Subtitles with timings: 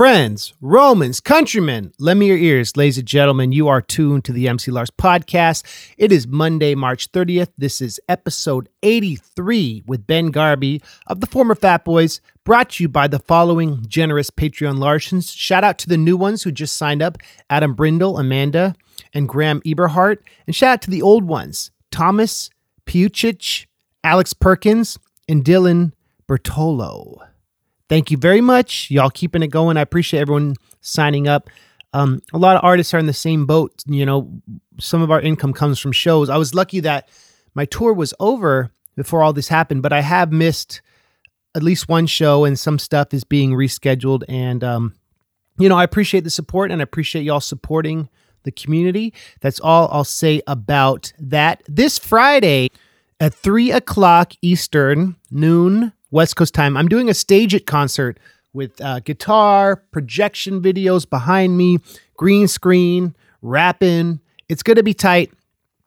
[0.00, 3.52] Friends, Romans, countrymen, lend me your ears, ladies and gentlemen.
[3.52, 5.62] You are tuned to the MC Lars podcast.
[5.98, 7.50] It is Monday, March 30th.
[7.58, 12.88] This is episode 83 with Ben Garbe of the former Fat Boys, brought to you
[12.88, 15.36] by the following generous Patreon Larsens.
[15.36, 17.18] Shout out to the new ones who just signed up
[17.50, 18.74] Adam Brindle, Amanda,
[19.12, 20.22] and Graham Eberhardt.
[20.46, 22.48] And shout out to the old ones Thomas
[22.86, 23.66] Piuchich,
[24.02, 24.98] Alex Perkins,
[25.28, 25.92] and Dylan
[26.26, 27.29] Bertolo.
[27.90, 28.88] Thank you very much.
[28.88, 29.76] Y'all keeping it going.
[29.76, 31.50] I appreciate everyone signing up.
[31.92, 33.82] Um, a lot of artists are in the same boat.
[33.84, 34.40] You know,
[34.78, 36.30] some of our income comes from shows.
[36.30, 37.08] I was lucky that
[37.52, 40.82] my tour was over before all this happened, but I have missed
[41.56, 44.22] at least one show and some stuff is being rescheduled.
[44.28, 44.94] And, um,
[45.58, 48.08] you know, I appreciate the support and I appreciate y'all supporting
[48.44, 49.12] the community.
[49.40, 51.64] That's all I'll say about that.
[51.66, 52.70] This Friday
[53.18, 56.76] at three o'clock Eastern, noon West Coast time.
[56.76, 58.18] I'm doing a stage it concert
[58.52, 61.78] with uh, guitar, projection videos behind me,
[62.16, 64.20] green screen, rapping.
[64.48, 65.32] It's going to be tight.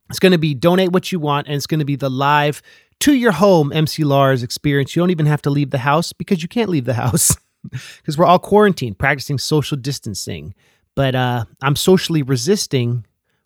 [0.10, 2.62] It's going to be donate what you want, and it's going to be the live
[3.02, 4.96] to your home MC Lars experience.
[4.96, 7.36] You don't even have to leave the house because you can't leave the house
[7.72, 10.54] because we're all quarantined, practicing social distancing.
[10.96, 13.06] But uh, I'm socially resisting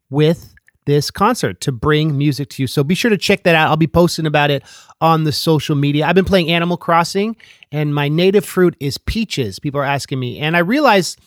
[0.10, 0.54] with
[0.88, 2.68] this concert to bring music to you.
[2.68, 3.68] So be sure to check that out.
[3.68, 4.64] I'll be posting about it
[5.02, 6.08] on the social media.
[6.08, 7.36] I've been playing Animal Crossing
[7.72, 9.60] and my native fruit is peaches.
[9.60, 10.40] People are asking me.
[10.40, 11.20] And I realized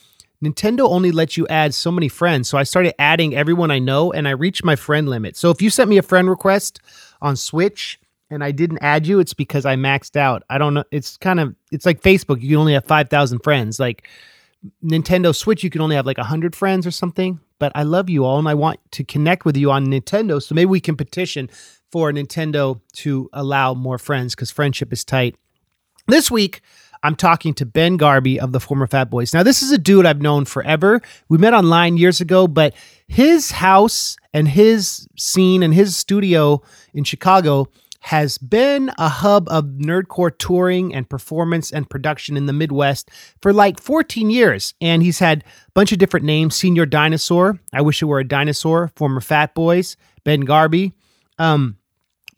[0.43, 2.49] Nintendo only lets you add so many friends.
[2.49, 5.37] So I started adding everyone I know and I reached my friend limit.
[5.37, 6.81] So if you sent me a friend request
[7.21, 7.99] on Switch
[8.31, 10.41] and I didn't add you, it's because I maxed out.
[10.49, 10.85] I don't know.
[10.89, 12.41] It's kind of, it's like Facebook.
[12.41, 13.79] You can only have 5,000 friends.
[13.79, 14.07] Like
[14.83, 18.25] Nintendo Switch, you can only have like 100 friends or something but I love you
[18.25, 20.41] all and I want to connect with you on Nintendo.
[20.41, 21.47] So maybe we can petition
[21.91, 25.35] for Nintendo to allow more friends because friendship is tight.
[26.07, 26.61] This week,
[27.03, 29.31] I'm talking to Ben Garbe of the former Fat Boys.
[29.31, 31.03] Now, this is a dude I've known forever.
[31.29, 32.73] We met online years ago, but
[33.07, 36.63] his house and his scene and his studio
[36.95, 37.67] in Chicago
[38.01, 43.09] has been a hub of nerdcore touring and performance and production in the Midwest
[43.41, 44.73] for like 14 years.
[44.81, 48.27] And he's had a bunch of different names Senior Dinosaur, I Wish It Were a
[48.27, 50.93] Dinosaur, former Fat Boys, Ben Garbe.
[51.37, 51.77] Um,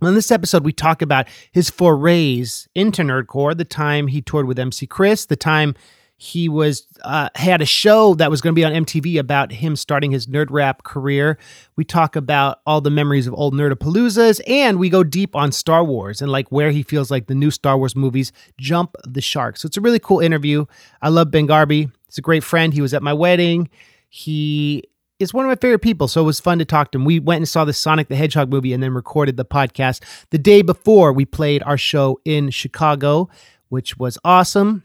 [0.01, 4.59] in this episode, we talk about his forays into nerdcore, the time he toured with
[4.59, 5.75] MC Chris, the time
[6.23, 9.75] he was uh, had a show that was going to be on MTV about him
[9.75, 11.37] starting his nerd rap career.
[11.75, 15.83] We talk about all the memories of old Nerdapaloozas, and we go deep on Star
[15.83, 19.57] Wars and like where he feels like the new Star Wars movies jump the shark.
[19.57, 20.65] So it's a really cool interview.
[21.01, 21.91] I love Ben Garbe.
[22.05, 22.73] He's a great friend.
[22.73, 23.69] He was at my wedding.
[24.07, 24.83] He
[25.19, 27.03] is one of my favorite people, so it was fun to talk to him.
[27.03, 30.37] We went and saw the Sonic the Hedgehog movie and then recorded the podcast the
[30.37, 33.27] day before we played our show in Chicago,
[33.67, 34.83] which was awesome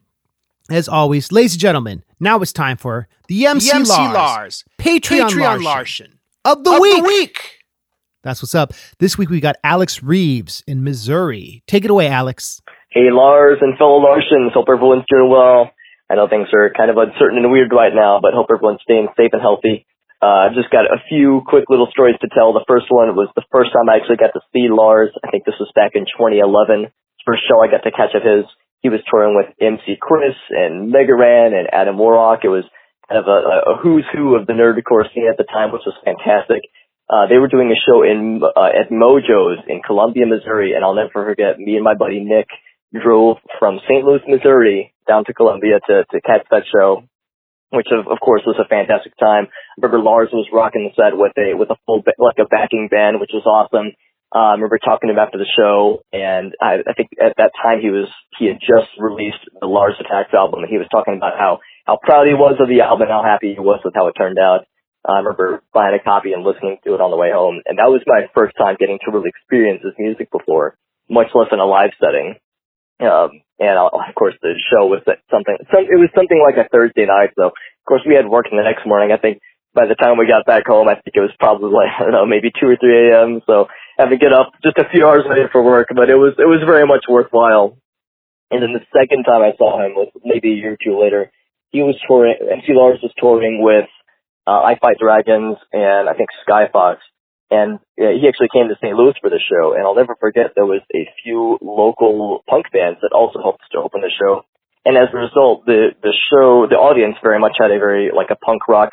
[0.71, 4.65] as always, ladies and gentlemen, now it's time for the MC, the MC Lars, Lars
[4.79, 6.97] Patreon, Patreon Larson of, the, of week.
[6.97, 7.41] the week.
[8.23, 8.73] That's what's up.
[8.99, 11.63] This week we got Alex Reeves in Missouri.
[11.67, 12.61] Take it away, Alex.
[12.91, 14.53] Hey, Lars and fellow Larsons.
[14.53, 15.71] Hope everyone's doing well.
[16.11, 19.09] I know things are kind of uncertain and weird right now, but hope everyone's staying
[19.17, 19.87] safe and healthy.
[20.21, 22.53] Uh, I've just got a few quick little stories to tell.
[22.53, 25.15] The first one was the first time I actually got to see Lars.
[25.23, 26.91] I think this was back in 2011.
[27.25, 28.49] First show I got to catch of his
[28.81, 32.45] he was touring with MC Chris and Mega Ran and Adam Warrock.
[32.45, 32.65] It was
[33.09, 35.97] kind of a, a who's who of the nerdcore scene at the time, which was
[36.05, 36.63] fantastic.
[37.09, 40.95] Uh, they were doing a show in uh, at Mojo's in Columbia, Missouri, and I'll
[40.95, 41.59] never forget.
[41.59, 42.47] Me and my buddy Nick
[42.93, 44.05] drove from St.
[44.05, 47.03] Louis, Missouri, down to Columbia to to catch that show,
[47.73, 49.49] which of, of course was a fantastic time.
[49.49, 52.47] I remember Lars was rocking the set with a with a full ba- like a
[52.47, 53.97] backing band, which was awesome.
[54.35, 57.57] Uh, I remember talking to him after the show, and I, I think at that
[57.57, 61.17] time he was he had just released the Lars Attacks album, and he was talking
[61.17, 63.97] about how how proud he was of the album, and how happy he was with
[63.97, 64.69] how it turned out.
[65.09, 67.81] Uh, I remember buying a copy and listening to it on the way home, and
[67.81, 70.77] that was my first time getting to really experience his music before,
[71.09, 72.37] much less in a live setting.
[73.01, 75.01] Um, and uh, of course, the show was
[75.33, 75.57] something.
[75.73, 78.61] Some, it was something like a Thursday night, so of course we had work the
[78.61, 79.09] next morning.
[79.09, 79.41] I think
[79.73, 82.13] by the time we got back home, I think it was probably like I don't
[82.13, 83.41] know, maybe two or three a.m.
[83.49, 86.35] So had to get up just a few hours later for work, but it was
[86.39, 87.77] it was very much worthwhile.
[88.51, 91.31] And then the second time I saw him was maybe a year or two later.
[91.71, 92.37] He was touring.
[92.41, 93.91] MC Lars was touring with
[94.47, 97.03] uh, I Fight Dragons and I think Sky Fox,
[97.51, 98.97] and uh, he actually came to St.
[98.97, 99.75] Louis for the show.
[99.75, 103.79] And I'll never forget there was a few local punk bands that also helped to
[103.79, 104.47] open the show.
[104.87, 108.31] And as a result, the the show, the audience very much had a very like
[108.31, 108.91] a punk rock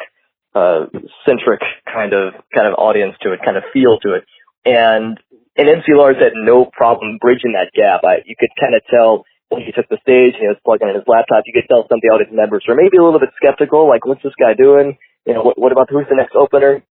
[0.56, 0.88] uh,
[1.24, 4.26] centric kind of kind of audience to it, kind of feel to it.
[4.66, 5.18] And
[5.56, 8.04] and MC Lars had no problem bridging that gap.
[8.04, 10.90] I, you could kind of tell when he took the stage and he was plugging
[10.90, 13.22] in his laptop, you could tell some of the audience members were maybe a little
[13.22, 14.98] bit skeptical, like, what's this guy doing?
[15.24, 16.84] You know, what, what about who's the next opener?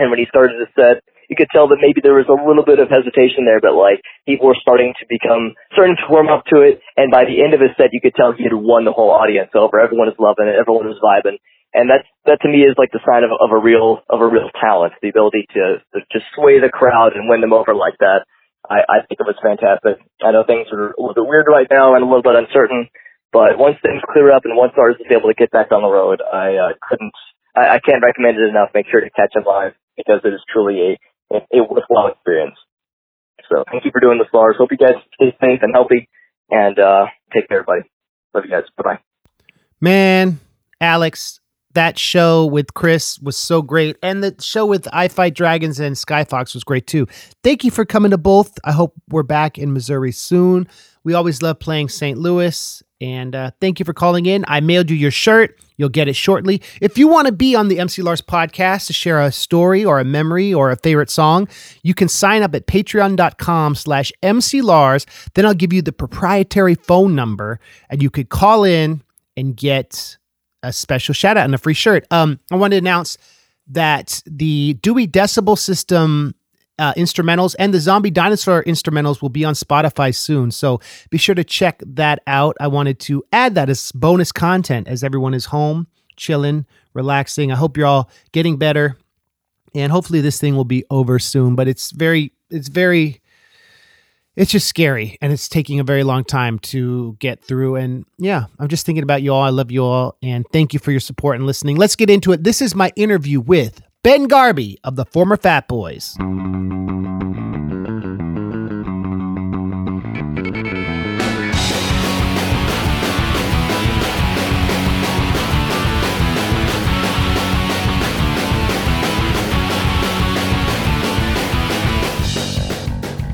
[0.00, 2.64] And when he started his set, you could tell that maybe there was a little
[2.64, 6.44] bit of hesitation there, but like people were starting to become, starting to warm up
[6.52, 6.80] to it.
[6.96, 9.12] And by the end of his set, you could tell he had won the whole
[9.12, 9.80] audience over.
[9.80, 10.58] Everyone was loving it.
[10.58, 11.40] Everyone was vibing.
[11.74, 14.28] And that's, that to me is like the sign of, of a real, of a
[14.28, 17.96] real talent, the ability to, to just sway the crowd and win them over like
[18.00, 18.28] that.
[18.68, 19.98] I, I think it was fantastic.
[20.22, 22.88] I know things are a little bit weird right now and a little bit uncertain,
[23.32, 25.88] but once things clear up and once artists is able to get back on the
[25.88, 27.16] road, I uh, couldn't,
[27.56, 28.70] I, I can't recommend it enough.
[28.74, 31.00] Make sure to catch him live because it is truly
[31.32, 32.56] a, a worthwhile experience.
[33.48, 34.56] So thank you for doing this, Lars.
[34.58, 36.08] Hope you guys stay safe and healthy,
[36.50, 37.88] and uh, take care, everybody.
[38.34, 38.64] Love you guys.
[38.76, 38.98] Bye bye.
[39.80, 40.40] Man,
[40.80, 41.40] Alex,
[41.74, 43.96] that show with Chris was so great.
[44.02, 47.06] And the show with I Fight Dragons and Skyfox was great too.
[47.42, 48.58] Thank you for coming to both.
[48.64, 50.68] I hope we're back in Missouri soon.
[51.04, 52.18] We always love playing St.
[52.18, 52.82] Louis.
[53.00, 54.44] And uh, thank you for calling in.
[54.46, 55.58] I mailed you your shirt.
[55.76, 56.62] You'll get it shortly.
[56.80, 59.98] If you want to be on the MC Lars podcast to share a story or
[59.98, 61.48] a memory or a favorite song,
[61.82, 65.04] you can sign up at patreon.com slash MC Lars.
[65.34, 67.58] Then I'll give you the proprietary phone number
[67.90, 69.02] and you could call in
[69.36, 70.16] and get
[70.62, 72.06] a special shout out and a free shirt.
[72.10, 73.18] Um, I want to announce
[73.68, 76.34] that the Dewey Decibel System
[76.78, 80.50] uh, instrumentals and the Zombie Dinosaur instrumentals will be on Spotify soon.
[80.50, 80.80] So
[81.10, 82.56] be sure to check that out.
[82.60, 85.86] I wanted to add that as bonus content as everyone is home,
[86.16, 87.52] chilling, relaxing.
[87.52, 88.96] I hope you're all getting better.
[89.74, 93.21] And hopefully this thing will be over soon, but it's very, it's very
[94.34, 97.76] it's just scary and it's taking a very long time to get through.
[97.76, 99.42] And yeah, I'm just thinking about you all.
[99.42, 100.16] I love you all.
[100.22, 101.76] And thank you for your support and listening.
[101.76, 102.42] Let's get into it.
[102.42, 106.16] This is my interview with Ben Garbe of the former Fat Boys.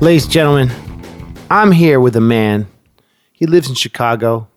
[0.01, 0.88] Ladies and gentlemen,
[1.51, 2.67] I'm here with a man.
[3.31, 4.47] He lives in Chicago.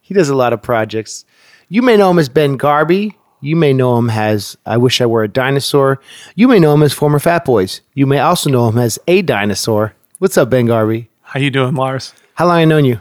[0.00, 1.24] He does a lot of projects.
[1.68, 3.14] You may know him as Ben Garbe.
[3.42, 6.00] You may know him as I Wish I Were a Dinosaur.
[6.34, 7.80] You may know him as former Fat Boys.
[7.94, 9.94] You may also know him as a dinosaur.
[10.18, 11.08] What's up, Ben Garbe?
[11.22, 12.14] How you doing, Lars?
[12.34, 13.00] How long I known you?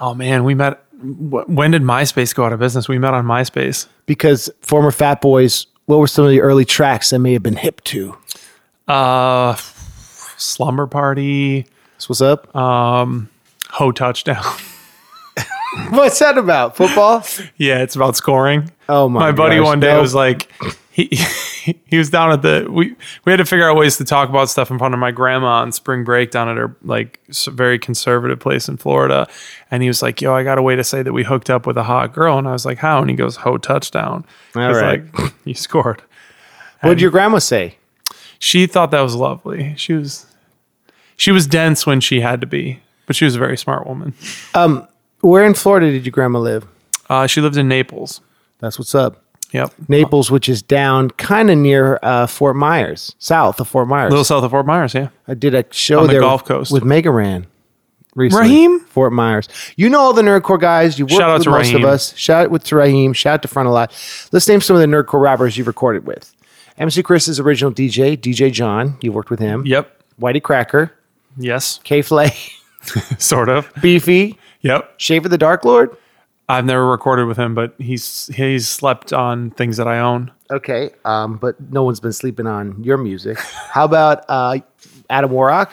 [0.00, 0.82] Oh man, we met.
[1.00, 2.88] When did MySpace go out of business?
[2.88, 3.86] We met on MySpace.
[4.06, 5.66] Because former Fat Boys.
[5.86, 8.16] What were some of the early tracks that may have been hip to?
[8.86, 9.54] Uh,
[10.36, 11.66] Slumber Party.
[11.98, 12.54] So what's up?
[12.54, 13.28] Um,
[13.70, 14.42] Ho touchdown.
[15.90, 16.76] What's that about?
[16.76, 17.24] Football?
[17.56, 18.70] yeah, it's about scoring.
[18.88, 19.20] Oh my!
[19.20, 20.00] My buddy gosh, one day no.
[20.00, 20.50] was like,
[20.90, 21.08] he
[21.86, 24.48] he was down at the we we had to figure out ways to talk about
[24.48, 28.40] stuff in front of my grandma on spring break down at her like very conservative
[28.40, 29.28] place in Florida,
[29.70, 31.66] and he was like, "Yo, I got a way to say that we hooked up
[31.66, 34.24] with a hot girl," and I was like, "How?" And he goes, "Ho touchdown."
[34.54, 35.04] I was like,
[35.44, 36.02] "You scored."
[36.80, 37.76] What did your grandma say?
[38.38, 39.74] She thought that was lovely.
[39.76, 40.27] She was
[41.18, 44.14] she was dense when she had to be, but she was a very smart woman.
[45.20, 46.66] Where in Florida did your grandma live?
[47.10, 48.20] Uh, she lived in Naples.
[48.60, 49.22] That's what's up.
[49.52, 49.72] Yep.
[49.88, 54.08] Naples, which is down kind of near uh, Fort Myers, south of Fort Myers.
[54.08, 55.08] A little south of Fort Myers, yeah.
[55.26, 56.70] I did a show On the there Gulf Coast.
[56.70, 57.46] with Mega Ran.
[58.14, 58.46] Recently.
[58.48, 58.80] Raheem?
[58.80, 59.48] Fort Myers.
[59.76, 60.98] You know all the Nerdcore guys.
[60.98, 61.84] You Shout out with to most Raheem.
[61.84, 62.16] of us.
[62.16, 63.12] Shout out with to Raheem.
[63.12, 63.90] Shout out to Front a lot.
[64.32, 66.34] Let's name some of the Nerdcore rappers you've recorded with.
[66.78, 68.98] MC Chris's original DJ, DJ John.
[69.00, 69.64] You worked with him.
[69.66, 70.02] Yep.
[70.20, 70.92] Whitey Cracker,
[71.38, 71.80] Yes.
[71.84, 72.32] K Flay,
[73.18, 73.70] Sort of.
[73.80, 74.94] Beefy, Yep.
[74.98, 75.96] Schaffer the Darklord.
[76.50, 80.30] I've never recorded with him, but he's he's slept on things that I own.
[80.50, 83.38] Okay, um, but no one's been sleeping on your music.
[83.38, 84.58] How about uh,
[85.10, 85.70] Adam Warrock?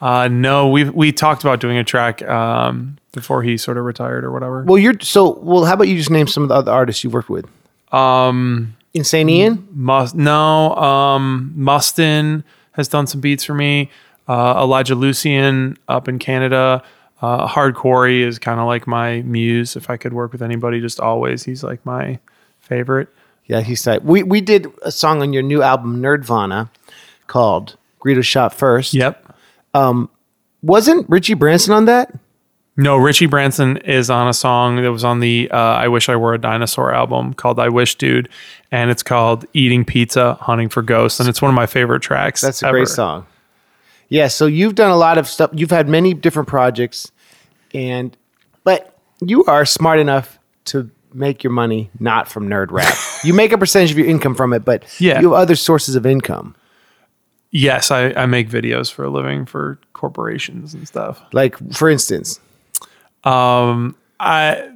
[0.00, 4.24] Uh, no, we we talked about doing a track um, before he sort of retired
[4.24, 4.62] or whatever.
[4.62, 5.64] Well, you're so well.
[5.64, 7.46] How about you just name some of the other artists you've worked with?
[7.92, 9.66] Um, Insane Ian.
[9.72, 10.76] Must no.
[10.76, 13.90] Um, Mustin has done some beats for me.
[14.28, 16.82] Uh, Elijah Lucian up in Canada.
[17.22, 19.74] Uh, Hardcore is kind of like my muse.
[19.74, 22.18] If I could work with anybody, just always, he's like my
[22.60, 23.08] favorite.
[23.46, 24.04] Yeah, he's tight.
[24.04, 26.68] We we did a song on your new album Nerdvana
[27.26, 28.94] called Greedo Shot First.
[28.94, 29.34] Yep.
[30.62, 32.12] Wasn't Richie Branson on that?
[32.76, 36.16] No, Richie Branson is on a song that was on the uh, I Wish I
[36.16, 38.28] Were a Dinosaur album called I Wish Dude.
[38.70, 41.18] And it's called Eating Pizza, Hunting for Ghosts.
[41.20, 42.40] And it's one of my favorite tracks.
[42.40, 42.78] That's a ever.
[42.78, 43.26] great song.
[44.08, 45.50] Yeah, so you've done a lot of stuff.
[45.52, 47.10] You've had many different projects,
[47.74, 48.16] and
[48.64, 52.94] but you are smart enough to make your money not from nerd rap.
[53.24, 55.20] you make a percentage of your income from it, but Yeah.
[55.20, 56.54] you have other sources of income.
[57.50, 61.20] Yes, I, I make videos for a living for corporations and stuff.
[61.32, 62.40] Like for instance,
[63.24, 64.70] Um, I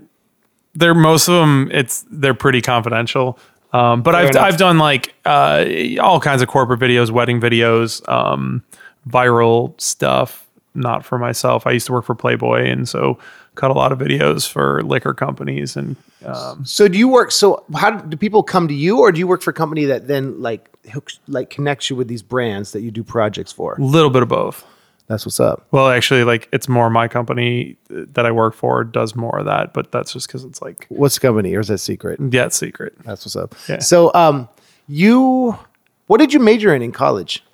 [0.75, 1.69] they're most of them.
[1.71, 3.39] It's they're pretty confidential.
[3.75, 4.43] Um, but I've enough.
[4.43, 5.65] I've done like uh,
[6.01, 8.63] all kinds of corporate videos, wedding videos, um,
[9.09, 10.47] viral stuff.
[10.75, 11.67] Not for myself.
[11.67, 13.19] I used to work for Playboy, and so
[13.57, 17.31] cut a lot of videos for liquor companies and um, So do you work?
[17.31, 19.85] So how do, do people come to you, or do you work for a company
[19.85, 23.75] that then like hooks, like connects you with these brands that you do projects for?
[23.75, 24.65] a little bit of both.
[25.09, 25.67] That's what's up.
[25.73, 29.75] Well, actually, like it's more my company that I work for does more of that,
[29.75, 32.19] but that's just because it's like What's the company, or is that secret?
[32.31, 32.95] yeah, it's secret.
[33.05, 33.55] That's what's up.
[33.69, 33.81] Yeah.
[33.81, 34.49] So, um,
[34.89, 35.59] you,
[36.07, 37.45] what did you major in in college?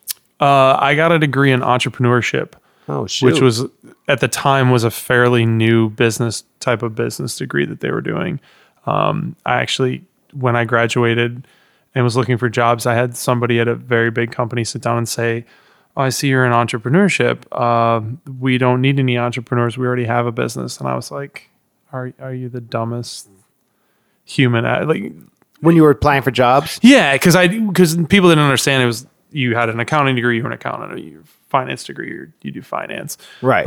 [0.41, 2.53] Uh, I got a degree in entrepreneurship.
[2.91, 3.65] Oh, which was
[4.09, 8.01] at the time was a fairly new business type of business degree that they were
[8.01, 8.41] doing.
[8.87, 11.47] Um, I actually, when I graduated
[11.95, 14.97] and was looking for jobs, I had somebody at a very big company sit down
[14.97, 15.45] and say,
[15.99, 17.53] oh, "I see you're in entrepreneurship.
[17.61, 19.77] Um, we don't need any entrepreneurs.
[19.77, 21.51] We already have a business." And I was like,
[21.93, 23.29] "Are are you the dumbest
[24.25, 25.13] human?" I- Like,
[25.61, 26.79] when you were applying for jobs.
[26.83, 30.43] yeah, because I because people didn't understand it was you had an accounting degree, you
[30.43, 33.67] were an accountant, or you finance degree, or you do finance Right.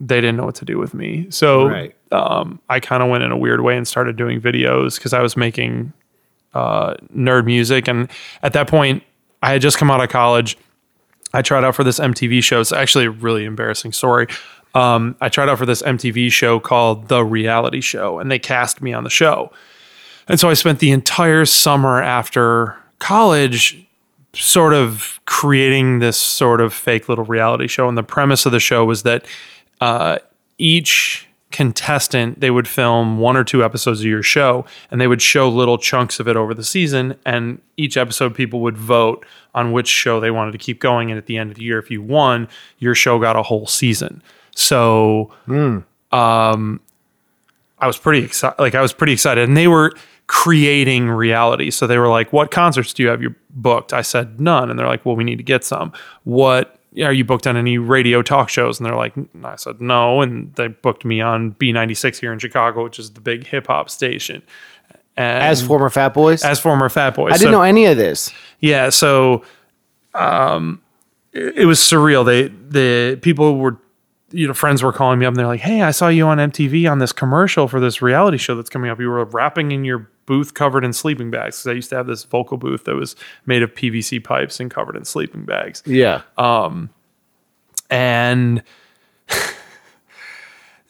[0.00, 1.26] they didn't know what to do with me.
[1.30, 1.94] So Right.
[2.12, 5.20] um, I kind of went in a weird way and started doing videos because I
[5.22, 5.92] was making
[6.54, 7.88] uh, nerd music.
[7.88, 8.08] And
[8.42, 9.02] at that point,
[9.42, 10.56] I had just come out of college.
[11.34, 12.60] I tried out for this MTV show.
[12.60, 14.26] It's actually a really embarrassing story.
[14.74, 18.80] Um, I tried out for this MTV show called The Reality Show, and they cast
[18.80, 19.52] me on the show.
[20.26, 23.84] And so I spent the entire summer after college
[24.38, 27.88] sort of creating this sort of fake little reality show.
[27.88, 29.26] And the premise of the show was that
[29.80, 30.18] uh,
[30.58, 35.22] each contestant they would film one or two episodes of your show and they would
[35.22, 39.72] show little chunks of it over the season and each episode people would vote on
[39.72, 41.90] which show they wanted to keep going and at the end of the year if
[41.90, 42.46] you won
[42.80, 44.22] your show got a whole season.
[44.54, 45.32] So
[46.12, 46.80] um
[47.78, 49.48] i was pretty excited like i was pretty excited.
[49.48, 49.94] And they were
[50.28, 54.40] creating reality so they were like what concerts do you have you booked i said
[54.40, 55.92] none and they're like well we need to get some
[56.24, 58.78] what are you booked on any radio talk shows?
[58.78, 59.12] And they're like,
[59.44, 60.22] I said no.
[60.22, 63.90] And they booked me on B96 here in Chicago, which is the big hip hop
[63.90, 64.42] station.
[65.16, 68.32] And As former Fat Boys, as former Fat Boys, I didn't know any of this.
[68.60, 69.42] yeah, so
[70.14, 70.80] um,
[71.32, 72.24] it, it was surreal.
[72.24, 73.76] They the people were,
[74.30, 76.38] you know, friends were calling me up and they're like, "Hey, I saw you on
[76.38, 79.00] MTV on this commercial for this reality show that's coming up.
[79.00, 82.06] You were rapping in your booth covered in sleeping bags." Because I used to have
[82.06, 83.16] this vocal booth that was
[83.46, 86.22] made of PVC pipes and covered in sleeping bags Yeah.
[86.36, 86.90] Um,
[87.90, 88.62] and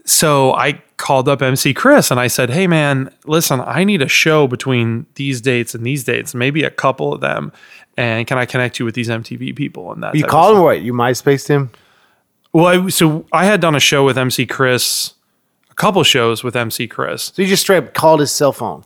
[0.04, 4.08] so I called up MC Chris and I said, "Hey man, listen, I need a
[4.08, 7.52] show between these dates and these dates, maybe a couple of them,
[7.96, 10.82] and can I connect you with these MTV people?" And that you called him what?
[10.82, 11.70] You MySpaced him?
[12.52, 15.14] Well, I, so I had done a show with MC Chris,
[15.70, 17.24] a couple shows with MC Chris.
[17.34, 18.84] So you just straight up called his cell phone.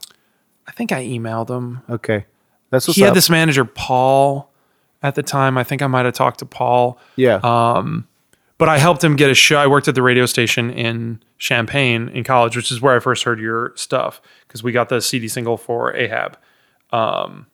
[0.67, 1.81] I think I emailed him.
[1.89, 2.25] Okay.
[2.69, 3.09] That's what's he up.
[3.09, 4.49] had this manager Paul
[5.01, 5.57] at the time.
[5.57, 6.97] I think I might have talked to Paul.
[7.15, 7.39] yeah.
[7.43, 8.07] Um,
[8.59, 9.57] but I helped him get a show.
[9.57, 13.23] I worked at the radio station in Champaign in college, which is where I first
[13.23, 16.37] heard your stuff because we got the CD single for Ahab,
[16.91, 17.47] um,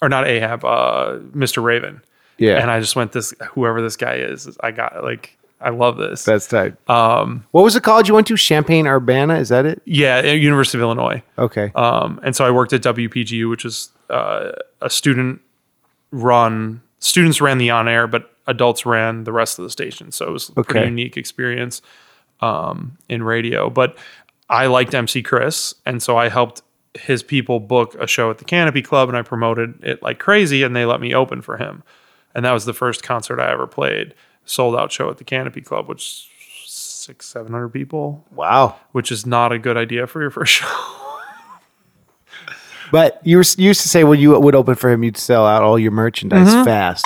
[0.00, 1.62] or not Ahab, uh, Mr.
[1.62, 2.00] Raven.
[2.38, 2.58] yeah.
[2.60, 4.56] And I just went this whoever this guy is.
[4.60, 6.24] I got like I love this.
[6.24, 6.74] That's tight.
[6.88, 8.36] Um, what was the college you went to?
[8.36, 9.36] Champaign Urbana?
[9.36, 9.80] Is that it?
[9.84, 11.22] yeah, at University of Illinois.
[11.38, 11.72] Okay.
[11.74, 15.40] Um, and so I worked at WPGU, which is uh, a student
[16.10, 16.82] run.
[16.98, 20.12] Students ran the on air, but adults ran the rest of the station.
[20.12, 21.82] So it was a pretty unique experience
[22.40, 23.70] um, in radio.
[23.70, 23.96] But
[24.48, 26.62] I liked MC Chris, and so I helped
[26.94, 30.62] his people book a show at the Canopy Club, and I promoted it like crazy,
[30.62, 31.82] and they let me open for him.
[32.34, 34.14] And that was the first concert I ever played,
[34.46, 36.30] sold out show at the Canopy Club, which
[36.66, 38.76] six seven hundred people, wow.
[38.92, 40.66] which is not a good idea for your first show.
[42.92, 45.44] But you, were, you used to say when you would open for him, you'd sell
[45.44, 46.64] out all your merchandise Mm-hmm.
[46.64, 47.04] fast.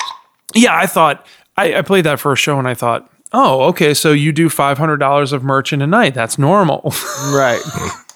[0.53, 1.25] yeah, I thought
[1.57, 4.77] I, I played that first show and I thought, oh, okay, so you do five
[4.77, 6.13] hundred dollars of merch in a night.
[6.13, 6.93] That's normal.
[7.31, 7.61] Right.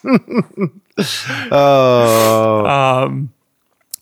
[1.52, 3.28] oh.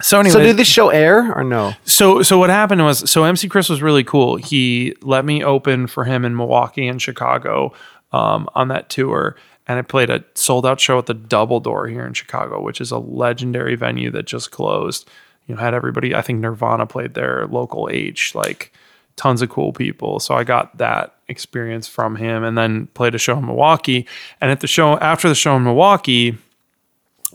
[0.03, 1.73] So anyway, so did this show air or no?
[1.85, 4.35] so so what happened was so MC Chris was really cool.
[4.35, 7.73] He let me open for him in Milwaukee and Chicago
[8.11, 9.35] um, on that tour.
[9.65, 12.81] And I played a sold out show at the Double Door here in Chicago, which
[12.81, 15.09] is a legendary venue that just closed.
[15.47, 16.13] You know, had everybody.
[16.13, 18.73] I think Nirvana played there, local H, like
[19.15, 20.19] tons of cool people.
[20.19, 24.05] So I got that experience from him, and then played a show in Milwaukee.
[24.41, 26.37] And at the show after the show in Milwaukee,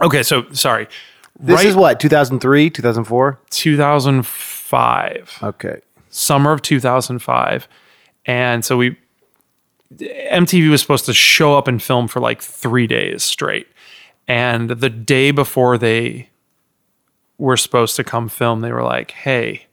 [0.02, 0.86] okay, so sorry,
[1.38, 3.40] This right is what, 2003, 2004?
[3.50, 5.80] 2005 Okay.
[6.10, 7.68] summer of 2005
[8.26, 8.96] and so we
[9.96, 13.66] MTV was supposed to show up and film for like three days straight.
[14.26, 16.28] And the day before they
[17.38, 19.66] were supposed to come film, they were like, hey,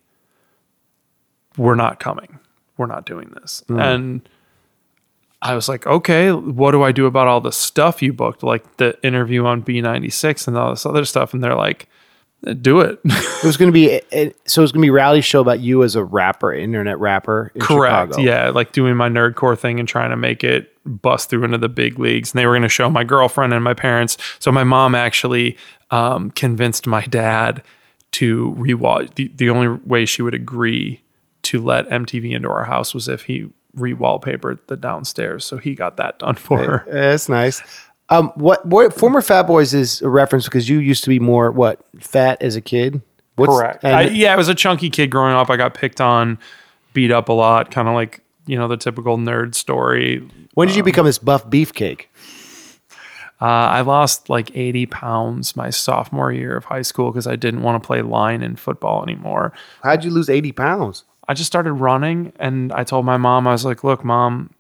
[1.58, 2.40] we're not coming.
[2.78, 3.62] We're not doing this.
[3.68, 3.80] Hmm.
[3.80, 4.30] And
[5.42, 8.78] I was like, okay, what do I do about all the stuff you booked, like
[8.78, 11.34] the interview on B96 and all this other stuff?
[11.34, 11.88] And they're like,
[12.62, 13.00] do it.
[13.46, 14.62] It was going to be it, so.
[14.62, 17.52] It was going to be a reality show about you as a rapper, internet rapper.
[17.54, 18.14] In Correct.
[18.14, 18.28] Chicago.
[18.28, 21.70] Yeah, like doing my nerdcore thing and trying to make it bust through into the
[21.70, 22.32] big leagues.
[22.32, 24.18] And they were going to show my girlfriend and my parents.
[24.40, 25.58] So my mom actually
[25.92, 27.62] um, convinced my dad
[28.14, 29.14] to rewatch.
[29.14, 31.04] The, the only way she would agree
[31.44, 35.46] to let MTV into our house was if he re-wallpapered the downstairs.
[35.46, 36.84] So he got that done for her.
[36.88, 37.62] Yeah, That's nice.
[38.10, 41.52] Um, what, what former Fat Boys is a reference because you used to be more
[41.52, 43.02] what fat as a kid.
[43.36, 43.84] What's, Correct.
[43.84, 45.50] and- I, yeah, I was a chunky kid growing up.
[45.50, 46.38] I got picked on,
[46.94, 50.26] beat up a lot, kind of like you know the typical nerd story.
[50.54, 52.06] when did you become this buff beefcake?
[53.42, 57.64] Uh, I lost like 80 pounds my sophomore year of high school because I didn't
[57.64, 59.52] want to play line in football anymore.
[59.84, 61.04] How'd you lose eighty pounds?
[61.28, 64.52] I just started running and I told my mom, I was like, look, mom,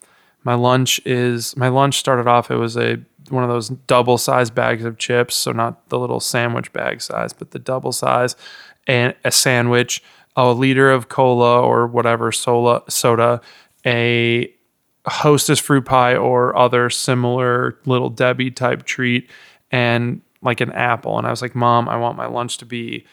[0.44, 2.98] my lunch is my lunch started off, it was a
[3.30, 5.36] one of those double size bags of chips.
[5.36, 8.36] So not the little sandwich bag size, but the double size
[8.88, 10.04] and a sandwich,
[10.36, 13.42] a liter of cola or whatever soda, soda,
[13.86, 14.52] a
[15.08, 19.30] hostess fruit pie or other similar little Debbie type treat,
[19.72, 21.18] and like an apple.
[21.18, 23.06] And I was like, Mom, I want my lunch to be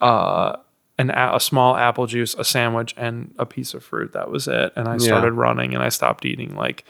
[0.00, 0.56] uh,
[1.02, 4.12] an a, a small apple juice, a sandwich, and a piece of fruit.
[4.12, 4.72] That was it.
[4.76, 6.84] And I started running, and I stopped eating like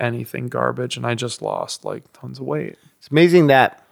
[0.00, 2.76] anything garbage, and I just lost like tons of weight.
[2.98, 3.82] It's amazing that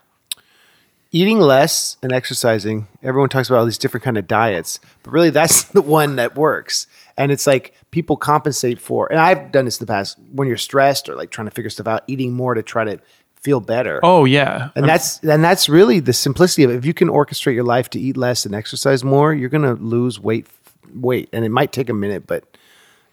[1.14, 2.88] eating less and exercising.
[3.02, 6.36] Everyone talks about all these different kind of diets, but really that's the one that
[6.36, 6.86] works.
[7.16, 9.10] And it's like people compensate for.
[9.10, 11.70] And I've done this in the past when you're stressed or like trying to figure
[11.70, 13.00] stuff out, eating more to try to
[13.44, 14.00] feel better.
[14.02, 16.76] Oh yeah, And that's and that's really the simplicity of it.
[16.76, 19.74] If you can orchestrate your life to eat less and exercise more, you're going to
[19.74, 20.46] lose weight
[20.94, 21.28] weight.
[21.32, 22.44] And it might take a minute, but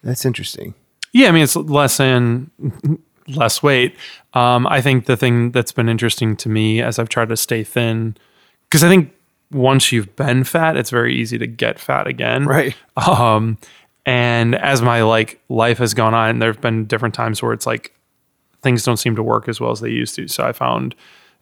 [0.04, 0.74] that's interesting.
[1.12, 2.50] Yeah, I mean it's less in
[3.28, 3.96] less weight.
[4.34, 7.64] Um, I think the thing that's been interesting to me as I've tried to stay
[7.66, 8.16] thin,
[8.70, 9.14] because I think
[9.52, 12.46] once you've been fat, it's very easy to get fat again.
[12.46, 12.74] Right.
[12.96, 13.58] Um,
[14.06, 17.66] and as my like life has gone on, there have been different times where it's
[17.66, 17.94] like
[18.62, 20.28] things don't seem to work as well as they used to.
[20.28, 20.96] So I found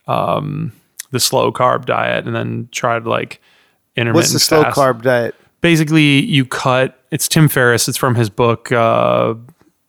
[0.07, 0.71] um,
[1.11, 3.41] the slow carb diet, and then tried like
[3.95, 4.15] intermittent.
[4.15, 5.35] What's the slow fast carb diet?
[5.61, 9.33] basically you cut it's tim ferriss it's from his book uh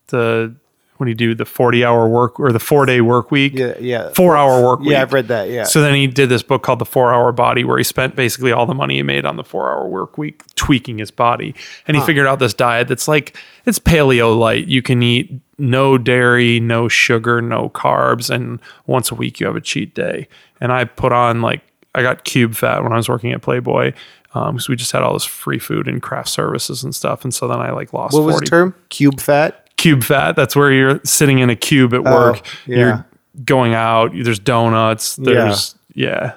[0.09, 0.53] the
[0.97, 3.75] what do you do the 40 hour work or the four day work week Yeah,
[3.79, 4.09] yeah.
[4.11, 5.49] four hour work week Yeah, I've read that.
[5.49, 5.63] Yeah.
[5.63, 8.51] so then he did this book called the four hour body where he spent basically
[8.51, 11.55] all the money he made on the four hour work week tweaking his body
[11.87, 15.99] and he figured out this diet that's like it's paleo light you can eat no
[15.99, 20.27] dairy no sugar no carbs and once a week you have a cheat day
[20.61, 21.63] and i put on like
[21.95, 23.93] i got cube fat when i was working at playboy
[24.33, 27.47] because we just had all this free food and craft services and stuff and so
[27.47, 28.75] then i like lost what was 40 the term?
[28.89, 29.69] Cube fat.
[29.77, 30.37] cube fat.
[30.37, 32.41] That's where you're sitting in a cube at work.
[32.45, 32.77] Oh, yeah.
[32.77, 33.07] You're
[33.45, 34.13] going out.
[34.15, 35.17] There's donuts.
[35.17, 36.35] There's yeah,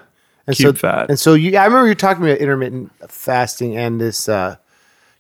[0.48, 1.10] And cube so, fat.
[1.10, 4.28] And so you, I remember you talking about intermittent fasting and this.
[4.30, 4.56] uh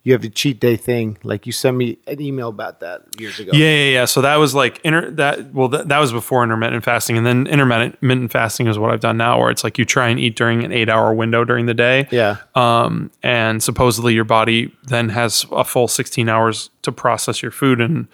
[0.05, 1.17] You have the cheat day thing.
[1.23, 3.51] Like you sent me an email about that years ago.
[3.53, 4.05] yeah, yeah, yeah.
[4.05, 5.53] So that was like inter that.
[5.53, 9.15] Well, that, that was before intermittent fasting, and then intermittent fasting is what I've done
[9.15, 12.09] now, where it's like you try and eat during an eight-hour window during the day.
[12.11, 12.37] Yeah.
[12.53, 17.79] Um, and supposedly your body then has a full 16 hours to process your food.
[17.79, 18.09] And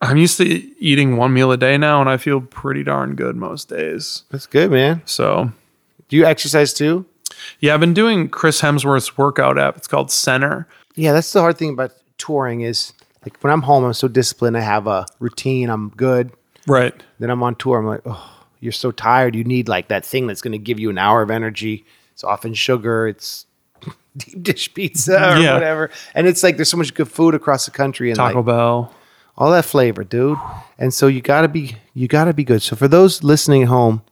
[0.00, 0.44] I'm used to
[0.82, 4.22] eating one meal a day now, and I feel pretty darn good most days.
[4.30, 5.02] That's good, man.
[5.04, 5.52] So
[6.08, 7.04] Do you exercise too?
[7.60, 9.76] Yeah, I've been doing Chris Hemsworth's workout app.
[9.76, 10.66] It's called Centr.
[10.94, 12.92] Yeah, that's the hard thing about touring is
[13.24, 14.56] like when I'm home, I'm so disciplined.
[14.56, 15.68] I have a routine.
[15.70, 16.30] I'm good.
[16.66, 16.94] Right.
[17.18, 17.78] Then I'm on tour.
[17.78, 19.34] I'm like, oh, you're so tired.
[19.36, 21.84] You need like that thing that's going to give you an hour of energy.
[22.12, 23.06] It's often sugar.
[23.06, 23.46] It's
[24.16, 25.54] deep dish pizza or Yeah.
[25.54, 25.90] whatever.
[26.14, 28.94] And it's like there's so much good food across the country and Taco like Bell.
[29.36, 30.38] all that flavor, dude.
[30.78, 32.62] And so you gotta be you gotta be good.
[32.62, 34.02] So for those listening at home,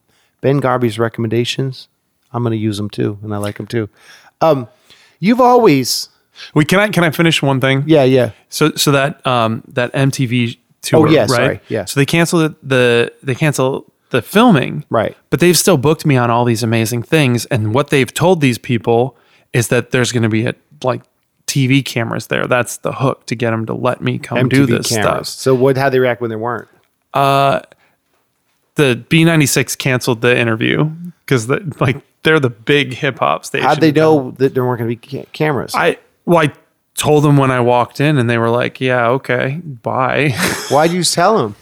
[0.42, 1.88] Ben Garbe's recommendations,
[2.34, 3.88] I'm gonna use them too, and I like them too.
[4.40, 4.68] Um,
[5.20, 6.08] you've always,
[6.54, 7.84] Wait, can I can I finish one thing?
[7.86, 11.28] yeah, yeah, So so that um that MTV tour, Oh, yeah, right?
[11.30, 11.84] sorry, yeah.
[11.86, 14.84] So they canceled the they canceled the filming.
[14.90, 15.16] right.
[15.30, 17.46] But they've still booked me on all these amazing things.
[17.46, 19.16] And what they've told these people
[19.52, 21.02] is that there's going to be a, like
[21.48, 22.46] TV cameras there.
[22.46, 25.26] That's the hook to get them to let me come do this stuff.
[25.26, 25.76] So what?
[25.76, 26.68] How they react when there weren't?
[27.12, 27.60] Uh,
[28.76, 30.84] the B96 canceled the interview
[31.24, 33.66] because the, like they're the big hip hop station.
[33.66, 35.72] How'd they know that there weren't gonna be ca- cameras?
[35.74, 36.52] I well, I
[36.94, 40.30] told them when I walked in, and they were like, "Yeah, okay, bye."
[40.70, 41.56] Why'd you tell them?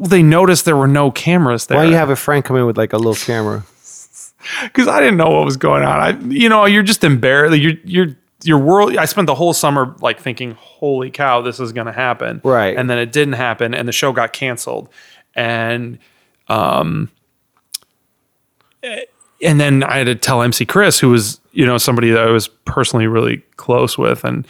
[0.00, 1.78] They noticed there were no cameras there.
[1.78, 3.64] Why do you have a friend come in with like a little camera?
[4.64, 6.00] because I didn't know what was going on.
[6.00, 7.56] I, you know, you're just embarrassed.
[7.56, 8.96] You're, you're, your world.
[8.96, 12.76] I spent the whole summer like thinking, "Holy cow, this is going to happen!" Right.
[12.76, 14.88] and then it didn't happen, and the show got canceled,
[15.34, 15.98] and
[16.48, 17.10] um,
[18.82, 19.02] eh,
[19.46, 22.30] and then I had to tell MC Chris, who was you know somebody that I
[22.30, 24.46] was personally really close with, and.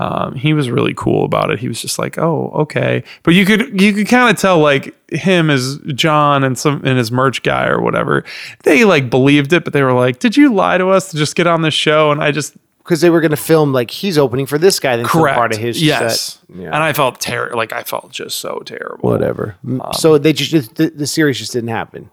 [0.00, 1.58] Um, he was really cool about it.
[1.58, 4.94] He was just like, "Oh, okay," but you could you could kind of tell like
[5.10, 8.22] him as John and some and his merch guy or whatever.
[8.62, 11.34] They like believed it, but they were like, "Did you lie to us to just
[11.34, 14.16] get on this show?" And I just Because they were going to film like he's
[14.18, 16.56] opening for this guy, then correct part of his yes, set.
[16.56, 16.66] Yeah.
[16.66, 17.56] and I felt terrible.
[17.56, 18.98] Like I felt just so terrible.
[19.00, 19.56] whatever.
[19.66, 22.08] Um, so they just the, the series just didn't happen.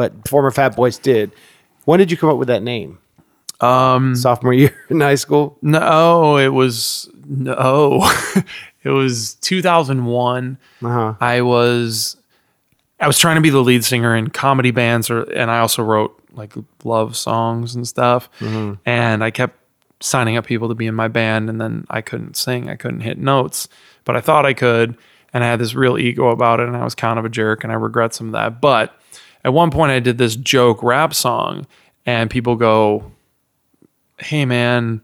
[0.00, 1.30] But former Fat Boys did.
[1.84, 2.96] When did you come up with that name?
[3.60, 5.58] Um, sophomore year in high school.
[5.60, 8.10] No, it was no,
[8.82, 10.56] it was 2001.
[10.82, 11.14] Uh-huh.
[11.20, 12.16] I was
[12.98, 15.82] I was trying to be the lead singer in comedy bands, or and I also
[15.82, 18.30] wrote like love songs and stuff.
[18.86, 19.58] And I kept
[20.00, 23.00] signing up people to be in my band, and then I couldn't sing, I couldn't
[23.00, 23.68] hit notes,
[24.06, 24.96] but I thought I could,
[25.34, 27.64] and I had this real ego about it, and I was kind of a jerk,
[27.64, 28.62] and I regret some of that.
[28.62, 28.96] But
[29.44, 31.66] at one point, I did this joke rap song,
[32.06, 33.10] and people go,
[34.18, 35.00] "Hey, man."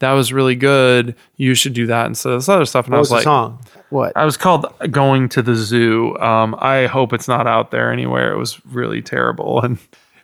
[0.00, 1.14] That was really good.
[1.36, 2.86] You should do that instead of this other stuff.
[2.86, 3.62] And I What was, was the like, song?
[3.90, 4.16] What?
[4.16, 6.16] I was called Going to the Zoo.
[6.18, 8.32] Um, I hope it's not out there anywhere.
[8.32, 9.60] It was really terrible.
[9.60, 9.76] And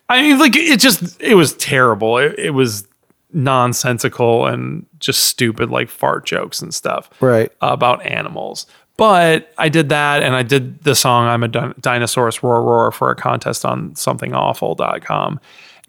[0.09, 2.16] I mean, like, it just, it was terrible.
[2.16, 2.88] It, it was
[3.35, 7.52] nonsensical and just stupid, like fart jokes and stuff Right.
[7.61, 8.66] about animals.
[8.96, 12.90] But I did that and I did the song I'm a Din- Dinosaurus Roar Roar
[12.92, 15.40] for a contest on somethingawful.com.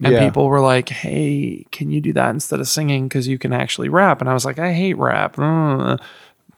[0.02, 0.24] And Yeah.
[0.24, 3.08] people were like, hey, can you do that instead of singing?
[3.08, 4.20] Because you can actually rap.
[4.20, 5.38] And I was like, I hate rap.
[5.38, 5.96] Uh.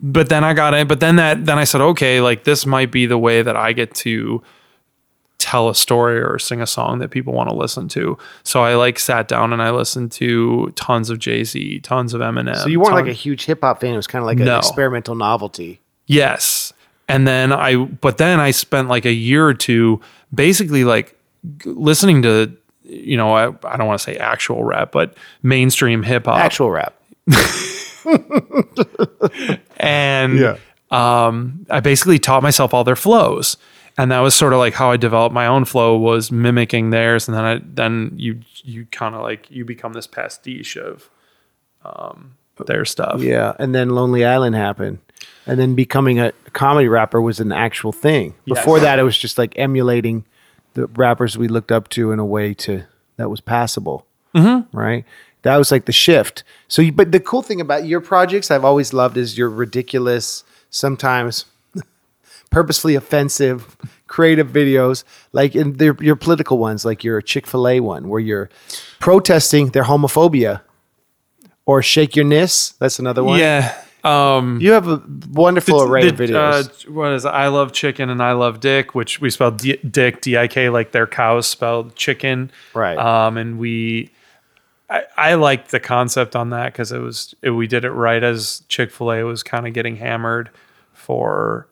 [0.03, 0.89] But then I got it.
[0.89, 3.73] But then that, then I said, okay, like this might be the way that I
[3.73, 4.43] get to
[5.39, 8.19] tell a story or sing a song that people want to listen to.
[8.43, 12.21] So I like sat down and I listened to tons of Jay Z, tons of
[12.21, 12.57] Eminem.
[12.57, 13.95] So you weren't like a huge hip hop fan.
[13.95, 15.80] It was kind of like an experimental novelty.
[16.11, 16.73] Yes.
[17.09, 20.01] And then I, but then I spent like a year or two
[20.35, 21.17] basically like
[21.65, 26.27] listening to, you know, I, I don't want to say actual rap, but mainstream hip
[26.27, 26.39] hop.
[26.39, 26.95] Actual rap.
[29.77, 30.57] and yeah.
[30.91, 33.57] um, I basically taught myself all their flows.
[33.97, 37.29] And that was sort of like how I developed my own flow was mimicking theirs.
[37.29, 41.09] And then I, then you, you kind of like, you become this pastiche of
[41.85, 42.35] um,
[42.67, 43.21] their stuff.
[43.21, 43.55] Yeah.
[43.61, 44.99] And then Lonely Island happened.
[45.51, 48.35] And then becoming a comedy rapper was an actual thing.
[48.47, 48.85] Before Yes.
[48.85, 50.25] that, it was just like emulating
[50.75, 52.85] the rappers we looked up to in a way to
[53.17, 54.07] that was passable.
[54.33, 54.77] Mm-hmm.
[54.79, 55.05] Right.
[55.43, 56.45] That was like the shift.
[56.69, 60.45] So, you, but the cool thing about your projects I've always loved is your ridiculous,
[60.71, 61.47] sometimes
[62.51, 67.81] purposefully offensive, creative videos, like in their, your political ones, like your Chick fil A
[67.81, 68.51] one, where you're
[69.01, 70.61] protesting their homophobia.
[71.67, 72.71] Or Shake Your Nis.
[72.79, 73.39] That's another one.
[73.41, 73.75] Yeah.
[74.05, 76.87] Um, You have a wonderful array of videos.
[76.87, 77.29] Uh, what is it?
[77.29, 80.71] I love chicken and I love dick, which we spelled D- dick D I K
[80.71, 82.51] like their cows spelled chicken.
[82.75, 82.97] Right.
[82.97, 84.11] Um, and we,
[84.89, 88.23] I, I liked the concept on that because it was it, we did it right
[88.23, 90.51] as Chick Fil A was kind of getting hammered
[90.93, 91.67] for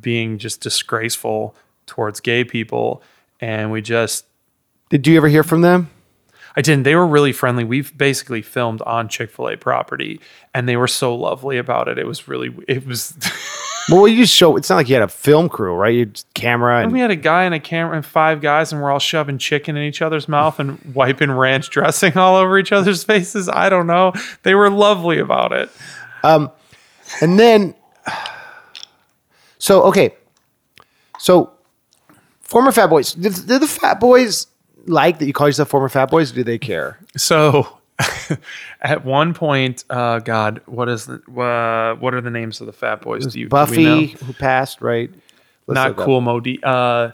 [0.00, 1.54] being just disgraceful
[1.86, 3.02] towards gay people,
[3.40, 4.26] and we just
[4.88, 5.90] Did you ever hear from them?
[6.56, 6.84] I didn't.
[6.84, 7.64] They were really friendly.
[7.64, 10.20] We've basically filmed on Chick Fil A property,
[10.54, 11.98] and they were so lovely about it.
[11.98, 13.14] It was really, it was.
[13.88, 14.56] Well, you just show.
[14.56, 15.94] It's not like you had a film crew, right?
[15.94, 18.90] You camera and we had a guy and a camera and five guys, and we're
[18.90, 23.04] all shoving chicken in each other's mouth and wiping ranch dressing all over each other's
[23.04, 23.48] faces.
[23.48, 24.12] I don't know.
[24.42, 25.70] They were lovely about it.
[26.24, 26.50] Um,
[27.20, 27.76] and then.
[29.58, 30.14] So okay,
[31.20, 31.52] so
[32.40, 33.12] former Fat Boys.
[33.14, 34.48] Did, did the Fat Boys
[34.86, 36.32] like that you call yourself former Fat Boys?
[36.32, 36.98] Or do they care?
[37.16, 37.78] So,
[38.82, 42.72] at one point, uh, God, what is the uh, what are the names of the
[42.72, 43.26] fat boys?
[43.26, 44.06] Do you do Buffy, know?
[44.06, 45.10] who passed, right?
[45.66, 46.60] Let's Not cool Modi.
[46.62, 47.12] Uh,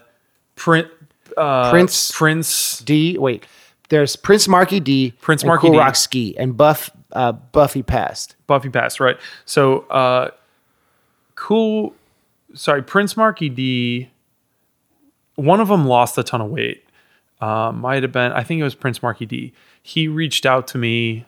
[0.55, 0.89] Prin-
[1.37, 3.17] uh, Prince- Prince D.
[3.17, 3.45] Wait,
[3.89, 5.11] there's Prince Markie Dee.
[5.21, 5.77] Prince Marky Cool D.
[5.79, 6.89] Rock Ski and Buff.
[7.11, 8.35] Uh, Buffy passed.
[8.47, 9.17] Buffy passed, right?
[9.45, 10.31] So, uh,
[11.35, 11.93] cool.
[12.55, 14.09] Sorry, Prince Markie Dee.
[15.35, 16.83] One of them lost a ton of weight.
[17.43, 19.53] Um, might have been, I think it was Prince Markie Dee.
[19.81, 21.25] He reached out to me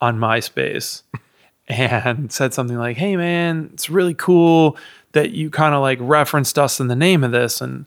[0.00, 1.02] on MySpace
[1.68, 4.76] and said something like, "Hey, man, it's really cool
[5.12, 7.84] that you kind of like referenced us in the name of this." And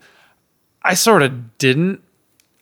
[0.83, 2.03] I sort of didn't.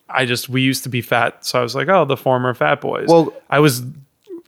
[0.10, 2.80] I just we used to be fat, so I was like, "Oh, the former Fat
[2.82, 3.84] Boys." Well- I was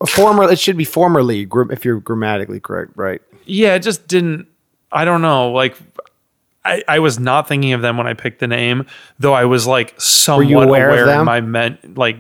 [0.07, 3.21] Former, it should be formerly if you're grammatically correct, right?
[3.45, 4.47] yeah, it just didn't.
[4.91, 5.51] I don't know.
[5.51, 5.77] Like,
[6.65, 8.85] I, I was not thinking of them when I picked the name,
[9.19, 12.17] though I was like somewhat aware aware, of in my meant like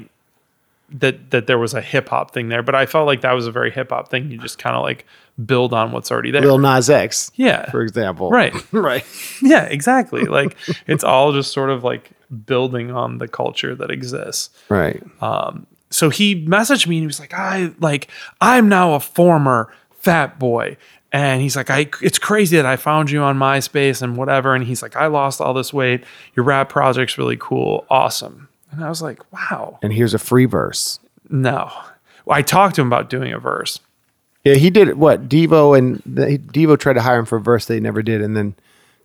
[0.89, 2.61] that that there was a hip hop thing there.
[2.61, 4.29] But I felt like that was a very hip hop thing.
[4.29, 5.05] You just kind of like
[5.45, 6.41] build on what's already there.
[6.41, 8.29] Lil Nas X, yeah, for example.
[8.29, 8.53] right.
[8.73, 9.05] right.
[9.41, 10.25] Yeah, exactly.
[10.25, 12.11] Like it's all just sort of like
[12.45, 14.49] building on the culture that exists.
[14.69, 15.01] Right.
[15.21, 18.09] Um, so he messaged me and he was like, I like
[18.41, 20.77] I'm now a former fat boy.
[21.13, 24.55] And he's like, I it's crazy that I found you on MySpace and whatever.
[24.55, 26.03] And he's like, I lost all this weight.
[26.35, 27.85] Your rap project's really cool.
[27.89, 28.49] Awesome.
[28.71, 29.77] And I was like, wow.
[29.83, 30.99] and here's a free verse.
[31.29, 31.71] No.
[32.27, 33.79] I talked to him about doing a verse.
[34.43, 37.65] Yeah, he did what Devo and the, Devo tried to hire him for a verse
[37.65, 38.55] they never did, and then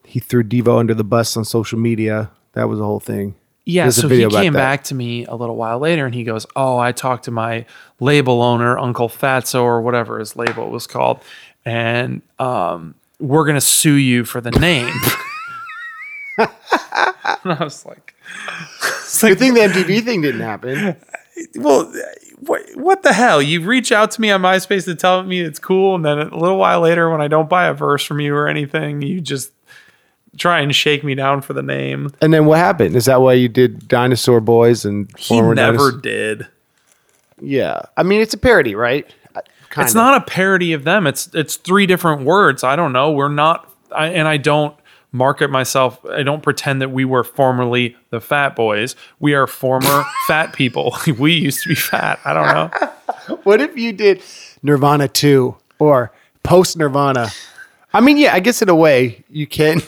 [0.05, 2.31] he threw Devo under the bus on social media.
[2.55, 3.35] That was the whole thing.
[3.71, 4.59] Yeah, There's so he came that.
[4.59, 7.67] back to me a little while later and he goes, Oh, I talked to my
[8.01, 11.21] label owner, Uncle Fatso, or whatever his label was called,
[11.67, 14.95] and um, we're going to sue you for the name.
[16.39, 16.49] and
[17.45, 18.15] I was like,
[19.01, 20.97] it's Good like, thing the MTV thing didn't happen.
[21.55, 21.93] Well,
[22.41, 23.41] what, what the hell?
[23.41, 26.37] You reach out to me on MySpace to tell me it's cool, and then a
[26.37, 29.53] little while later, when I don't buy a verse from you or anything, you just
[30.39, 32.11] try and shake me down for the name.
[32.21, 32.97] And then what happened?
[32.97, 36.47] Is that why you did Dinosaur Boys and He never Dinos- did.
[37.41, 39.07] Yeah, I mean it's a parody, right?
[39.35, 41.07] Uh, kind it's not a parody of them.
[41.07, 42.65] It's it's three different words.
[42.65, 43.13] I don't know.
[43.13, 44.75] We're not, I, and I don't
[45.13, 46.05] market myself.
[46.05, 48.97] I don't pretend that we were formerly the fat boys.
[49.21, 50.97] We are former fat people.
[51.19, 52.19] we used to be fat.
[52.25, 52.91] I don't know.
[53.43, 54.23] What if you did
[54.63, 57.29] Nirvana two or post Nirvana?
[57.93, 59.83] I mean, yeah, I guess in a way you can.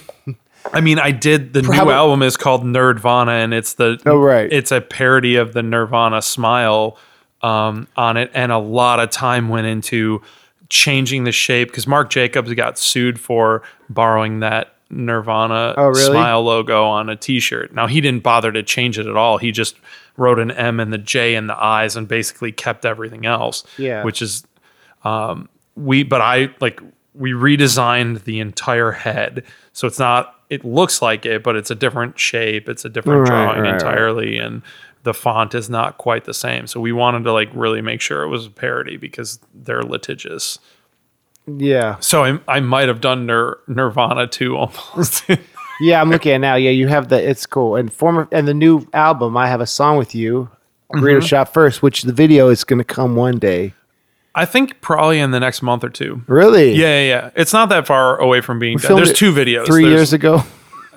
[0.73, 4.19] I mean, I did the Probably- new album is called Nerdvana, and it's the Oh,
[4.19, 4.53] right.
[4.53, 6.97] It's a parody of the Nirvana smile
[7.43, 10.21] um, on it, and a lot of time went into
[10.69, 16.03] changing the shape because Marc Jacobs got sued for borrowing that Nirvana Oh, really?
[16.05, 17.75] smile logo on a T-shirt.
[17.75, 19.39] Now he didn't bother to change it at all.
[19.39, 19.77] He just
[20.17, 23.65] wrote an M and the J and the eyes, and basically kept everything else.
[23.79, 24.05] Yeah.
[24.05, 24.45] which is
[25.77, 26.81] we but I like
[27.15, 29.45] we redesigned the entire head.
[29.73, 33.21] So it's not it looks like it, but it's a different shape, it's a different
[33.21, 33.75] Right, drawing right, right.
[33.75, 34.63] entirely and
[35.05, 36.67] the font is not quite the same.
[36.67, 40.59] So we wanted to like really make sure it was a parody because they're litigious.
[41.47, 45.25] Yeah, So I, I might have done Nir, Nirvana too almost.
[45.81, 46.01] yeah.
[46.01, 46.55] I'm looking at now.
[46.57, 47.17] Yeah, you have the.
[47.29, 47.77] It's cool.
[47.77, 49.37] And former and the new album.
[49.37, 50.51] I have a song with you.
[50.93, 51.05] Mm-hmm.
[51.05, 53.73] Greedo Shot First, which the video is going to come one day.
[54.35, 56.23] I think probably in the next month or two.
[56.27, 56.73] Really?
[56.73, 57.31] Yeah, yeah, yeah.
[57.35, 58.97] It's not that far away from being done.
[58.97, 59.67] There's two videos.
[59.67, 60.43] Three There's- years ago.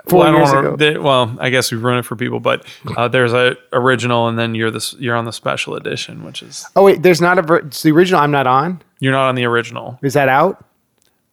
[0.10, 0.76] Four well, years wanna- ago.
[0.76, 2.65] they- well, I guess we've ruined it for people, but
[2.98, 6.65] uh, there's a original, and then you're this you're on the special edition, which is
[6.76, 7.41] oh wait, there's not a.
[7.41, 8.19] Ver- it's the original.
[8.19, 8.82] I'm not on.
[9.00, 9.98] you're not on the original.
[10.04, 10.63] Is that out?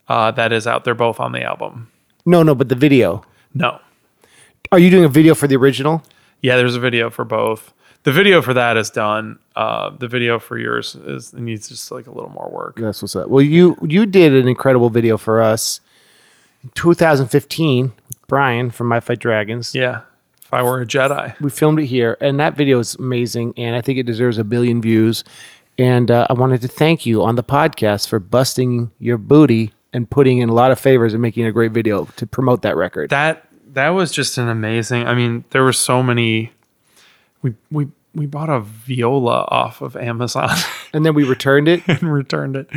[0.08, 0.84] Uh, that is out.
[0.84, 1.90] They're both on the album.
[2.24, 2.54] No, no.
[2.54, 3.24] But the video.
[3.54, 3.80] No,
[4.70, 6.04] Are you doing a video for the original?
[6.40, 7.72] yeah, there's a video for both.
[8.02, 9.38] The video for that is done.
[9.54, 12.76] Uh, the video for yours is it needs just like a little more work.
[12.76, 13.28] That's what's up.
[13.28, 15.80] Well, you you did an incredible video for us
[16.64, 17.92] in 2015.
[18.26, 19.74] Brian from I Fight Dragons.
[19.74, 20.02] Yeah,
[20.40, 23.74] if I were a Jedi, We filmed it here, and that video is amazing, and
[23.76, 25.24] I think it deserves a billion views.
[25.78, 30.08] And uh, I wanted to thank you on the podcast for busting your booty and
[30.08, 33.10] putting in a lot of favors and making a great video to promote that record.
[33.10, 35.06] that that was just an amazing.
[35.06, 36.52] I mean, there were so many.
[37.42, 40.50] We we we bought a viola off of Amazon
[40.92, 41.82] and then we returned it.
[41.86, 42.68] and returned it.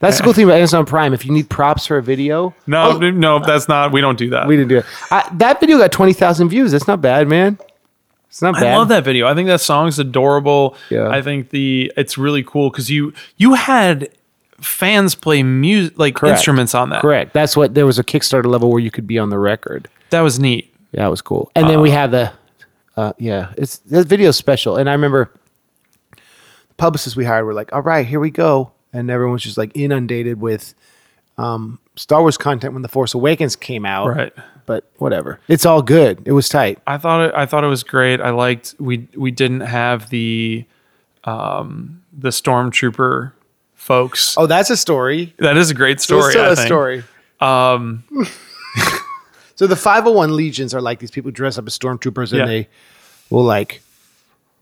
[0.00, 1.14] That's the cool thing about Amazon Prime.
[1.14, 3.92] If you need props for a video, No, oh, no, that's not.
[3.92, 4.44] We don't do that.
[4.44, 4.48] Oh.
[4.48, 4.86] we didn't do it.
[5.10, 6.72] I, that video got 20,000 views.
[6.72, 7.58] That's not bad, man.
[8.28, 8.74] It's not bad.
[8.74, 9.26] I love that video.
[9.26, 10.76] I think that song's adorable.
[10.90, 11.08] Yeah.
[11.08, 14.08] I think the it's really cool because you you had
[14.58, 16.36] fans play music like Correct.
[16.38, 17.02] instruments on that.
[17.02, 17.34] Correct.
[17.34, 19.88] That's what there was a Kickstarter level where you could be on the record.
[20.10, 20.74] That was neat.
[20.92, 21.50] Yeah, it was cool.
[21.54, 22.32] And then we uh, had the,
[22.96, 24.76] uh, yeah, it's this video's special.
[24.76, 25.32] And I remember
[26.10, 29.58] the publicists we hired were like, "All right, here we go," and everyone was just
[29.58, 30.74] like inundated with
[31.38, 34.08] um, Star Wars content when the Force Awakens came out.
[34.08, 34.32] Right.
[34.64, 36.22] But whatever, it's all good.
[36.24, 36.78] It was tight.
[36.86, 38.20] I thought it, I thought it was great.
[38.20, 40.64] I liked we we didn't have the
[41.24, 43.32] um the stormtrooper
[43.74, 44.36] folks.
[44.38, 45.34] Oh, that's a story.
[45.38, 46.22] That is a great story.
[46.22, 46.66] Let's tell I a think.
[46.66, 47.04] story.
[47.40, 48.04] Um,
[49.56, 52.46] So the 501 legions are like these people who dress up as stormtroopers and Yeah.
[52.46, 52.68] they
[53.30, 53.82] will like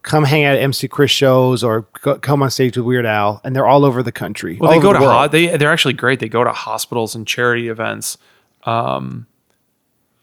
[0.02, 3.40] come hang out at MC Chris shows or go, come on stage with Weird Al,
[3.44, 4.56] and they're all over the country.
[4.60, 5.20] well, they go to the world.
[5.20, 6.20] ho- they they're actually great.
[6.20, 8.16] They go to hospitals and charity events.
[8.64, 9.26] Um,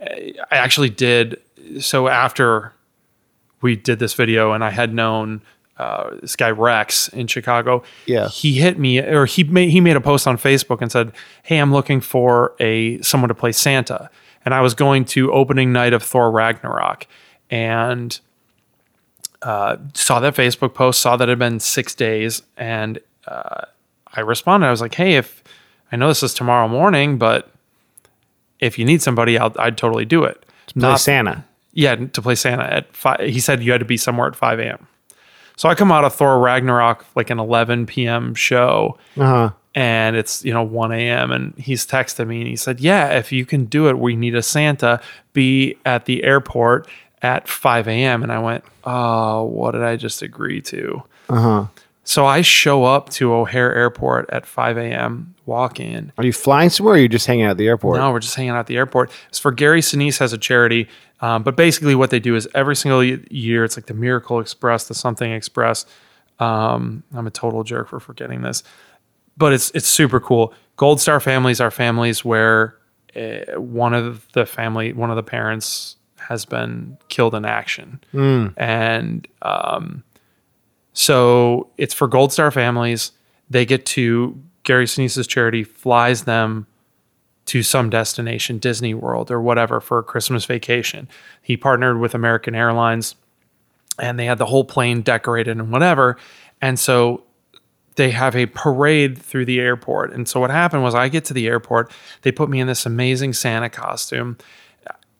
[0.01, 1.37] I I actually did
[1.79, 2.73] so after
[3.61, 5.41] we did this video, and I had known
[5.77, 7.83] uh, this guy Rex in Chicago.
[8.07, 8.29] Yeah.
[8.29, 11.11] he hit me, or he made he made a post on Facebook and said,
[11.43, 14.09] "Hey, I'm looking for a someone to play Santa."
[14.47, 17.05] And I was going to opening night of Thor Ragnarok,
[17.49, 18.17] and
[19.41, 23.65] uh, saw that Facebook post, saw that it had been six days, and uh,
[24.13, 24.67] I responded.
[24.67, 25.43] I was like, "Hey, if
[25.91, 27.51] I know this is tomorrow morning, but
[28.61, 31.43] if you need somebody, I'll, I'd totally do it." To Play Santa.
[31.73, 33.19] Yeah, to play Santa at five.
[33.19, 34.87] He said you had to be somewhere at five a.m.
[35.57, 38.33] So I come out of Thor Ragnarok like an eleven p.m.
[38.33, 39.49] show, Uh huh.
[39.77, 43.31] And it's you know 1 a.m and he's texted me and he said yeah if
[43.31, 44.99] you can do it we need a santa
[45.33, 46.87] be at the airport
[47.21, 51.65] at 5 a.m and i went oh what did i just agree to Uh huh.
[52.03, 56.69] so i show up to o'hare airport at 5 a.m walk in Are you flying
[56.71, 56.95] somewhere?
[56.95, 57.99] or Are you just hanging out at the airport?
[57.99, 59.09] no, we're just hanging out at the airport.
[59.29, 60.89] It's for Gary Sinise has a charity,
[61.21, 64.89] um, but basically what they do is every single year it's like the Miracle Express,
[64.89, 65.85] the Something Express.
[66.39, 68.61] Um, I'm a total jerk for forgetting this,
[69.37, 70.53] but it's it's super cool.
[70.75, 72.77] Gold Star families are families where
[73.15, 77.99] uh, one of the family, one of the parents has been killed in action,
[78.57, 80.03] and um,
[80.93, 83.11] so it's for Gold Star families.
[83.49, 86.67] They get to Gary Sinise's charity flies them
[87.45, 91.07] to some destination, Disney World or whatever, for a Christmas vacation.
[91.41, 93.15] He partnered with American Airlines
[93.99, 96.17] and they had the whole plane decorated and whatever.
[96.61, 97.23] And so
[97.97, 100.13] they have a parade through the airport.
[100.13, 102.85] And so what happened was I get to the airport, they put me in this
[102.85, 104.37] amazing Santa costume.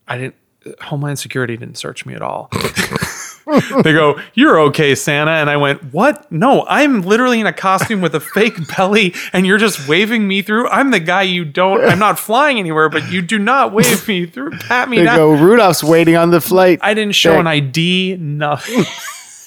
[0.08, 0.36] I didn't
[0.82, 2.50] Homeland Security didn't search me at all.
[3.84, 6.30] they go, "You're okay, Santa," and I went, "What?
[6.32, 10.42] No, I'm literally in a costume with a fake belly, and you're just waving me
[10.42, 10.68] through.
[10.68, 11.82] I'm the guy you don't.
[11.86, 14.52] I'm not flying anywhere, but you do not wave me through.
[14.60, 15.18] Pat me They down.
[15.18, 15.32] go.
[15.32, 16.80] Rudolph's waiting on the flight.
[16.82, 18.18] I didn't show an ID.
[18.20, 18.84] Nothing.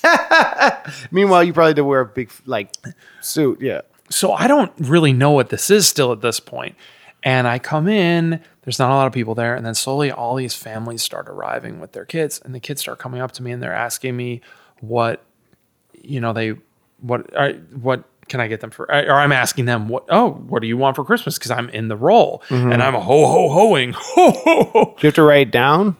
[1.10, 2.74] Meanwhile, you probably did wear a big like
[3.20, 3.60] suit.
[3.60, 3.82] Yeah.
[4.08, 6.76] so I don't really know what this is still at this point.
[7.22, 10.36] And I come in, there's not a lot of people there, and then slowly all
[10.36, 13.52] these families start arriving with their kids, and the kids start coming up to me
[13.52, 14.40] and they're asking me
[14.80, 15.22] what,
[16.02, 16.54] you know, they
[17.00, 18.90] what I, what can I get them for?
[18.90, 20.04] Or I'm asking them what?
[20.08, 21.36] Oh, what do you want for Christmas?
[21.36, 22.72] Because I'm in the role mm-hmm.
[22.72, 24.84] and I'm ho ho hoing ho ho ho.
[24.96, 25.96] Do you have to write it down?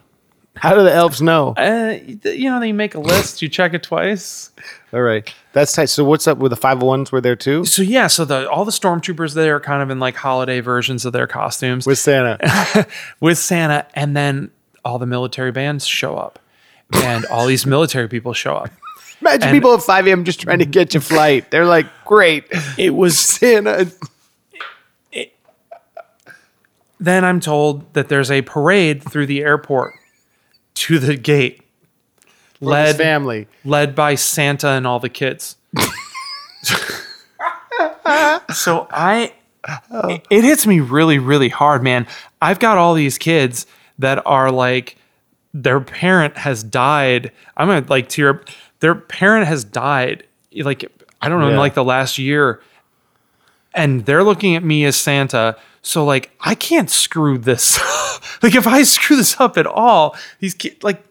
[0.57, 1.55] How do the elves know?
[1.57, 4.51] Uh, you know, they make a list, you check it twice.
[4.93, 5.87] All right, that's tight.
[5.87, 7.13] So what's up with the five hundred ones?
[7.13, 10.01] Were there too So yeah, so the all the stormtroopers there are kind of in
[10.01, 11.87] like holiday versions of their costumes.
[11.87, 12.87] with Santa?
[13.21, 14.51] with Santa, and then
[14.85, 16.39] all the military bands show up,
[16.93, 18.71] and all these military people show up.
[19.21, 20.25] Imagine And- people at five a.m.
[20.25, 21.51] just trying to catch a flight.
[21.53, 23.91] They're like, "Great, It was Santa."
[26.99, 29.95] then I'm told that there's a parade through the airport
[30.81, 31.61] to the gate,
[32.59, 33.49] His led family.
[33.66, 35.57] led by Santa and all the kids.
[38.55, 39.35] so I
[40.09, 42.07] it, it hits me really really hard, man.
[42.40, 43.66] I've got all these kids
[43.99, 44.97] that are like
[45.53, 47.31] their parent has died.
[47.57, 48.43] I'm gonna like tear
[48.81, 50.90] their parent has died like
[51.21, 52.62] I don't know in like the last year
[53.75, 55.57] and they're looking at me as Santa.
[55.83, 57.79] So like I can't screw this.
[58.43, 61.03] like if I screw this up at all, these kids like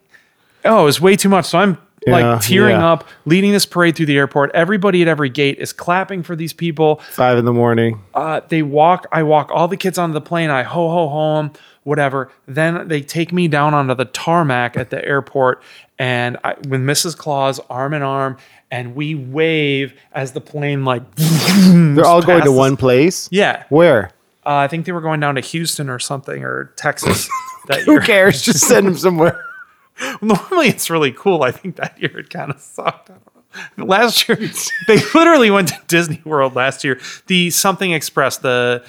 [0.65, 1.45] oh, it's way too much.
[1.45, 2.91] So I'm Yeah, like tearing yeah.
[2.93, 4.51] up, leading this parade through the airport.
[4.53, 6.97] Everybody at every gate is clapping for these people.
[7.11, 8.01] Five in the morning.
[8.13, 10.49] Uh, they walk, I walk all the kids onto the plane.
[10.49, 11.51] I ho ho ho 'em,
[11.83, 12.29] whatever.
[12.45, 15.61] Then they take me down onto the tarmac at the airport,
[15.97, 17.17] and I, with Mrs.
[17.17, 18.37] Claus arm in arm,
[18.71, 21.03] and we wave as the plane like.
[21.15, 22.57] They're all going to passes.
[22.57, 23.27] one place.
[23.31, 24.11] Yeah, Where?
[24.45, 27.29] Uh, I think they were going down to Houston or something or Texas
[27.67, 28.01] that Who year.
[28.01, 28.41] cares?
[28.41, 29.43] Just send them somewhere.
[30.21, 31.43] Normally, it's really cool.
[31.43, 33.09] I think that year it kind of sucked.
[33.09, 33.85] I don't know.
[33.85, 34.37] Last year,
[34.87, 36.99] they literally went to Disney World last year.
[37.27, 38.83] The Something Express, the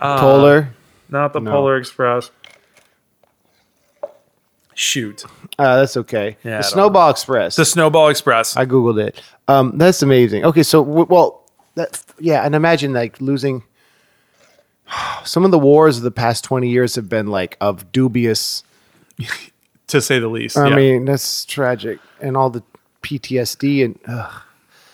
[0.00, 0.70] uh, Polar.
[1.08, 1.50] not the No.
[1.52, 2.30] Polar Express.
[4.74, 5.24] Shoot,
[5.58, 6.36] Uh, that's okay.
[6.44, 7.56] Yeah, the Snowball Express.
[7.56, 8.58] the Snowball Express.
[8.58, 9.22] I googled it.
[9.48, 10.44] Um, that's amazing.
[10.44, 13.62] Okay, so w- well, that yeah, and imagine like losing.
[15.24, 18.62] Some of the wars of the past twenty years have been like of dubious.
[19.88, 20.56] to say the least.
[20.56, 20.76] I yeah.
[20.76, 22.62] mean, that's tragic, and all the
[23.02, 24.42] PTSD and ugh.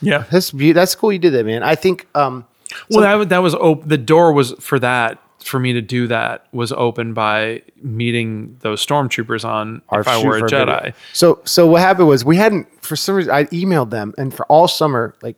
[0.00, 0.24] yeah.
[0.30, 1.12] that's that's cool.
[1.12, 1.62] You did that, man.
[1.62, 2.06] I think.
[2.14, 2.46] Um,
[2.90, 6.46] Well, that, that was op- the door was for that for me to do that
[6.52, 10.82] was opened by meeting those stormtroopers on if I were a Jedi.
[10.82, 10.92] video.
[11.12, 14.46] So so what happened was we hadn't for some reason I emailed them and for
[14.46, 15.36] all summer like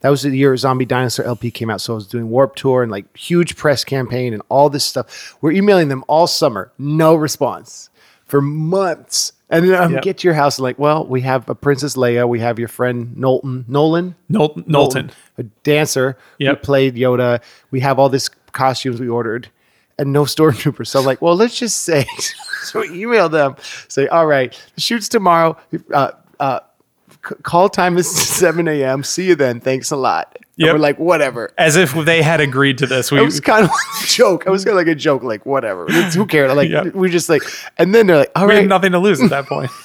[0.00, 1.80] that was the year Zombie Dinosaur LP came out.
[1.80, 5.36] So I was doing Warp Tour and like huge press campaign and all this stuff.
[5.40, 7.90] We're emailing them all summer, no response
[8.26, 9.32] for months.
[9.52, 10.02] And then I'm Yep.
[10.02, 12.68] get to your house and like, well, we have a Princess Leia, we have your
[12.68, 15.10] friend Knowlton, Nolan, Nol- Knowlton.
[15.38, 17.40] a dancer who played Yoda.
[17.72, 19.48] We have all this costumes we ordered,
[19.98, 20.86] and no stormtroopers.
[20.86, 22.06] So I'm like, well, let's just say,
[22.62, 23.56] so we email them,
[23.88, 25.56] say, all right, the shoot's tomorrow.
[25.92, 26.60] Uh, uh,
[27.22, 29.02] call time is 7 a.m.
[29.04, 29.60] See you then.
[29.60, 30.36] Thanks a lot.
[30.58, 31.52] And we're like, whatever.
[31.56, 33.10] As if they had agreed to this.
[33.10, 34.46] We, It was kind of like a joke.
[34.46, 35.86] I was kind of like a joke, like whatever.
[35.88, 36.54] It's- who cares?
[36.54, 36.82] Like Yeah.
[36.88, 37.42] we just like,
[37.78, 39.70] and then they're like, all we had nothing to lose at that point.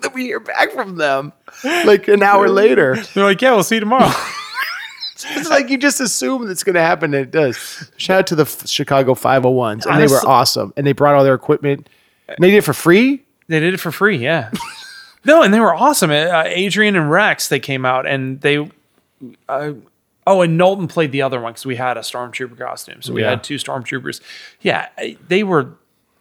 [0.00, 2.96] Then we hear back from them like an hour later.
[3.14, 4.10] They're like, yeah, we'll see you tomorrow.
[5.36, 7.88] It's like you just assume it's going to happen, and it does.
[7.98, 10.72] Shout out to the Chicago 501s, and they were awesome.
[10.76, 11.88] And they brought all their equipment.
[12.26, 13.22] And they did it for free.
[13.46, 14.50] They did it for free, yeah.
[15.24, 16.10] No, and they were awesome.
[16.10, 18.68] Uh, Adrian and Rex, they came out and they.
[19.48, 19.72] Uh,
[20.26, 23.22] oh, and Knowlton played the other one because we had a stormtrooper costume, so we
[23.22, 23.30] Yeah.
[23.30, 24.20] had two stormtroopers.
[24.60, 24.88] Yeah,
[25.28, 25.68] they were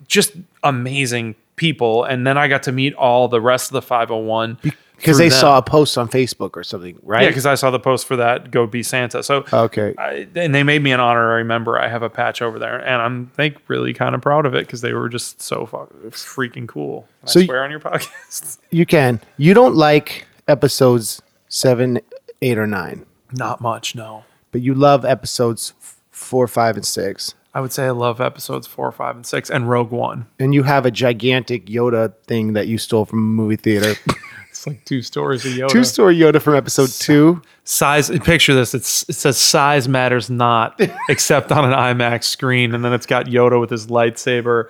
[0.07, 0.33] just
[0.63, 4.23] amazing people, and then I got to meet all the rest of the five hundred
[4.25, 4.57] one
[5.01, 7.23] Because they saw a post on Facebook or something, right?
[7.23, 8.51] Yeah, because I saw the post for that.
[8.51, 9.23] Go be Santa.
[9.23, 9.93] So Okay.
[9.97, 11.77] I, and they made me an honorary member.
[11.79, 14.65] I have a patch over there, and I'm like really kind of proud of it
[14.65, 17.07] because they were just so fuck, freaking cool.
[17.21, 18.57] Can So I y- swear on your podcast?
[18.69, 19.19] you can.
[19.37, 21.99] You don't like episodes seven,
[22.41, 24.23] eight, or nine, Not much, no.
[24.51, 27.33] but you love episodes f- four, five, and six.
[27.53, 30.27] I would say I love episodes four, five, and six, and Rogue One.
[30.39, 33.95] And you have a gigantic Yoda thing that you stole from a movie theater.
[34.51, 35.69] It's like two stories of Yoda.
[35.69, 37.41] Two story Yoda from episode two.
[37.63, 38.09] size.
[38.19, 38.73] Picture this.
[38.75, 40.79] It's it says size matters not,
[41.09, 44.69] except on an IMAX screen, and then it's got Yoda with his lightsaber,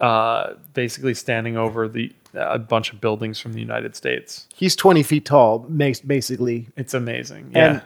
[0.00, 4.46] uh, basically standing over the a bunch of buildings from the United States.
[4.54, 6.68] He's 20 feet tall, basically.
[6.76, 7.50] It's amazing.
[7.54, 7.66] Yeah.
[7.70, 7.82] And-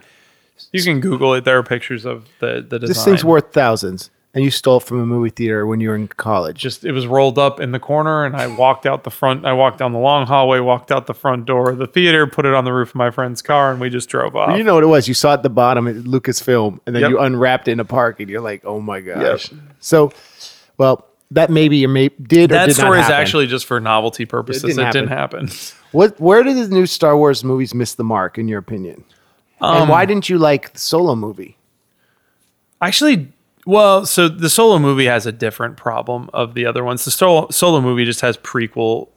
[0.71, 1.43] you can Google it.
[1.43, 2.87] There are pictures of the the design.
[2.87, 4.11] This thing's worth thousands.
[4.33, 6.57] And you stole it from a movie theater when you were in college.
[6.57, 9.51] just it was rolled up in the corner and I walked out the front I
[9.51, 12.53] walked down the long hallway, walked out the front door of the theater, put it
[12.53, 14.57] on the roof of my friend's car and we just drove off.
[14.57, 15.09] You know what it was?
[15.09, 17.09] You saw it at the bottom at Lucasfilm, and then Yep.
[17.11, 19.59] you unwrapped it in a park, and you're like, "Oh my gosh!" Yep.
[19.81, 20.13] So,
[20.77, 23.81] well, that maybe you may did or that did not story is actually just for
[23.81, 24.63] novelty purposes.
[24.63, 25.49] It didn't didn't, happen.
[25.91, 26.17] What?
[26.21, 29.03] Where did the new Star Wars movies miss the mark, in your opinion?
[29.59, 31.57] and Um, why didn't you like the Solo movie?
[32.81, 33.27] Actually,
[33.65, 37.05] well, so the solo movie has a different problem of the other ones.
[37.05, 39.09] The solo, solo movie just has prequel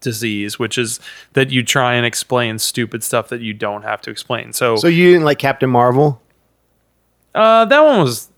[0.00, 1.00] disease, which is
[1.34, 4.52] that you try and explain stupid stuff that you don't have to explain.
[4.52, 6.20] So, So you didn't like Captain Marvel?
[7.34, 8.28] Uh, that one was.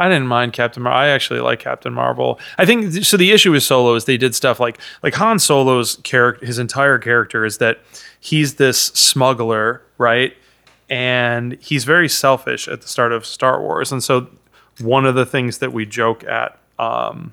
[0.00, 1.00] I didn't mind Captain Marvel.
[1.00, 2.38] I actually like Captain Marvel.
[2.56, 3.16] I think so.
[3.16, 6.46] The issue with Solo is they did stuff like like Han Solo's character.
[6.46, 7.80] His entire character is that
[8.20, 10.36] he's this smuggler, right?
[10.88, 13.90] And he's very selfish at the start of Star Wars.
[13.90, 14.28] And so
[14.80, 17.32] one of the things that we joke at um,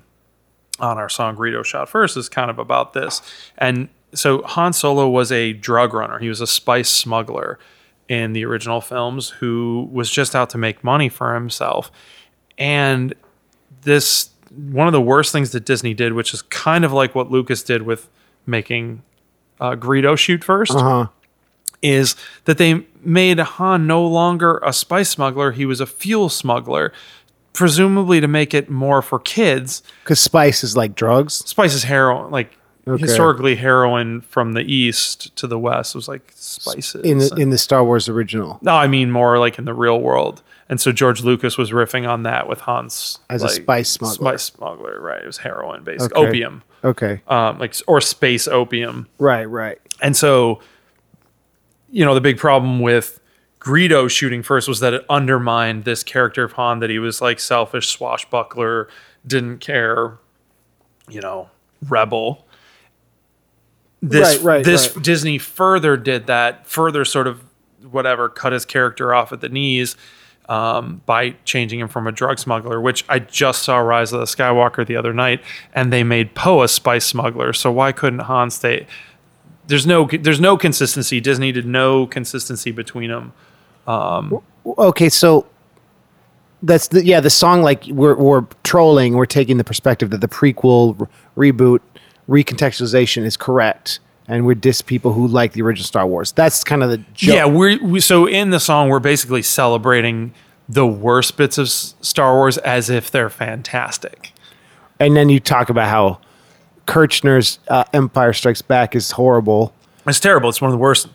[0.80, 3.22] on our song Greedo Shot First is kind of about this.
[3.58, 6.18] And so Han Solo was a drug runner.
[6.18, 7.58] He was a spice smuggler
[8.08, 11.90] in the original films who was just out to make money for himself.
[12.58, 13.14] And
[13.82, 17.30] this one of the worst things that Disney did, which is kind of like what
[17.30, 18.08] Lucas did with
[18.46, 19.02] making
[19.60, 21.06] uh, Greedo shoot 1st Uh-huh.
[21.82, 26.92] is that they made Han no longer a spice smuggler; he was a fuel smuggler,
[27.56, 29.82] presumably to make it more for kids.
[30.04, 31.34] Because spice is like drugs.
[31.34, 32.56] Spice is heroin, like
[32.88, 33.02] Okay.
[33.02, 37.04] historically heroin from the east to the west was like spices.
[37.04, 40.00] In the, in the Star Wars original, no, I mean more like in the real
[40.00, 40.40] world.
[40.68, 44.14] And so George Lucas was riffing on that with Hans As a spice smuggler.
[44.38, 45.20] Spice smuggler, right?
[45.22, 46.28] It was heroin based, Okay.
[46.28, 49.08] opium, okay, um, like or space opium.
[49.18, 49.80] right, right.
[50.00, 50.60] And so,
[51.90, 53.18] you know, the big problem with
[53.66, 57.40] Greedo shooting first was that it undermined this character of Han that he was like
[57.40, 58.88] selfish swashbuckler,
[59.26, 60.18] didn't care,
[61.08, 61.50] you know,
[61.88, 62.46] rebel.
[64.00, 65.04] This Right, right, this right.
[65.04, 67.42] Disney further did that, further sort of
[67.90, 69.96] whatever, cut his character off at the knees
[70.48, 74.26] um, by changing him from a drug smuggler, which I just saw Rise of the
[74.26, 75.42] Skywalker the other night,
[75.74, 77.52] and they made Poe a spice smuggler.
[77.52, 78.86] So why couldn't Han stay?
[79.66, 81.20] There's no there's no consistency.
[81.20, 83.32] Disney did no consistency between them.
[83.88, 85.46] Okay, so
[86.62, 89.14] that's the yeah the song like we're we're trolling.
[89.14, 91.80] We're taking the perspective that the prequel re- reboot
[92.28, 96.32] recontextualization is correct, and we're diss people who like the original Star Wars.
[96.32, 97.34] That's kind of the joke.
[97.34, 100.34] Yeah, we're we, so in the song we're basically celebrating
[100.68, 104.32] the worst bits of S- Star Wars as if they're fantastic.
[104.98, 106.18] and then you talk about how
[106.88, 109.72] Kershner's uh, Empire Strikes Back is horrible.
[110.08, 110.48] It's terrible.
[110.48, 111.08] It's one of the worst.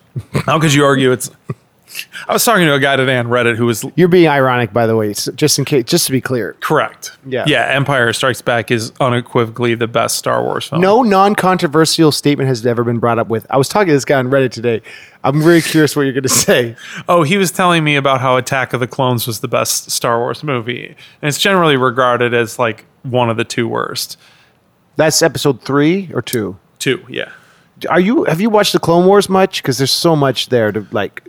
[0.46, 1.30] How could you argue it's
[2.28, 4.88] I was talking to a guy today on Reddit who was You're being ironic, by
[4.88, 6.54] the way, just in case, just to be clear.
[6.60, 7.18] correct.
[7.26, 7.44] Yeah.
[7.48, 7.66] Yeah.
[7.68, 10.82] Empire Strikes Back is unequivocally the best Star Wars film.
[10.82, 13.46] No non-controversial statement has ever been brought up with.
[13.50, 14.82] I was talking to this guy on Reddit today.
[15.24, 16.76] I'm very curious what you're going to say.
[17.08, 20.20] Oh, he was telling me about how Attack of the Clones was the best Star
[20.20, 20.88] Wars movie.
[20.88, 24.18] And it's generally regarded as like one of the two worst.
[24.96, 26.58] That's episode three or two.
[26.80, 27.32] Two, yeah.
[27.90, 28.26] Are you?
[28.26, 29.62] Have you watched the Clone Wars much?
[29.62, 31.24] Because there's so much there to like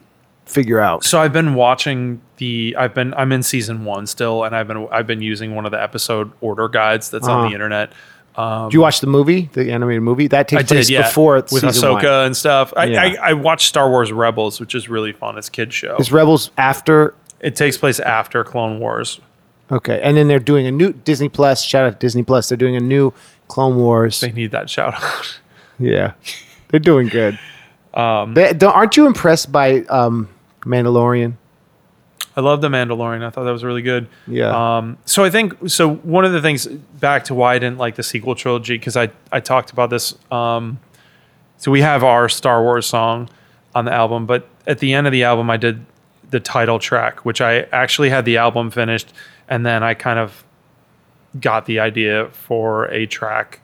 [0.53, 1.05] figure out.
[1.05, 4.86] So I've been watching the I've been I'm in season 1 still and I've been
[4.90, 7.48] I've been using one of the episode order guides that's on Uh-huh.
[7.48, 7.92] the internet.
[8.36, 10.26] Do you watch the movie, the animated movie?
[10.26, 12.26] That takes I place yeah, before with season Ahsoka one.
[12.26, 12.72] and stuff.
[12.76, 13.03] I, Yeah.
[13.03, 15.36] I, I watched Star Wars Rebels, which is really fun.
[15.36, 15.96] It's kid show.
[15.98, 17.14] Is Rebels after?
[17.40, 19.20] It takes place after Clone Wars.
[19.70, 21.62] Okay, and then they're doing a new Disney Plus.
[21.62, 22.48] Shout out to Disney Plus.
[22.48, 23.12] They're doing a new
[23.48, 24.20] Clone Wars.
[24.20, 25.38] They need that shout out.
[25.78, 26.12] Yeah,
[26.68, 27.38] they're doing good.
[27.94, 30.26] Um, they, aren't you impressed by um,
[30.63, 31.35] Mandalorian?
[32.35, 33.23] I love the Mandalorian.
[33.23, 34.09] I thought that was really good.
[34.27, 34.79] Yeah.
[34.79, 35.95] Um, so I think so.
[35.97, 39.11] One of the things back to why I didn't like the sequel trilogy because I
[39.31, 40.17] I talked about this.
[40.31, 40.79] Um,
[41.59, 43.29] so we have our Star Wars song
[43.75, 45.85] on the album, but at the end of the album, I did
[46.31, 49.13] the title track, which I actually had the album finished,
[49.49, 50.45] and then I kind of
[51.39, 53.61] got the idea for a track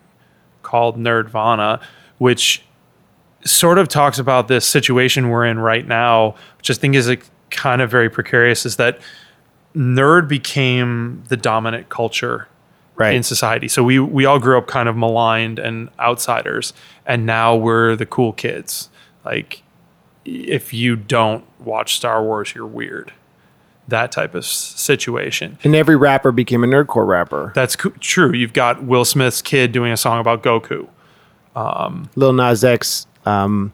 [0.62, 1.80] called Nerdvana,
[2.18, 2.62] which
[3.48, 7.18] sort of talks about this situation we're in right now, which I think is a
[7.50, 8.98] kind of very precarious, is that
[9.74, 12.48] nerd became the dominant culture
[12.96, 13.14] Right.
[13.14, 13.68] in society.
[13.68, 16.72] So we we all grew up kind of maligned and outsiders,
[17.06, 18.88] and now we're the cool kids.
[19.24, 19.62] Like
[20.24, 23.12] if you don't watch Star Wars, you're weird.
[23.86, 25.58] That type of situation.
[25.64, 27.52] and every rapper became a nerdcore rapper.
[27.54, 28.32] That's co- true.
[28.32, 30.88] You've got Will Smith's kid doing a song about Goku.
[31.56, 33.72] Um, Lil Nas X, um,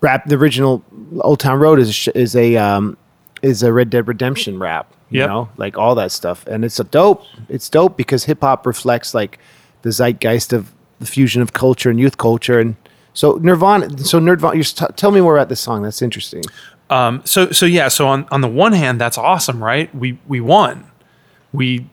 [0.00, 0.26] rap.
[0.26, 0.82] The original
[1.20, 2.96] Old Town Road is a is a um,
[3.42, 4.92] is a Red Dead Redemption rap.
[5.10, 5.28] You Yep.
[5.30, 7.22] know, like all that stuff, and it's a dope.
[7.48, 9.38] It's dope because hip hop reflects like
[9.82, 12.76] the zeitgeist of the fusion of culture and youth culture, and
[13.14, 14.04] so Nerdvana.
[14.04, 15.82] So Nerdvana, you're, t- tell me more about this song.
[15.82, 16.42] That's interesting.
[16.90, 17.88] Um, so so yeah.
[17.88, 19.92] So on on the one hand, that's awesome, right?
[19.94, 20.90] We we won.
[21.54, 21.86] We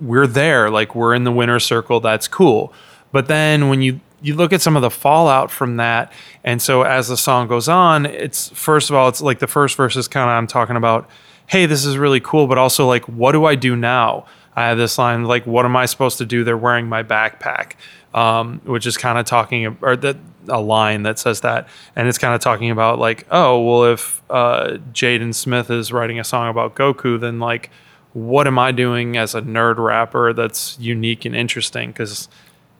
[0.00, 0.70] we're there.
[0.70, 2.00] Like we're in the winner circle.
[2.00, 2.72] That's cool.
[3.12, 6.10] But then when you you look at some of the fallout from that,
[6.42, 9.76] and so as the song goes on, it's first of all, it's like the first
[9.76, 11.08] verse is kind of I'm talking about,
[11.46, 14.24] hey, this is really cool, but also like, what do I do now?
[14.56, 16.42] I have this line like, what am I supposed to do?
[16.42, 17.72] They're wearing my backpack,
[18.14, 20.16] um, which is kind of talking or that
[20.48, 24.22] a line that says that, and it's kind of talking about like, oh, well, if
[24.30, 27.70] uh, Jaden Smith is writing a song about Goku, then like,
[28.14, 31.90] what am I doing as a nerd rapper that's unique and interesting?
[31.90, 32.28] Because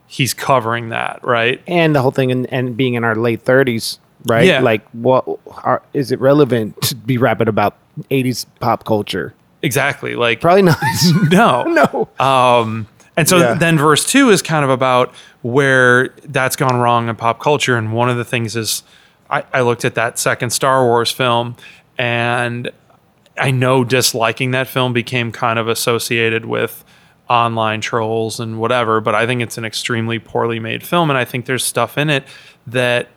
[0.06, 1.60] he's covering that, right?
[1.66, 4.46] And the whole thing, and, and being in our late thirties, right?
[4.46, 4.60] Yeah.
[4.60, 5.24] Like, what
[5.64, 7.76] are, is it relevant to be rapping about
[8.10, 9.34] '80s pop culture?
[9.62, 10.14] Exactly.
[10.14, 10.78] Like, Probably not.
[11.30, 12.08] no, no.
[12.24, 12.86] Um,
[13.16, 13.54] and so Yeah.
[13.54, 17.76] then verse two is kind of about where that's gone wrong in pop culture.
[17.76, 18.82] And one of the things is
[19.30, 21.56] I, I looked at that second Star Wars film
[21.96, 22.70] and
[23.38, 26.84] I know disliking that film became kind of associated with
[27.28, 31.10] online trolls and whatever, but I think it's an extremely poorly made film.
[31.10, 32.24] And I think there's stuff in it
[32.66, 33.08] that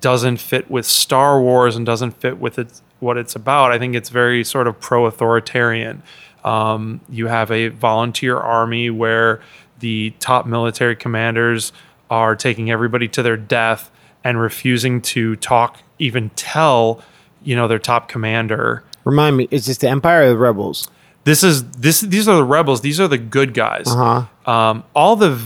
[0.00, 3.70] doesn't fit with Star Wars and doesn't fit with its, what it's about.
[3.70, 6.02] I think it's very sort of pro authoritarian.
[6.44, 9.40] Um, you have a volunteer army where
[9.78, 11.72] the top military commanders
[12.10, 13.90] are taking everybody to their death
[14.24, 17.00] and refusing to talk, even tell,
[17.42, 18.82] you know, their top commander.
[19.04, 20.88] Remind me, is this the Empire or the Rebels?
[21.26, 22.00] This is this.
[22.02, 22.82] These are the rebels.
[22.82, 23.88] These are the good guys.
[23.88, 24.50] Uh-huh.
[24.50, 25.38] Um, all the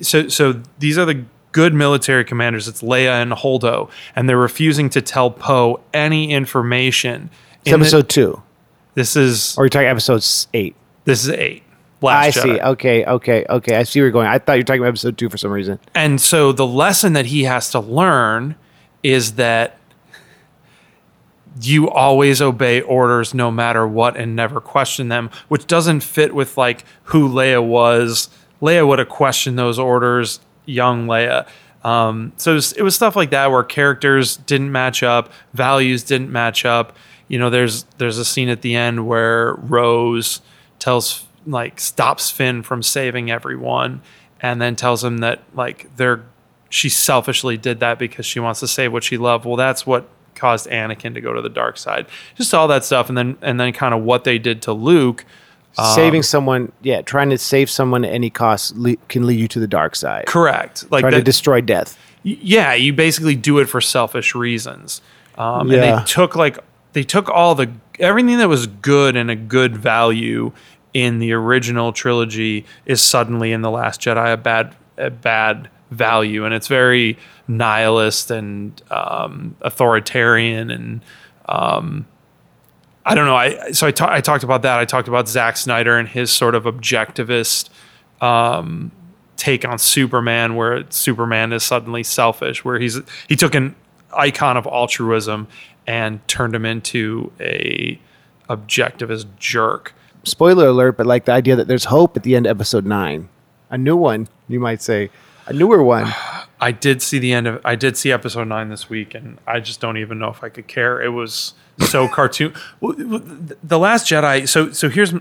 [0.00, 2.68] so so these are the good military commanders.
[2.68, 7.30] It's Leia and Holdo, and they're refusing to tell Poe any information.
[7.62, 8.42] It's in the- episode two.
[8.94, 10.24] this is Or are you talking episode
[10.54, 10.76] eight?
[11.04, 11.64] this is eight.
[12.00, 12.60] Last I Last see.
[12.60, 13.76] Okay, okay, okay.
[13.76, 14.28] I see where you're going.
[14.28, 15.80] I thought you were talking about episode two for some reason.
[15.96, 18.54] And so the lesson that he has to learn
[19.02, 19.78] is that
[21.60, 26.56] you always obey orders no matter what and never question them, which doesn't fit with
[26.56, 28.28] like who Leia was.
[28.60, 31.46] Leia would have questioned those orders, young Leia.
[31.84, 36.02] Um, so it was, it was stuff like that where characters didn't match up, values
[36.02, 36.96] didn't match up.
[37.28, 40.40] You know, there's there's a scene at the end where Rose
[40.78, 44.02] tells like stops Finn from saving everyone,
[44.40, 46.24] and then tells him that like they're
[46.68, 49.44] she selfishly did that because she wants to save what she loved.
[49.44, 50.08] Well, that's what
[50.44, 52.04] caused Anakin to go to the dark side.
[52.36, 55.24] Just all that stuff, and then and then kind of what they did to Luke.
[55.96, 59.58] Saving someone, yeah, trying to save someone at any cost le- can lead you to
[59.58, 60.26] the dark side.
[60.26, 60.84] Correct.
[60.92, 61.98] Like Trying to destroy death.
[62.24, 65.00] y- yeah, you basically do it for selfish reasons.
[65.36, 65.80] Um, And Yeah.
[65.98, 66.58] they took like
[66.92, 70.52] they took all the everything that was good and a good value
[70.92, 76.44] in the original trilogy is suddenly in the Last Jedi a bad a bad value,
[76.44, 77.18] and it's very
[77.48, 81.00] nihilist and um, authoritarian and
[81.46, 82.06] um,
[83.06, 83.36] I don't know.
[83.36, 84.78] I so I, ta- I talked about that.
[84.78, 87.68] I talked about Zack Snyder and his sort of objectivist
[88.20, 88.90] um,
[89.36, 93.76] take on Superman, where Superman is suddenly selfish, where he's he took an
[94.16, 95.48] icon of altruism
[95.86, 97.98] and turned him into a
[98.48, 99.94] objectivist jerk.
[100.22, 103.28] Spoiler alert, but like the idea that there's hope at the end of episode nine,
[103.68, 105.10] a new one, you might say,
[105.46, 106.12] a newer one.
[106.60, 109.60] I did see the end of I did see episode nine this week, and I
[109.60, 111.00] just don't even know if I could care.
[111.02, 112.54] It was so cartoon.
[112.80, 114.48] The Last Jedi.
[114.48, 115.12] So so here's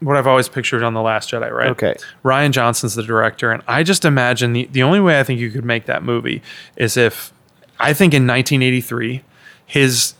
[0.00, 1.70] what I've always pictured on The Last Jedi, right?
[1.70, 1.94] Okay.
[2.24, 5.50] Rian Johnson's the director, and I just imagine the the only way I think you
[5.50, 6.42] could make that movie
[6.76, 7.32] is if
[7.78, 9.22] I think in 1983
[9.64, 10.14] his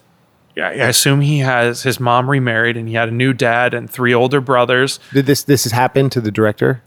[0.56, 4.12] I assume he has his mom remarried and he had a new dad and three
[4.12, 5.00] older brothers.
[5.12, 6.82] Did this this has happened to the director?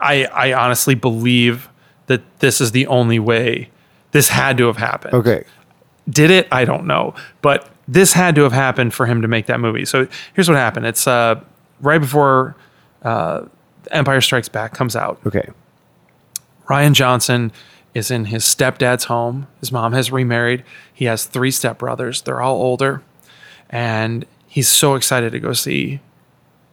[0.00, 1.68] I I honestly believe
[2.06, 3.70] that this is the only way
[4.12, 5.14] this had to have happened.
[5.14, 5.44] Okay.
[6.08, 6.48] Did it?
[6.52, 7.14] I don't know.
[7.42, 9.84] But this had to have happened for him to make that movie.
[9.84, 10.86] So here's what happened.
[10.86, 11.40] It's uh,
[11.80, 12.56] right before
[13.02, 13.46] uh,
[13.90, 15.20] Empire Strikes Back comes out.
[15.26, 15.48] Okay.
[16.66, 17.52] Rian Johnson
[17.94, 19.46] is in his stepdad's home.
[19.60, 20.64] His mom has remarried.
[20.92, 22.24] He has three stepbrothers.
[22.24, 23.02] They're all older.
[23.70, 26.00] And he's so excited to go see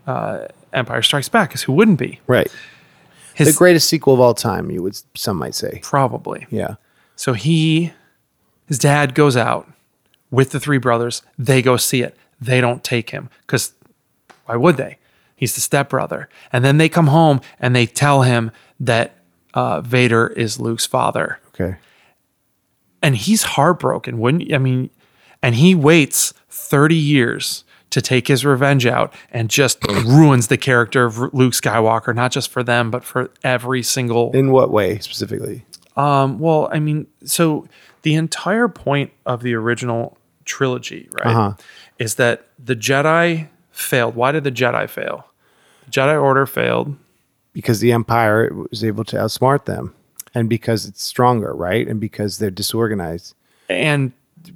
[0.06, 2.20] uh, Empire Strikes Back, because who wouldn't be?
[2.28, 2.52] Right.
[3.34, 5.80] His, the greatest sequel of all time, you would some might say.
[5.82, 6.46] Probably.
[6.50, 6.76] Yeah.
[7.16, 7.94] So he,
[8.68, 9.72] his dad goes out
[10.32, 11.22] with the three brothers.
[11.38, 12.16] They go see it.
[12.40, 13.74] They don't take him because
[14.46, 14.98] why would they?
[15.36, 16.30] He's the stepbrother.
[16.52, 19.16] And then they come home and they tell him that
[19.54, 21.40] uh, Vader is Luke's father.
[21.50, 21.78] Okay.
[23.02, 24.56] And he's heartbroken, wouldn't you?
[24.56, 24.90] I mean,
[25.42, 27.64] and he waits 30 years
[27.94, 32.50] to take his revenge out and just ruins the character of Luke Skywalker, not just
[32.52, 35.66] for them, but for every single In what way specifically?
[35.96, 37.68] Um, well, I mean, so
[38.02, 41.54] the entire point of the original trilogy, right, Uh-huh.
[42.00, 44.16] is that the Jedi failed.
[44.16, 45.26] Why did the Jedi fail?
[45.86, 46.96] The Jedi Order failed.
[47.54, 49.94] Because the Empire was able to outsmart them.
[50.34, 51.88] And because it's stronger, right?
[51.88, 53.36] And because they're disorganized.
[53.70, 54.12] And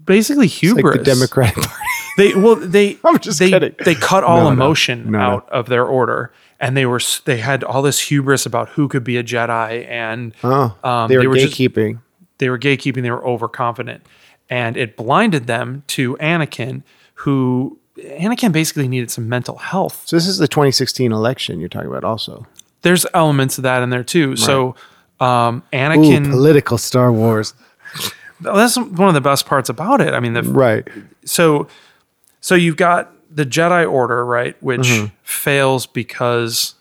[0.05, 0.97] basically Like hubris.
[0.97, 1.83] the Democratic Party.
[2.17, 3.75] They well they I'm just they, kidding.
[3.85, 4.51] they cut all No, no.
[4.51, 5.25] emotion No, no.
[5.25, 9.03] out of their order and they were they had all this hubris about who could
[9.03, 11.99] be a Jedi and Oh, um, they were, just- gatekeeping.
[12.39, 14.01] they were gatekeeping, they were overconfident.
[14.49, 16.83] And it blinded them to Anakin,
[17.15, 20.03] who Anakin basically needed some mental health.
[20.05, 22.45] so this is the 2016 election you're talking about also.
[22.81, 24.35] There's elements of that in there too.
[24.37, 24.75] So
[25.19, 27.53] um, Ooh, Anakin, political Star Wars.
[28.39, 30.13] that's one of the best parts about it.
[30.13, 30.87] I mean, the, Right.
[31.25, 31.67] so
[32.47, 35.05] so you've got the Jedi Order, right, which Mm-hmm.
[35.23, 36.75] fails because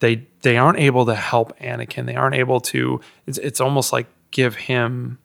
[0.00, 2.04] they they aren't able to help Anakin.
[2.06, 3.00] They aren't able to.
[3.26, 5.18] It's it's almost like give him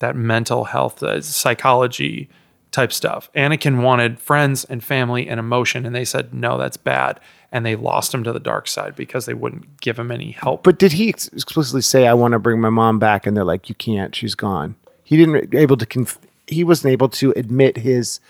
[0.00, 2.28] that mental health, psychology
[2.70, 3.30] type stuff.
[3.34, 7.20] Anakin wanted friends and family and emotion, and they said no, that's bad,
[7.52, 10.64] and they lost him to the dark side because they wouldn't give him any help.
[10.64, 13.26] But did he ex- explicitly say, "I want to bring my mom back"?
[13.26, 14.14] And they're like, "You can't.
[14.14, 14.74] She's gone."
[15.04, 15.86] He didn't able to.
[15.86, 16.18] Conf-
[16.48, 18.20] he wasn't able to admit his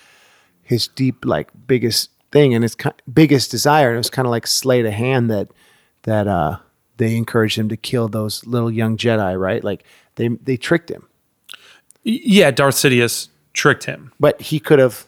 [0.68, 3.88] his deep, like biggest thing and his ki- biggest desire.
[3.88, 5.48] And it was kind of like sleight of hand that
[6.02, 6.58] that uh,
[6.98, 9.64] they encouraged him to kill those little young Jedi, right?
[9.64, 9.84] Like
[10.16, 11.08] they they tricked him,
[12.04, 14.12] yeah, Darth Sidious tricked him.
[14.20, 15.06] but he could have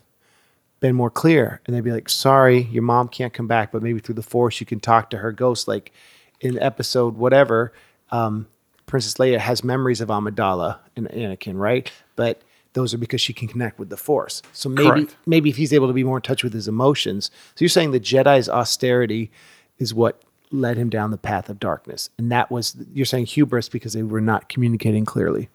[0.80, 4.00] been more clear, and they'd be like, "Sorry, your mom can't come back, but maybe
[4.00, 5.92] through the Force you can talk to her ghost." Like
[6.40, 7.72] in episode whatever,
[8.10, 8.48] um,
[8.86, 11.92] Princess Leia has memories of Amidala and Anakin, right?
[12.16, 12.42] But
[12.72, 14.42] those are because she can connect with the Force.
[14.52, 15.16] So maybe Correct.
[15.26, 17.30] maybe if he's able to be more in touch with his emotions.
[17.54, 19.30] So you're saying the Jedi's austerity
[19.78, 23.68] is what led him down the path of darkness, and that was you're saying hubris
[23.68, 25.48] because they were not communicating clearly.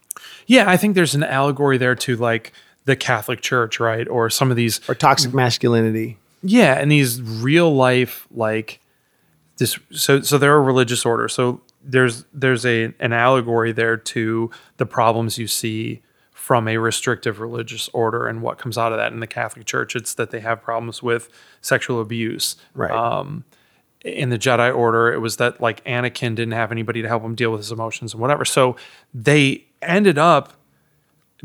[0.47, 2.53] Yeah, I think there's an allegory there to like
[2.85, 6.17] the Catholic Church, right, or some of these Or toxic masculinity.
[6.43, 8.79] Yeah, and these real life like
[9.57, 11.27] this so so they're a religious order.
[11.27, 16.01] So there's there's a an allegory there to the problems you see
[16.45, 19.95] from a restrictive religious order and what comes out of that in the Catholic Church.
[19.95, 21.27] It's that they have problems with
[21.59, 22.55] sexual abuse.
[22.75, 22.91] Right.
[22.91, 23.45] Um,
[24.01, 27.33] in the Jedi Order, it was that like Anakin didn't have anybody to help him
[27.33, 28.45] deal with his emotions and whatever.
[28.45, 28.75] So
[29.11, 30.53] they ended up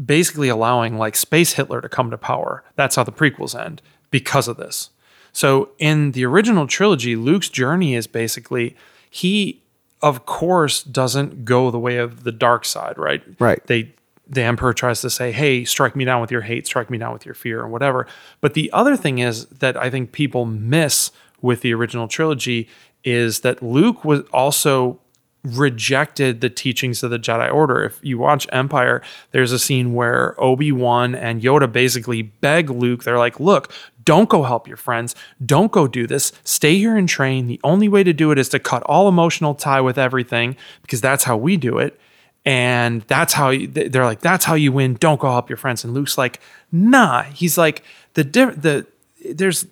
[0.04, 2.62] basically allowing like space Hitler to come to power.
[2.76, 3.80] That's how the prequels end
[4.10, 4.90] because of this.
[5.32, 8.76] So in the original trilogy, Luke's journey is basically
[9.08, 9.62] he
[10.02, 13.22] of course doesn't go the way of the dark side, right?
[13.38, 13.66] Right.
[13.66, 13.94] They
[14.30, 17.12] the emperor tries to say, "Hey, strike me down with your hate, strike me down
[17.12, 18.06] with your fear, or whatever."
[18.40, 21.10] But the other thing is that I think people miss
[21.42, 22.68] with the original trilogy
[23.02, 25.00] is that Luke was also
[25.42, 27.82] rejected the teachings of the Jedi Order.
[27.82, 29.00] If you watch Empire,
[29.32, 33.72] there's a scene where Obi-Wan and Yoda basically beg Luke, they're like, look,
[34.04, 35.14] don't go help your friends.
[35.44, 36.32] Don't go do this.
[36.44, 37.46] Stay here and train.
[37.46, 41.00] The only way to do it is to cut all emotional tie with everything because
[41.00, 41.98] that's how we do it.
[42.44, 44.94] And that's how you, they're like, that's how you win.
[44.94, 45.84] Don't go help your friends.
[45.84, 46.40] And Luke's like,
[46.72, 47.22] nah.
[47.24, 47.82] He's like,
[48.14, 48.86] the, the,
[49.34, 49.66] there's,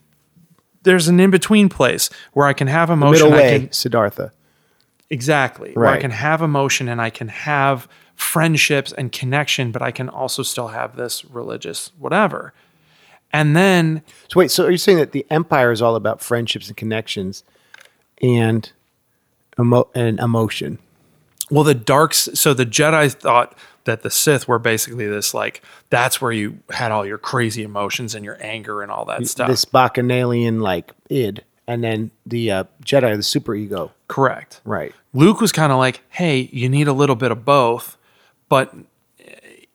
[0.82, 3.30] there's an in between place where I can have emotion.
[3.30, 4.32] Middle way, can, Siddhartha.
[5.10, 5.68] Exactly.
[5.68, 5.76] right.
[5.76, 10.08] Where I can have emotion and I can have friendships and connection, but I can
[10.08, 12.52] also still have this religious whatever.
[13.32, 16.68] And then So wait, so are you saying that the empire is all about friendships
[16.68, 17.44] and connections
[18.22, 18.70] and
[19.58, 20.78] emo- and emotion?
[21.50, 26.20] Well the darks so the Jedi thought that the Sith were basically this like that's
[26.20, 29.48] where you had all your crazy emotions and your anger and all that stuff.
[29.48, 33.92] This bacchanalian like id, and then the uh, Jedi, the super ego.
[34.08, 34.60] Correct.
[34.64, 34.94] Right.
[35.12, 37.96] Luke was kind of like, hey, you need a little bit of both.
[38.48, 38.74] But,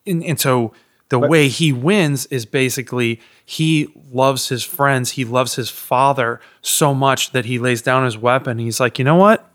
[0.05, 0.73] and, and so
[1.09, 5.11] the way he wins is basically he loves his friends.
[5.11, 8.57] He loves his father so much that he lays down his weapon.
[8.57, 9.52] He's like, you know what?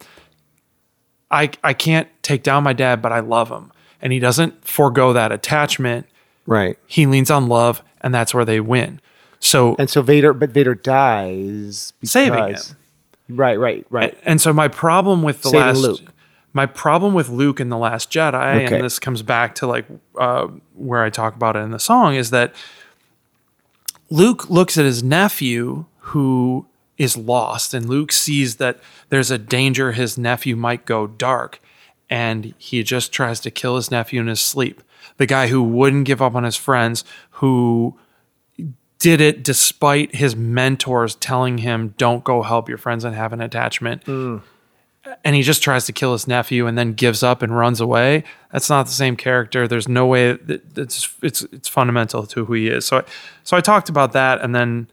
[1.31, 3.73] I, I can't take down my dad, but I love him.
[4.01, 6.07] And he doesn't forego that attachment.
[6.47, 6.79] Right.
[6.87, 9.01] He leans on love, and that's where they win.
[9.41, 12.57] So, And so Vader, but Vader dies because, Saving him.
[13.29, 13.59] Right.
[13.59, 13.87] Right.
[13.91, 14.19] Right.
[14.25, 16.01] And so my problem with the Saving last Luke.
[16.55, 18.75] my problem with Luke in the Last Jedi, Okay.
[18.77, 19.85] and this comes back to like
[20.19, 22.55] uh, where I talk about it in the song, is that
[24.11, 26.67] Luke looks at his nephew who
[26.99, 28.79] is lost, and Luke sees that
[29.09, 31.61] there's a danger his nephew might go dark,
[32.11, 34.83] and he just tries to kill his nephew in his sleep.
[35.17, 37.99] The guy who wouldn't give up on his friends, who
[38.99, 43.41] did it despite his mentors telling him, don't go help your friends and have an
[43.41, 44.05] attachment.
[44.05, 44.43] Mm.
[45.25, 48.25] And he just tries to kill his nephew and then gives up and runs away.
[48.53, 49.67] That's not the same character.
[49.67, 52.85] There's no way that it's it's it's fundamental to who he is.
[52.85, 53.05] So I,
[53.45, 54.89] so I talked about that, and then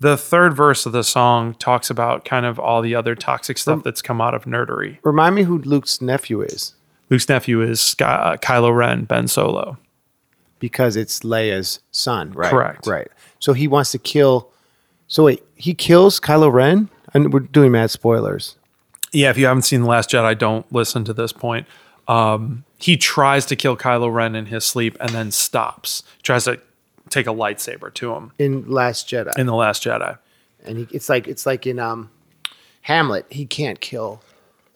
[0.00, 3.82] the third verse of the song talks about kind of all the other toxic stuff
[3.82, 4.98] that's come out of nerdery.
[5.02, 6.74] Remind me who Luke's nephew is,
[7.10, 9.76] Luke's nephew is Sky, uh, Kylo Ren, Ben Solo.
[10.58, 12.50] because it's Leia's son, right?
[12.50, 12.86] Correct.
[12.86, 13.08] Right.
[13.38, 14.50] So he wants to kill.
[15.08, 18.56] So wait, he kills Kylo Ren, and we're doing mad spoilers.
[19.12, 21.66] Yeah, if you haven't seen The Last Jedi, don't listen to this point.
[22.06, 26.02] Um, he tries to kill Kylo Ren in his sleep and then stops.
[26.22, 26.60] Tries to
[27.10, 30.18] take a lightsaber to him in Last Jedi, in The Last Jedi.
[30.64, 32.10] and he, it's like it's like in um,
[32.82, 33.26] Hamlet.
[33.30, 34.22] He can't kill.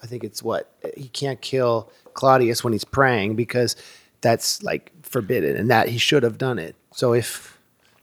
[0.03, 3.74] I think it's what he can't kill Claudius when he's praying because
[4.20, 6.76] that's like forbidden, and that he should have done it.
[6.93, 7.59] So if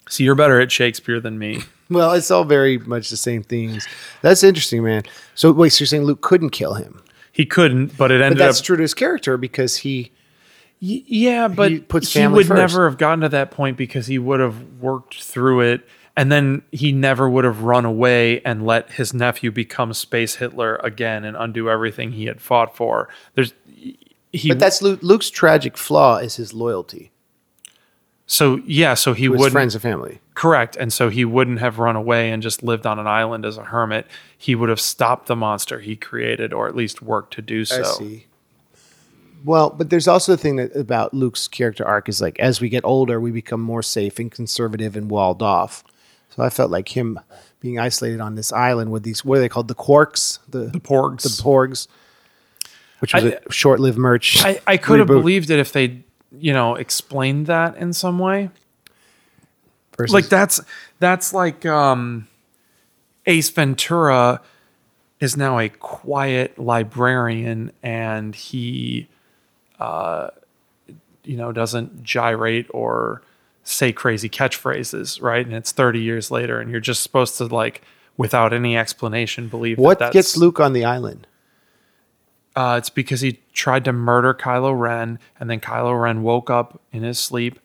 [0.09, 1.61] So you're better at Shakespeare than me.
[1.89, 3.87] well, it's all very much the same things.
[4.21, 5.03] That's interesting, man.
[5.35, 7.01] So wait, so you're saying Luke couldn't kill him,
[7.31, 8.65] He couldn't, but it but ended that's up.
[8.65, 10.11] true to his character because he
[10.81, 12.57] Y- yeah, but He he, puts family would first.
[12.57, 15.87] never have gotten to that point because he would have worked through it.
[16.17, 20.75] And then he never would have run away and let his nephew become Space Hitler
[20.77, 23.07] again and undo everything he had fought for.
[23.35, 23.53] There's
[24.33, 27.11] he But that's Luke, Luke's tragic flaw is his loyalty
[28.31, 30.21] so yeah, so he would friends and family.
[30.35, 30.77] Correct.
[30.77, 33.65] And so he wouldn't have run away and just lived on an island as a
[33.65, 34.07] hermit.
[34.37, 37.81] He would have stopped the monster he created, or at least worked to do so.
[37.81, 38.27] I see.
[39.43, 42.69] Well, but there's also the thing that about Luke's character arc is like as we
[42.69, 45.83] get older, we become more safe and conservative and walled off.
[46.35, 47.19] So I felt like him
[47.59, 49.67] being isolated on this island with these what are they called?
[49.67, 51.23] The quarks, the The porgs.
[51.23, 51.87] the porgs,
[52.99, 54.43] which was I- a short-lived merch.
[54.45, 58.49] I, I could have believed it if they, you know, explained that in some way.
[59.97, 60.61] versus- Like that's
[60.99, 62.27] that's like um,
[63.25, 64.41] Ace Ventura
[65.19, 69.07] is now a quiet librarian, and he,
[69.81, 70.29] uh,
[71.23, 73.23] you know, doesn't gyrate or
[73.63, 75.43] say crazy catchphrases, right?
[75.45, 77.81] And it's thirty years later, and you're just supposed to like,
[78.15, 81.25] without any explanation, believe what that gets Luke on the island?
[82.55, 86.81] Uh, it's because he tried to murder Kylo Ren, and then Kylo Ren woke up
[86.91, 87.59] in his sleep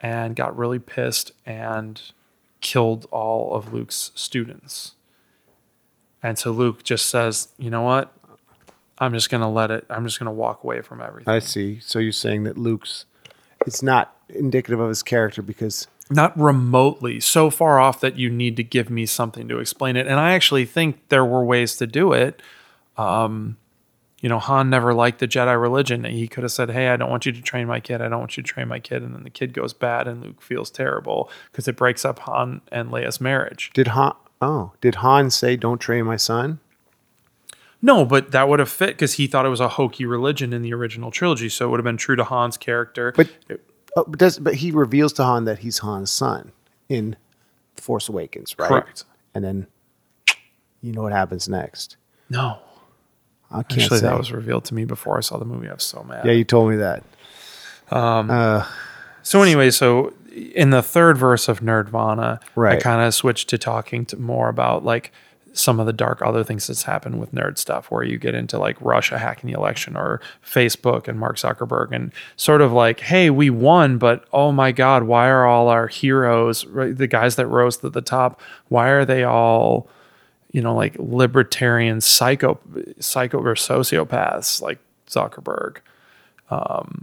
[0.00, 2.00] and got really pissed and
[2.60, 4.94] killed all of Luke's students.
[6.22, 8.14] And so Luke just says, "You know what?
[8.98, 9.86] I'm just gonna let it.
[9.90, 11.32] I'm just gonna walk away from everything.
[11.32, 11.78] I see.
[11.80, 13.06] So you're saying that Luke's
[13.66, 18.56] it's not indicative of his character because Not remotely so far off that you need
[18.56, 20.06] to give me something to explain it.
[20.06, 22.40] And I actually think there were ways to do it.
[22.96, 23.56] Um,
[24.20, 26.04] you know, Han never liked the Jedi religion.
[26.04, 28.00] He could have said, Hey, I don't want you to train my kid.
[28.00, 29.02] I don't want you to train my kid.
[29.02, 32.60] And then the kid goes bad and Luke feels terrible because it breaks up Han
[32.72, 33.70] and Leia's marriage.
[33.74, 34.14] Did Han?
[34.40, 36.60] Oh, did Han say, "Don't train my son"?
[37.80, 40.62] No, but that would have fit because he thought it was a hokey religion in
[40.62, 41.48] the original trilogy.
[41.48, 43.12] So it would have been true to Han's character.
[43.16, 43.30] But
[43.96, 46.52] oh, but does but he reveals to Han that he's Han's son
[46.88, 47.16] in
[47.76, 48.68] Force Awakens, right?
[48.68, 49.04] Correct.
[49.34, 49.66] And then
[50.82, 51.96] you know what happens next.
[52.28, 52.58] no.
[53.50, 54.06] I can't Actually, say.
[54.06, 55.70] that was revealed to me before I saw the movie.
[55.70, 56.26] I was so mad.
[56.26, 57.02] yeah, you told me that.
[57.90, 58.66] Um, uh,
[59.22, 64.04] so anyway, so in the third verse of Nerdvana, I kind of switched to talking
[64.04, 65.12] to more about like
[65.58, 68.58] some of the dark other things that's happened with nerd stuff, where you get into
[68.58, 73.28] like Russia hacking the election or Facebook and Mark Zuckerberg, and sort of like, hey,
[73.28, 77.46] we won, but oh my God, why are all our heroes, right, the guys that
[77.48, 79.88] rose to the top, why are they all,
[80.52, 82.58] you know, like libertarian psycho,
[83.00, 84.78] psycho or sociopaths like
[85.08, 85.78] Zuckerberg?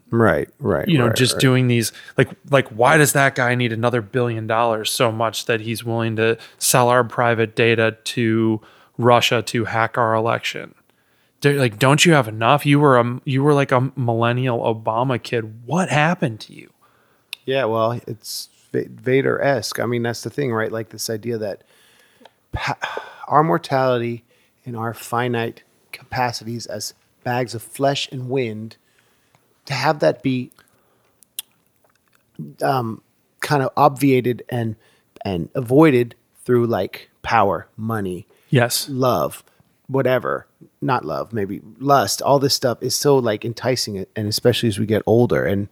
[0.09, 0.87] Right, right.
[0.87, 1.41] you know right, just right.
[1.41, 5.61] doing these like like why does that guy need another billion dollars so much that
[5.61, 8.61] he's willing to sell our private data to
[8.97, 10.73] Russia to hack our election
[11.41, 15.21] They're like don't you have enough you were a you were like a millennial Obama
[15.21, 16.71] kid what happened to you
[17.45, 19.79] Yeah, well, it's Vader esque.
[19.79, 20.71] I mean, that's the thing, right?
[20.71, 21.63] Like this idea that
[23.27, 24.23] our mortality
[24.65, 26.93] and our finite capacities as
[27.23, 28.77] bags of flesh and wind,
[29.65, 30.51] to have that be
[32.61, 33.01] um,
[33.41, 34.75] kind of obviated and
[35.23, 39.43] and avoided through like power, money, yes love,
[39.87, 40.45] whatever,
[40.81, 44.85] not love, maybe lust, all this stuff is so like enticing and especially as we
[44.85, 45.67] get older and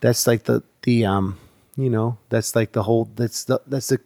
[0.00, 1.38] that's like the the um
[1.76, 3.98] you know, that's like the whole that's the that's the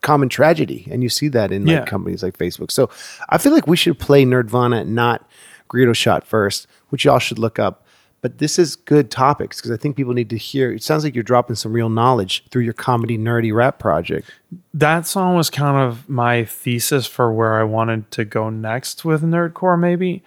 [0.00, 1.84] common tragedy and you see that in like Yeah.
[1.84, 2.72] companies like Facebook.
[2.72, 2.90] So
[3.28, 5.24] I feel like we should play Nerdvana not
[5.70, 7.86] Greedo Shot first, which y'all should look up.
[8.22, 10.72] But this is good topics because I think people need to hear.
[10.72, 14.30] It sounds like you're dropping some real knowledge through your comedy nerdy rap project.
[14.72, 19.22] that song was kind of my thesis for where I wanted to go next with
[19.22, 20.22] nerdcore, maybe.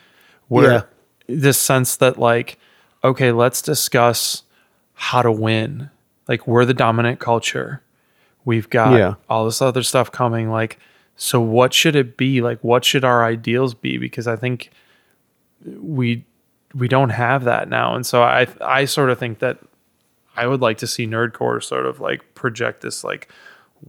[0.49, 0.81] Where Yeah.
[1.27, 2.59] this sense that like,
[3.03, 4.43] okay, let's discuss
[4.93, 5.89] how to win.
[6.27, 7.81] Like we're the dominant culture.
[8.43, 9.13] We've got Yeah.
[9.29, 10.49] all this other stuff coming.
[10.51, 10.79] Like,
[11.15, 12.41] so what should it be?
[12.41, 13.97] Like, what should our ideals be?
[13.97, 14.69] Because I think
[15.65, 16.25] we
[16.75, 19.59] we don't have that now, and so I I sort of think that
[20.35, 23.29] I would like to see nerdcore sort of like project this like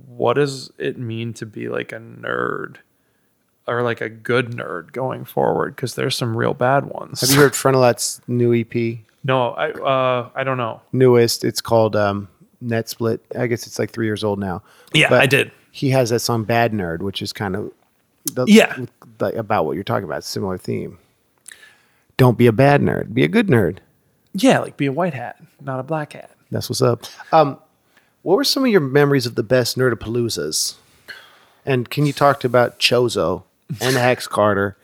[0.07, 2.77] what does it mean to be like a nerd
[3.67, 7.21] or like a good nerd going forward because there's some real bad ones.
[7.23, 8.99] Have you heard Frontalot's new EP?
[9.25, 10.81] no, I uh I don't know.
[10.93, 11.45] newest.
[11.45, 12.29] It's called um,
[12.61, 13.21] Net Split.
[13.37, 14.63] I guess it's like three years old now.
[14.93, 15.51] Yeah, But I did.
[15.73, 17.71] He has that song "Bad Nerd," which is kind of
[18.35, 18.77] the, Yeah.
[19.21, 20.23] like, about what you're talking about.
[20.25, 20.99] Similar theme.
[22.17, 23.13] Don't be a bad nerd.
[23.15, 23.79] Be a good nerd.
[24.35, 26.31] Yeah, like be a white hat, not a black hat.
[26.51, 27.05] That's what's up.
[27.33, 27.59] Um,
[28.23, 30.75] what were some of your memories of the best Nerdapaloozas?
[31.65, 33.43] And can you talk to about Chozo
[33.81, 34.77] and Hex Carter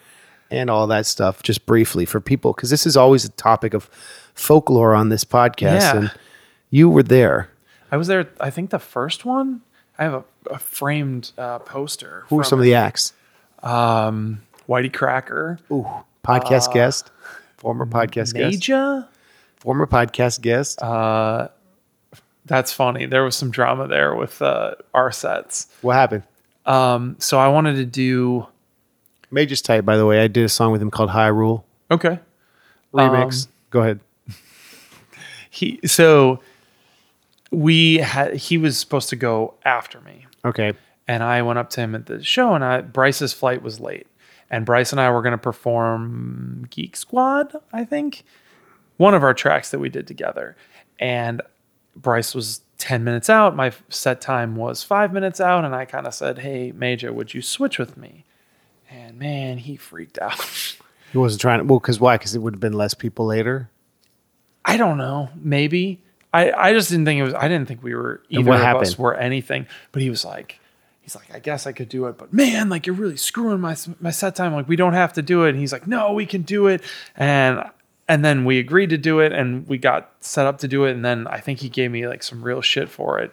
[0.50, 2.52] and all that stuff just briefly for people?
[2.52, 3.88] Because this is always a topic of
[4.34, 5.96] folklore on this podcast, Yeah.
[5.96, 6.10] and
[6.70, 7.48] you were there.
[7.90, 8.28] I was there.
[8.40, 9.60] I think the first one.
[9.98, 12.24] I have a, a framed uh, poster.
[12.28, 13.12] Who were some of the acts?
[13.62, 15.86] Whitey Cracker, Ooh,
[16.24, 17.10] podcast guest,
[17.62, 19.08] former podcast guest, Major.
[19.56, 20.80] former podcast guest.
[22.44, 23.06] That's funny.
[23.06, 25.68] There was some drama there with uh, our sets.
[25.80, 26.24] what happened?
[26.66, 28.46] Um, so I wanted to do
[29.30, 30.20] Major's tight, by the way.
[30.22, 32.18] I did a song with him called Hyrule okay.
[32.92, 33.46] remix.
[33.70, 34.00] Go ahead.
[35.54, 36.40] He so
[37.50, 40.24] we had he was supposed to go after me.
[40.46, 40.72] Okay.
[41.06, 44.06] and I went up to him at the show, and I Bryce's flight was late,
[44.52, 48.22] and Bryce and I were going to perform Geek Squad, I think,
[48.98, 50.56] one of our tracks that we did together,
[51.00, 51.42] and
[51.96, 53.56] Bryce was ten minutes out.
[53.56, 57.34] My set time was five minutes out, and I kind of said, "Hey, Major, would
[57.34, 58.24] you switch with me?"
[58.90, 60.76] And man, he freaked out.
[61.10, 61.64] He wasn't trying to.
[61.64, 62.16] Well, because why?
[62.16, 63.70] Because it would have been less people later.
[64.64, 66.00] I don't know, maybe.
[66.32, 67.34] I, I just didn't think it was.
[67.34, 69.66] I didn't think we were either of us were anything.
[69.92, 70.58] But he was like,
[71.02, 73.76] he's like, I guess I could do it, but man, like you're really screwing my
[74.00, 74.54] my set time.
[74.54, 75.50] Like we don't have to do it.
[75.50, 76.82] And he's like, no, we can do it.
[77.16, 77.62] And
[78.08, 80.92] and then we agreed to do it, and we got set up to do it.
[80.92, 83.32] And then I think he gave me like some real shit for it.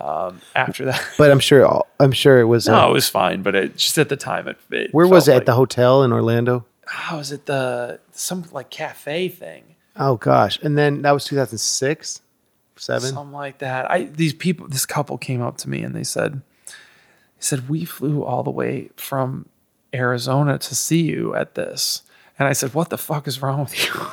[0.00, 1.84] Um, after that, But I'm sure.
[1.98, 2.68] I'm sure it was.
[2.68, 3.42] no, uh, it was fine.
[3.42, 4.56] But it just at the time, it.
[4.70, 5.32] it where was it?
[5.32, 6.64] felt At the hotel in Orlando.
[6.86, 7.46] How was it?
[7.46, 9.76] The some like cafe thing.
[9.96, 10.60] Oh gosh!
[10.62, 12.20] And then that was 2006,
[12.76, 13.12] seven.
[13.12, 13.90] something like that.
[13.90, 16.42] I these people, this couple came up to me and they said,
[17.38, 19.46] "He said we flew all the way from
[19.94, 22.02] Arizona to see you at this."
[22.38, 23.92] And I said, "What the fuck is wrong with you?"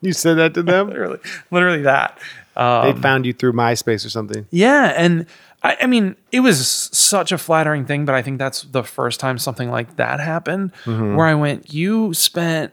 [0.00, 0.86] You said that to them?
[0.90, 1.18] literally,
[1.50, 2.18] literally that.
[2.56, 4.46] Um, they found you through MySpace or something.
[4.50, 5.26] Yeah, and
[5.64, 9.18] I, I mean, it was such a flattering thing, but I think that's the first
[9.18, 12.72] time something like that happened, where I went, "You spent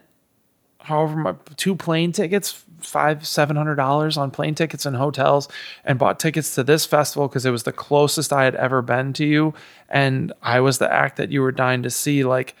[0.78, 5.48] however my two plane tickets, five seven hundred dollars on plane tickets and hotels,
[5.84, 9.12] and bought tickets to this festival because it was the closest I had ever been
[9.14, 9.54] to you,
[9.88, 12.24] and I was the act that you were dying to see.
[12.24, 12.54] Like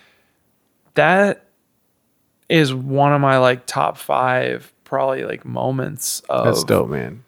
[0.94, 1.44] that
[2.48, 7.24] is one of my like top five probably like moments of That's dope, man.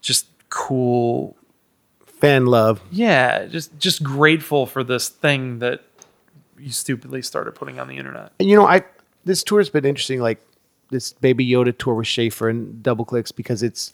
[0.00, 1.36] just cool
[2.06, 2.80] Fan love.
[2.92, 5.82] yeah just just grateful for this thing that
[6.56, 8.84] you stupidly started putting on the internet And you know, I
[9.24, 10.40] this tour's been interesting, like
[10.90, 13.92] this Baby Yoda tour with Schaffer and Double Clicks, because it's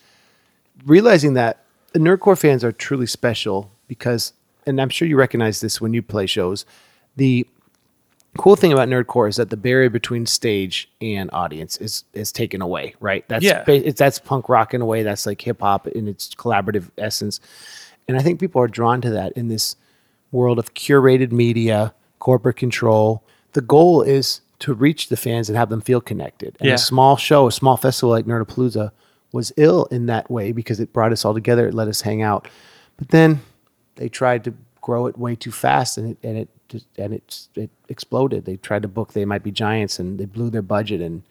[0.86, 4.32] realizing that the nerdcore fans are truly special because,
[4.66, 6.64] and I'm sure you recognize this when you play shows.
[7.16, 7.47] The
[8.38, 12.62] cool thing about nerdcore is that the barrier between stage and audience is is taken
[12.62, 13.24] away, right?
[13.28, 13.64] That's Yeah.
[13.64, 15.03] ba- it's that's punk rock in a way.
[15.03, 17.41] That's like hip hop in its collaborative essence,
[18.07, 19.74] and I think people are drawn to that in this
[20.30, 23.24] world of curated media, corporate control.
[23.53, 26.57] The goal is to reach the fans and have them feel connected.
[26.61, 26.75] And Yeah.
[26.75, 28.93] a small show, a small festival like Nerdapalooza
[29.33, 31.67] was ill in that way because it brought us all together.
[31.69, 32.49] It let us hang out.
[32.97, 33.41] But then
[33.97, 37.47] they tried to grow it way too fast and it and it just, and it
[37.55, 38.45] it exploded.
[38.45, 41.23] They tried to book They Might Be Giants and they blew their budget and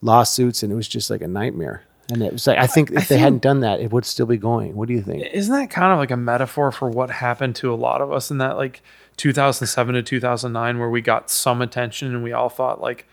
[0.00, 1.82] lawsuits and it was just like a nightmare.
[2.12, 4.26] And it was like I think if they think- hadn't done that, it would still
[4.26, 4.74] be going.
[4.76, 5.24] What do you think?
[5.32, 8.30] isn't that kind of like a metaphor for what happened to a lot of us
[8.30, 8.82] in that like
[9.22, 13.06] 2007 to 2009 where we got some attention and we all thought like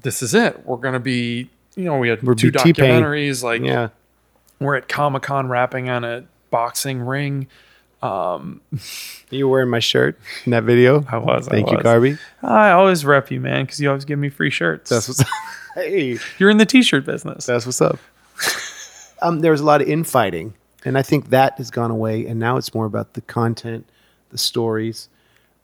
[0.00, 3.02] this is it we're gonna be you know we had We're two be T-Pain.
[3.02, 3.88] documentaries like Yeah.
[4.60, 6.22] we're at comic-con rapping on a
[6.52, 7.48] boxing ring
[8.00, 8.60] um
[9.30, 11.04] You wearing my shirt in that video.
[11.08, 11.84] I was, I Thank you, was.
[11.84, 12.18] Garbe.
[12.42, 15.24] i always rep you man because you always give me free shirts That's what's
[15.74, 16.18] Hey.
[16.38, 17.98] you're in the t-shirt business That's what's up.
[19.22, 22.38] um, there was a lot of infighting, and I think that has gone away, and
[22.38, 23.88] now it's more about the content,
[24.32, 25.08] the stories.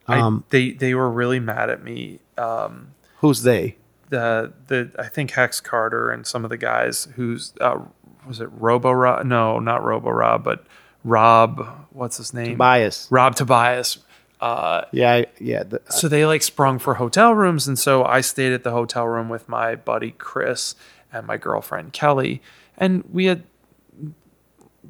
[0.07, 3.77] I, they they were really mad at me um, Who's they?
[4.11, 7.79] the the I think Hex Carter and some of the guys who's uh,
[8.27, 9.27] was it Robo Rob?
[9.27, 10.65] No, not Robo Rob, but
[11.05, 11.87] Rob.
[11.91, 12.57] What's his name?
[12.57, 13.07] Bias.
[13.11, 13.99] Rob Tobias.
[14.41, 15.65] Uh, Yeah, I- yeah.
[15.65, 19.07] The, so they like sprung for hotel rooms, and so I stayed at the hotel
[19.07, 20.75] room with my buddy Chris
[21.13, 22.41] and my girlfriend Kelly,
[22.79, 23.43] and we had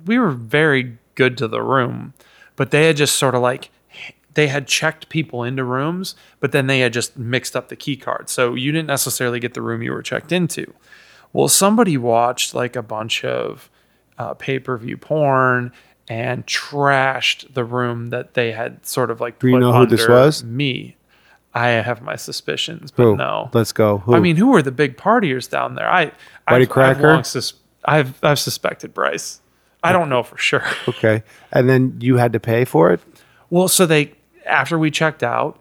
[0.06, 2.14] we were very good to the room,
[2.58, 3.70] but they had just sort of like
[4.34, 7.96] they had checked people into rooms, but then they had just mixed up the key
[7.96, 8.28] card.
[8.28, 10.74] So you didn't necessarily get the room you were checked into.
[11.32, 13.70] Well, somebody watched like a bunch of
[14.18, 15.72] uh, pay per view porn
[16.08, 19.38] and trashed the room that they had sort of like.
[19.38, 20.42] Do you put know who this was?
[20.42, 20.96] Me.
[21.54, 23.16] I have my suspicions, but who?
[23.16, 23.50] no.
[23.54, 23.98] Let's go.
[23.98, 24.14] Who?
[24.14, 25.88] I mean, who were the big partiers down there?
[25.88, 26.12] I,
[26.48, 27.06] Buddy I've, Cracker?
[27.08, 27.54] I've, long sus-
[27.84, 29.40] I've I've suspected Bryce.
[29.82, 30.64] I don't know for sure.
[30.88, 31.22] okay.
[31.52, 33.00] And then you had to pay for it.
[33.50, 34.12] Well, so they
[34.46, 35.60] after we checked out,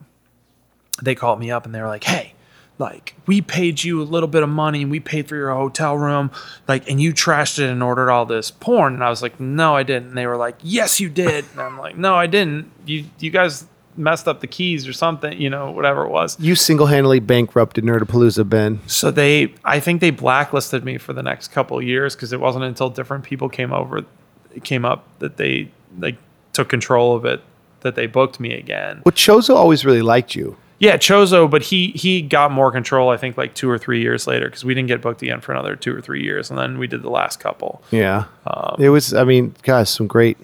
[1.02, 2.34] they called me up and they were like, "Hey,
[2.80, 5.98] like we paid you a little bit of money and we paid for your hotel
[5.98, 6.32] room,
[6.68, 9.76] like, and you trashed it and ordered all this porn." And I was like, "No,
[9.76, 12.72] I didn't." And they were like, "Yes, you did." And I'm like, "No, I didn't.
[12.86, 13.66] You you guys
[13.98, 18.48] messed up the keys or something, you know, whatever it was." You single-handedly bankrupted Nerdapalooza,
[18.48, 18.80] Ben.
[18.88, 22.40] So they, I think they blacklisted me for the next couple of years because it
[22.40, 24.06] wasn't until different people came over,
[24.54, 26.18] it came up that they like
[26.54, 27.42] took control of it
[27.82, 29.02] that they booked me again.
[29.04, 30.58] But Chozo always really liked you.
[30.80, 33.10] Yeah, Chozo, but he he got more control.
[33.10, 35.52] I think like two or three years later because we didn't get booked again for
[35.52, 37.82] another two or three years, and then we did the last couple.
[37.90, 38.26] Yeah.
[38.46, 40.38] Um, it was, I mean, gosh, some great,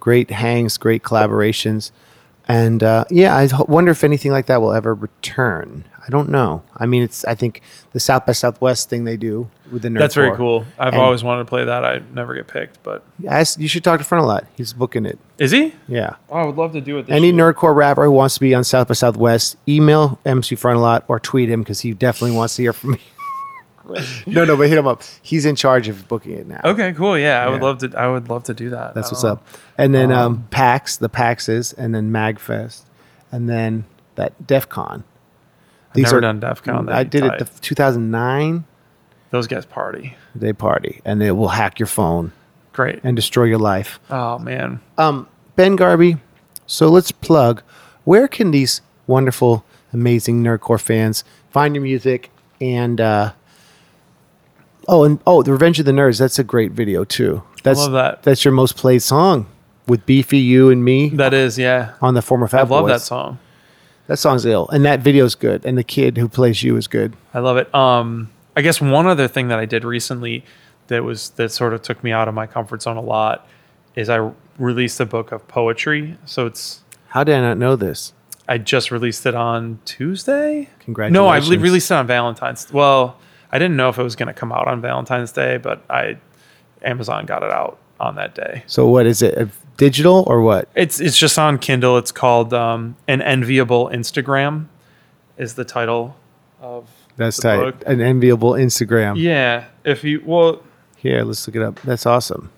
[0.00, 1.92] great hangs, great collaborations.
[2.48, 5.84] And uh, yeah, I wonder if anything like that will ever return.
[6.06, 6.62] I don't know.
[6.74, 7.60] I mean, it's, I think
[7.92, 10.36] the South by Southwest thing they do with the Nerd That's very Corps.
[10.38, 10.66] cool.
[10.78, 11.84] I've And- always wanted to play that.
[11.84, 14.46] I never get picked, but Yes, you should talk to Frontalot.
[14.56, 15.18] He's booking it.
[15.36, 15.74] is he?
[15.86, 16.14] Yeah.
[16.30, 17.06] Oh, I would love to do it.
[17.06, 17.52] This Any year.
[17.52, 21.50] nerdcore rapper who wants to be on South by Southwest, email MC Frontalot or tweet
[21.50, 23.00] him because he definitely wants to hear from me.
[24.26, 25.02] no, no, but hit him up.
[25.22, 26.60] He's in charge of booking it now.
[26.64, 27.18] Okay, cool.
[27.18, 27.66] Yeah, I would Yeah.
[27.66, 27.92] love to.
[27.98, 28.94] I would love to do that.
[28.94, 29.46] That's what's don't up.
[29.76, 32.82] And then um, PAX, the PAXes, and then MagFest,
[33.32, 33.84] and then
[34.16, 35.04] that DEF CON.
[35.94, 36.88] I've never done DEF CON.
[36.88, 38.64] I That'd did be it the 2009.
[39.30, 40.16] Those guys party.
[40.34, 42.32] They party, and they will hack your phone
[42.72, 43.00] Great.
[43.04, 44.00] and destroy your life.
[44.10, 44.80] Oh man.
[44.96, 46.18] Um, ben Garbe.
[46.66, 47.62] So let's plug.
[48.04, 52.30] Where can these wonderful, amazing nerdcore fans find your music?
[52.60, 53.32] And uh,
[54.88, 56.18] oh, and oh, the Revenge of the Nerds.
[56.18, 57.42] That's a great video too.
[57.62, 58.22] That's love that.
[58.22, 59.46] That's your most played song
[59.86, 61.94] with Beefy, you, and me That is, yeah.
[62.02, 62.90] on the former I Fat love Boys.
[62.92, 63.38] that song.
[64.06, 67.14] That song's ill, and that video's good, and the kid who plays you is good.
[67.34, 67.72] I love it.
[67.74, 70.44] Um, I guess one other thing that I did recently
[70.88, 73.46] that was that sort of took me out of my comfort zone a lot
[73.94, 76.16] is I released a book of poetry.
[76.24, 78.14] So it's How did I not know this?
[78.48, 80.70] I just released it on Tuesday.
[80.80, 81.12] Congratulations.
[81.12, 82.72] No, I re- released it on Valentine's.
[82.72, 83.18] Well,
[83.52, 86.18] I didn't know if it was going to come out on Valentine's Day, but I
[86.82, 88.62] Amazon got it out on that day.
[88.66, 89.48] So what is it?
[89.76, 90.68] Digital or what?
[90.74, 91.98] It's it's just on Kindle.
[91.98, 94.66] It's called um, "An Enviable Instagram,"
[95.36, 96.16] is the title
[96.60, 97.56] of That's the tight.
[97.58, 97.82] book.
[97.86, 99.14] An enviable Instagram.
[99.16, 100.62] Yeah, if you well,
[100.96, 101.80] Here, let's look it up.
[101.82, 102.50] That's awesome.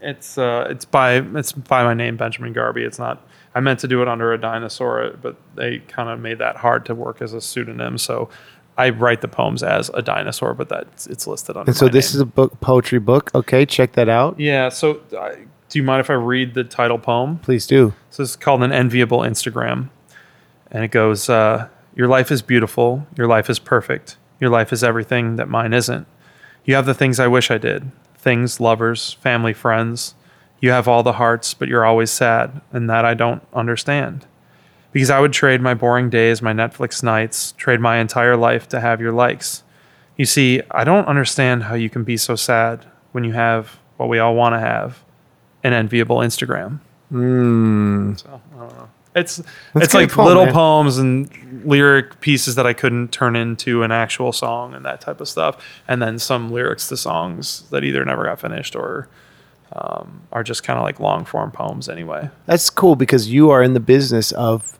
[0.00, 2.78] it's uh, it's by it's by my name Benjamin Garbe.
[2.78, 3.22] It's not.
[3.54, 6.86] I meant to do it under a dinosaur, but they kind of made that hard
[6.86, 7.98] to work as a pseudonym.
[7.98, 8.28] So
[8.76, 11.66] I write the poems as a dinosaur, but that's it's listed on.
[11.66, 12.18] And so this name.
[12.18, 13.30] is a book, poetry book.
[13.34, 14.38] Okay, check that out.
[14.38, 14.68] yeah.
[14.68, 17.38] So I, do you mind if I read the title poem?
[17.38, 17.94] Please do.
[18.10, 19.90] So it's called an enviable Instagram,
[20.70, 23.06] and it goes: uh, "Your life is beautiful.
[23.16, 24.16] Your life is perfect.
[24.40, 26.06] Your life is everything that mine isn't.
[26.64, 30.14] You have the things I wish I did: things, lovers, family, friends.
[30.60, 34.26] You have all the hearts, but you're always sad, and that I don't understand.
[34.94, 38.80] Because I would trade my boring days, my Netflix nights, trade my entire life to
[38.80, 39.64] have your likes.
[40.16, 44.08] You see, I don't understand how you can be so sad when you have what
[44.08, 45.02] we all want to have
[45.64, 46.78] an enviable Instagram.
[47.12, 48.20] Mm.
[48.20, 48.88] So I don't know.
[49.16, 50.54] It's That's it's like poem, little man.
[50.54, 55.20] poems and lyric pieces that I couldn't turn into an actual song and that type
[55.20, 55.56] of stuff,
[55.88, 59.08] and then some lyrics to songs that either never got finished or
[59.72, 62.28] um, are just kind of like long form poems anyway.
[62.46, 64.78] That's cool because you are in the business of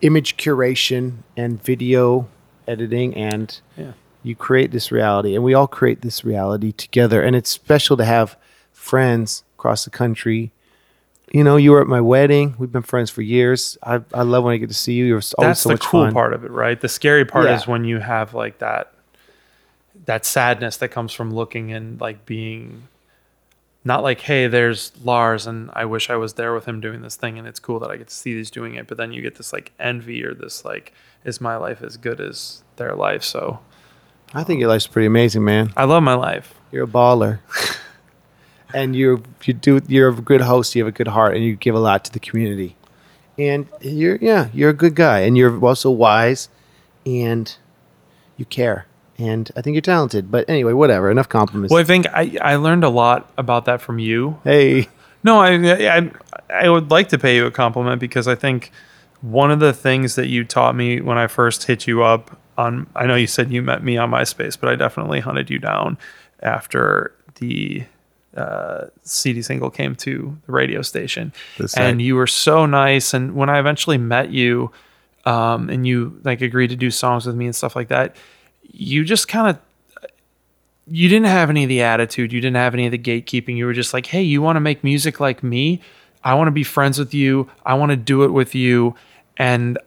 [0.00, 2.26] image curation and video
[2.66, 3.92] editing and Yeah.
[4.22, 8.04] you create this reality and we all create this reality together and it's special to
[8.04, 8.36] have
[8.72, 10.52] friends across the country
[11.32, 14.44] you know you were at my wedding we've been friends for years i, I love
[14.44, 16.32] when i get to see you you're always That's so the much cool fun part
[16.32, 16.80] of it, right?
[16.80, 17.56] The scary part Yeah.
[17.56, 18.92] is when you have like that
[20.06, 22.84] that sadness that comes from looking and like being
[23.84, 27.16] not like, hey, there's Lars and I wish I was there with him doing this
[27.16, 28.86] thing and it's cool that I get to see these doing it.
[28.86, 30.92] But then you get this like envy or this like,
[31.24, 33.22] is my life as good as their life?
[33.24, 33.60] So
[34.34, 36.54] i think your life's pretty amazing man I love my life.
[36.70, 37.40] you're a baller
[38.74, 41.56] and you you do you're a good host you have a good heart and you
[41.56, 42.76] give a lot to the community
[43.36, 46.48] and you're yeah you're a good guy and you're also wise
[47.04, 47.56] and
[48.36, 48.86] you care
[49.20, 50.30] and i think you're talented.
[50.30, 51.10] But anyway whatever.
[51.10, 51.70] Enough compliments.
[51.72, 54.40] Well, I think I, I learned a lot about that from you.
[54.44, 54.88] hey.
[55.22, 56.10] No, I, I
[56.48, 58.72] I would like to pay you a compliment because I think
[59.20, 62.86] one of the things that you taught me when I first hit you up on
[62.96, 65.98] I know you said you met me on MySpace, but I definitely hunted you down
[66.42, 67.84] after the
[68.36, 73.12] uh, CD single came to the radio station, The and you were so nice.
[73.12, 74.70] And when I eventually met you,
[75.24, 78.16] um, and you like agreed to do songs with me and stuff like that,
[78.72, 79.58] you just kind of
[80.86, 82.32] you didn't have any of the attitude.
[82.32, 83.56] You didn't have any of the gatekeeping.
[83.56, 85.80] You were just like, hey, you want to make music like me?
[86.24, 87.48] I want to be friends with you.
[87.64, 88.96] I want to do it with you.
[89.36, 89.78] And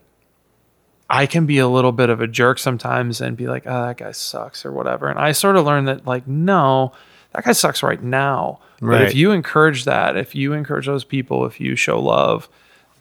[1.10, 3.98] I can be a little bit of a jerk sometimes and be like, oh, that
[3.98, 5.08] guy sucks or whatever.
[5.08, 6.94] And I sort of learned that, like, no,
[7.34, 8.60] that guy sucks right now.
[8.82, 12.50] But if you encourage that, if you encourage those people, if you show love,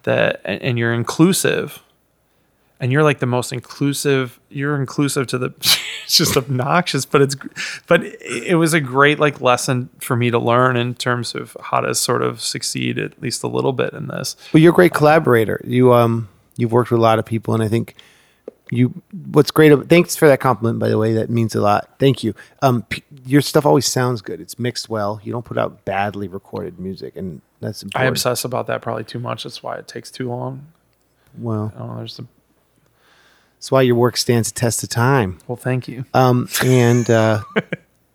[0.03, 1.82] that and, and you're inclusive,
[2.79, 5.53] and you're like the most inclusive you're inclusive to the
[6.03, 7.35] it's just obnoxious but it's
[7.87, 11.79] but it was a great like lesson for me to learn in terms of how
[11.79, 14.35] to sort of succeed at least a little bit in this.
[14.53, 15.61] Well you're a great collaborator.
[15.63, 17.95] You um you've worked with a lot of people and i think
[18.71, 19.01] you
[19.31, 21.89] what's great thanks for that compliment by the way that means a lot.
[21.99, 22.33] Thank you.
[22.61, 24.41] Um p- your stuff always sounds good.
[24.41, 25.21] It's mixed well.
[25.23, 28.05] You don't put out badly recorded music and that's important.
[28.05, 29.43] i obsess about that probably too much.
[29.43, 30.67] That's why it takes too long.
[31.37, 32.25] Well know, there's a,
[33.63, 37.41] that's why your work stands the test of time well thank you Um, and uh,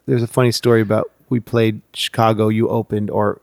[0.04, 2.48] there's a funny story about we played Chicago.
[2.48, 3.40] You opened or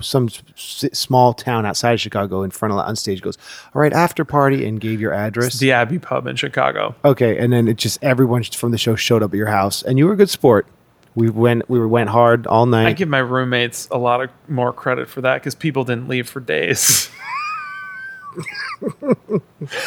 [0.00, 3.36] some s- small town outside of Chicago in front of on stage goes,
[3.74, 5.58] all right, after party, and gave your address.
[5.58, 9.22] the abbey pub in chicago okay, and then it just everyone from the show showed
[9.22, 10.66] up at your house, and you were a good sport.
[11.14, 12.86] We went we went hard all night.
[12.86, 16.28] i give my roommates a lot of more credit for that because people didn't leave
[16.28, 17.08] for days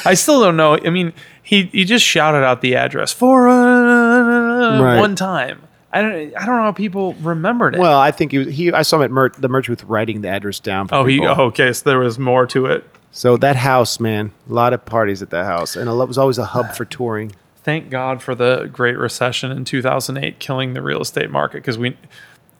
[0.05, 0.77] I still don't know.
[0.77, 1.13] I mean,
[1.43, 4.99] he he just shouted out the address for uh, Right.
[4.99, 5.61] one time.
[5.91, 7.79] I don't I don't know how people remembered it.
[7.79, 10.21] well, I think he, was, he I saw him at Mer- the merch booth writing
[10.21, 10.87] the address down.
[10.87, 11.35] For oh, he people.
[11.37, 11.73] oh, okay.
[11.73, 12.83] So there was more to it.
[13.11, 16.37] So that house, man, a lot of parties at that house, and it was always
[16.37, 17.31] a hub for touring.
[17.63, 21.97] Thank God for the Great Recession in 2008, killing the real estate market because we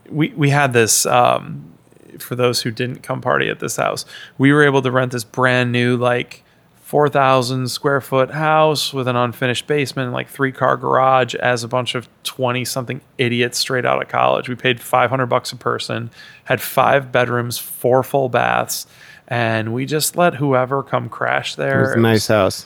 [0.10, 1.06] we we had this.
[1.06, 1.74] Um,
[2.18, 4.06] for those who didn't come party at this house,
[4.38, 6.44] we were able to rent this brand new like
[6.90, 11.68] 4,000 square foot house with an unfinished basement and like three car garage as a
[11.68, 14.50] bunch of 20 something idiots straight out of college.
[14.50, 16.10] We paid 500 bucks a person,
[16.46, 18.88] had five bedrooms, four full baths,
[19.28, 21.80] and we just let whoever come crash there.
[21.80, 22.66] It was a nice house.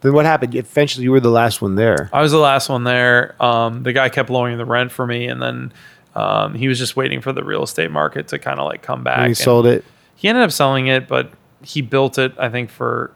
[0.00, 0.54] Then what happened?
[0.54, 2.10] Eventually, you were the last one there.
[2.12, 3.40] I was the last one there.
[3.40, 5.72] Um, the guy kept lowering the rent for me, and then
[6.14, 9.04] um, he was just waiting for the real estate market to kind of like come
[9.04, 9.18] back.
[9.18, 9.84] And he and sold it.
[10.16, 11.30] He ended up selling it, but
[11.62, 13.12] he built it, I think, for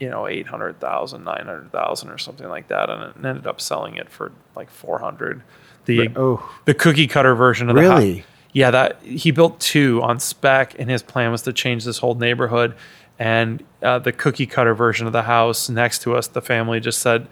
[0.00, 4.32] you know 800,000, 900,000 or something like that, and it ended up selling it for
[4.56, 5.42] like 400.
[5.84, 8.24] The Oh, the cookie cutter version of the Really?
[8.52, 12.14] Yeah, that he built two on spec, and his plan was to change this whole
[12.14, 12.74] neighborhood.
[13.18, 17.00] And uh, the cookie cutter version of the house next to us, the family just
[17.00, 17.26] said,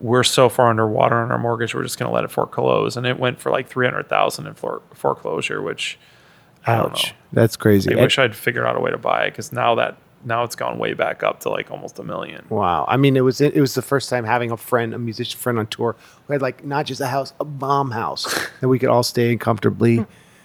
[0.00, 3.06] "We're so far underwater on our mortgage, we're just going to let it foreclose." And
[3.06, 5.98] it went for like three hundred thousand in fore- foreclosure, which
[6.66, 7.14] ouch.
[7.32, 7.94] That's crazy.
[7.96, 10.56] I wish I'd figured out a way to buy it because now that now it's
[10.56, 12.44] gone way back up to like almost a million.
[12.48, 12.84] Wow.
[12.88, 15.58] I mean, it was it was the first time having a friend, a musician friend
[15.58, 15.94] on tour
[16.26, 18.24] who had like not just a house, a bomb house
[18.60, 20.04] that we could all stay in comfortably,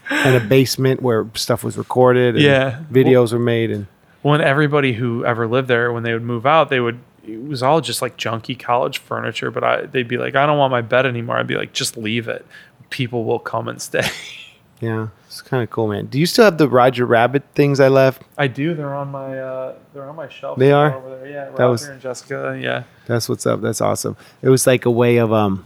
[0.09, 2.35] and a basement where stuff was recorded.
[2.35, 2.83] And Yeah.
[2.91, 3.87] Videos were made, and
[4.21, 6.99] when everybody who ever lived there, when they would move out, they would.
[7.27, 10.57] It was all just like junky college furniture, but I they'd be like, I don't
[10.57, 11.37] want my bed anymore.
[11.37, 12.45] I'd be like, just leave it.
[12.89, 14.07] People will come and stay.
[14.81, 16.07] yeah, it's kind of cool, man.
[16.07, 18.23] Do you still have the Roger Rabbit things I left?
[18.37, 18.73] I do.
[18.73, 20.57] They're on my uh, they're on my shelf.
[20.57, 20.95] They are?
[20.95, 21.27] over there.
[21.27, 22.59] Yeah, That Roger was- and Jessica.
[22.61, 23.61] Yeah, That's what's up.
[23.61, 24.17] That's awesome.
[24.41, 25.65] It was like a way of um,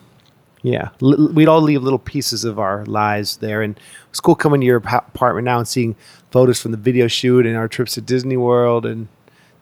[0.62, 0.90] yeah.
[1.02, 3.80] L- we'd all leave little pieces of our lives there, and
[4.10, 5.96] it's cool coming to your ap- apartment now and seeing
[6.32, 9.08] photos from the video shoot and our trips to Disney World and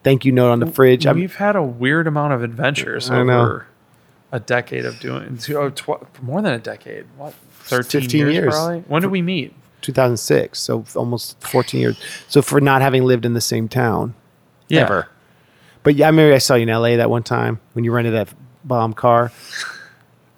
[0.04, 1.06] thank you note on the fridge.
[1.06, 3.40] I'm, we've had a weird amount of adventures I know.
[3.40, 3.66] over
[4.30, 7.06] a decade of doing two- oh, tw- more than a decade.
[7.16, 7.34] What?
[7.64, 8.54] Thirteen 15 years, years.
[8.54, 8.80] probably.
[8.80, 9.54] When did we meet?
[9.80, 11.98] 2006, so almost 14 years.
[12.28, 14.14] So for not having lived in the same town
[14.68, 14.82] Yeah.
[14.82, 15.08] ever.
[15.82, 18.14] But yeah, I remember I saw you in LA that one time when you rented
[18.14, 18.28] that
[18.64, 19.30] bomb car.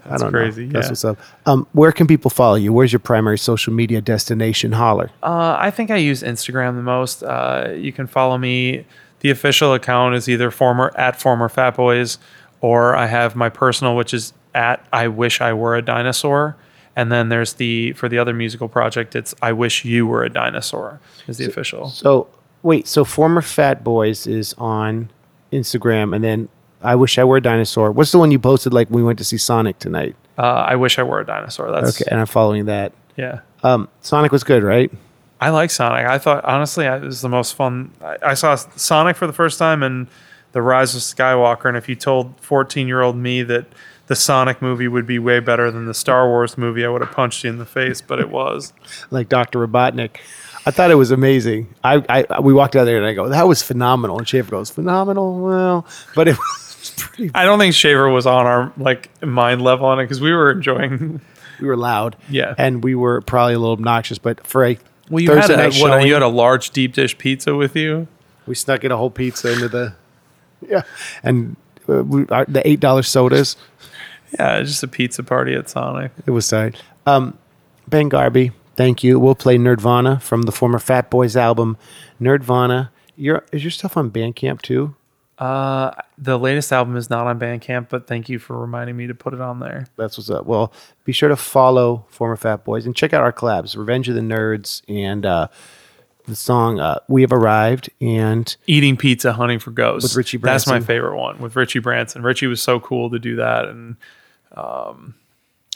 [0.04, 0.66] That's I don't crazy.
[0.66, 0.72] know.
[0.72, 0.90] That's yeah.
[0.90, 1.18] what's up.
[1.46, 2.72] Um, where can people follow you?
[2.72, 4.70] Where's your primary social media destination?
[4.72, 5.10] Holler.
[5.22, 7.22] Uh, I think I use Instagram the most.
[7.24, 8.84] Uh, you can follow me.
[9.20, 12.18] The official account is either former at former Fat Boys,
[12.60, 16.56] or I have my personal, which is at I wish I were a dinosaur.
[16.94, 20.30] And then there's the for the other musical project, it's I wish you were a
[20.30, 21.00] dinosaur.
[21.26, 21.88] Is the official.
[21.88, 22.28] So
[22.62, 25.10] wait, so former Fat Boys is on
[25.52, 26.48] Instagram, and then
[26.82, 27.90] I wish I were a dinosaur.
[27.92, 30.16] What's the one you posted like we went to see Sonic tonight?
[30.38, 31.70] Uh, I wish I were a dinosaur.
[31.70, 32.92] That's Okay, and I'm following that.
[33.16, 33.40] yeah.
[33.62, 34.92] Um, Sonic was good, right?
[35.40, 36.06] I like Sonic.
[36.06, 37.90] I thought honestly, it was the most fun.
[38.02, 40.06] I, I saw Sonic for the first time and
[40.52, 41.66] the Rise of Skywalker.
[41.66, 43.66] And if you told fourteen-year-old me that
[44.06, 47.12] the Sonic movie would be way better than the Star Wars movie, I would have
[47.12, 48.00] punched you in the face.
[48.00, 48.72] But it was.
[49.10, 49.66] like Dr.
[49.66, 50.16] Robotnik.
[50.64, 51.72] I thought it was amazing.
[51.84, 54.18] I, I we walked out there and I go, that was phenomenal.
[54.18, 55.38] And Schaffer goes, phenomenal.
[55.40, 57.30] Well, but it was pretty.
[57.34, 60.50] I don't think Schaffer was on our like mind level on it because we were
[60.50, 61.20] enjoying.
[61.60, 62.54] We were loud, Yeah.
[62.58, 64.18] and we were probably a little obnoxious.
[64.18, 64.76] But for a
[65.10, 67.54] Well, you Thursday had a, night what, showing, you had a large deep dish pizza
[67.54, 68.08] with you.
[68.46, 69.94] we snuck in a whole pizza into the
[70.68, 70.82] yeah,
[71.22, 71.56] and
[71.88, 73.56] uh, we, uh, the eight dollar sodas.
[74.38, 76.10] Yeah, just a pizza party at Sonic.
[76.26, 76.82] It was tight.
[77.06, 77.38] Um,
[77.86, 79.20] ben Garbe, thank you.
[79.20, 81.76] We'll play Nerdvana from the former Fat Boys album,
[82.20, 82.90] Nerdvana.
[83.16, 84.94] Your is your stuff on Bandcamp too?
[85.38, 89.14] Uh, the latest album is not on Bandcamp, but thank you for reminding me to
[89.14, 89.86] put it on there.
[89.96, 90.46] That's what's up.
[90.46, 90.72] Well,
[91.04, 94.22] be sure to follow former Fat Boys and check out our collabs, Revenge of the
[94.22, 95.48] Nerds and uh,
[96.26, 100.10] the song uh, "We Have Arrived." And Eating pizza, hunting for ghosts.
[100.10, 102.22] With Richie That's my favorite one with Richie Branson.
[102.22, 103.66] Richie was so cool to do that.
[103.66, 103.96] And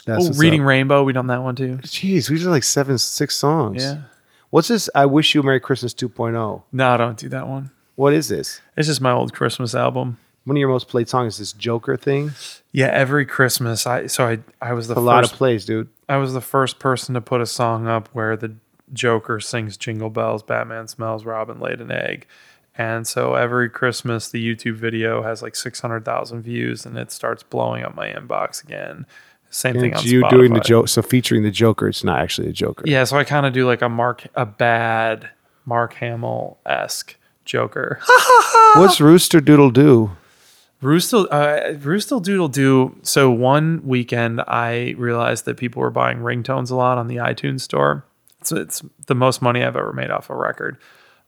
[0.05, 0.67] that's oh, reading up.
[0.67, 1.77] Rainbow, we done that one too.
[1.83, 3.83] Jeez, we did like seven, six songs.
[3.83, 4.01] Yeah.
[4.49, 4.89] What's this?
[4.95, 6.63] I wish you a Merry Christmas 2.0.
[6.71, 7.71] No, don't do that one.
[8.01, 8.61] What is this?
[8.75, 10.17] It's just my old Christmas album.
[10.45, 12.31] One of your most played songs is this Joker thing.
[12.71, 15.87] Yeah, every Christmas, I so I I was the A lot of plays, dude.
[16.09, 18.55] I was the first person to put a song up where the
[18.91, 22.25] Joker sings Jingle Bells, Batman smells, Robin laid an egg.
[22.75, 27.83] And so every Christmas, the YouTube video has like 600,000 views and it starts blowing
[27.83, 29.05] up my inbox again.
[29.51, 30.87] Same And thing on you doing the joke.
[30.87, 32.83] So featuring the Joker, it's not actually a Joker.
[32.87, 35.29] Yeah, so I kind of do like a Mark, a bad
[35.67, 37.15] Mark Hamill esque
[37.51, 37.99] Joker.
[38.75, 40.11] What's Rooster Doodle Doo?
[40.81, 42.95] Roostel, uh, Roostel Doodle Doo.
[43.01, 47.59] So one weekend, I realized that people were buying ringtones a lot on the iTunes
[47.61, 48.05] store.
[48.41, 50.77] So it's the most money I've ever made off a record.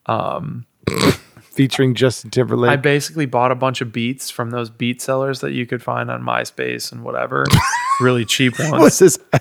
[1.41, 2.71] Featuring Justin Timberlake.
[2.71, 6.09] I basically bought a bunch of beats from those beat sellers that you could find
[6.09, 7.45] on MySpace and whatever,
[7.99, 8.71] really cheap ones.
[8.71, 9.19] What's this?
[9.33, 9.39] I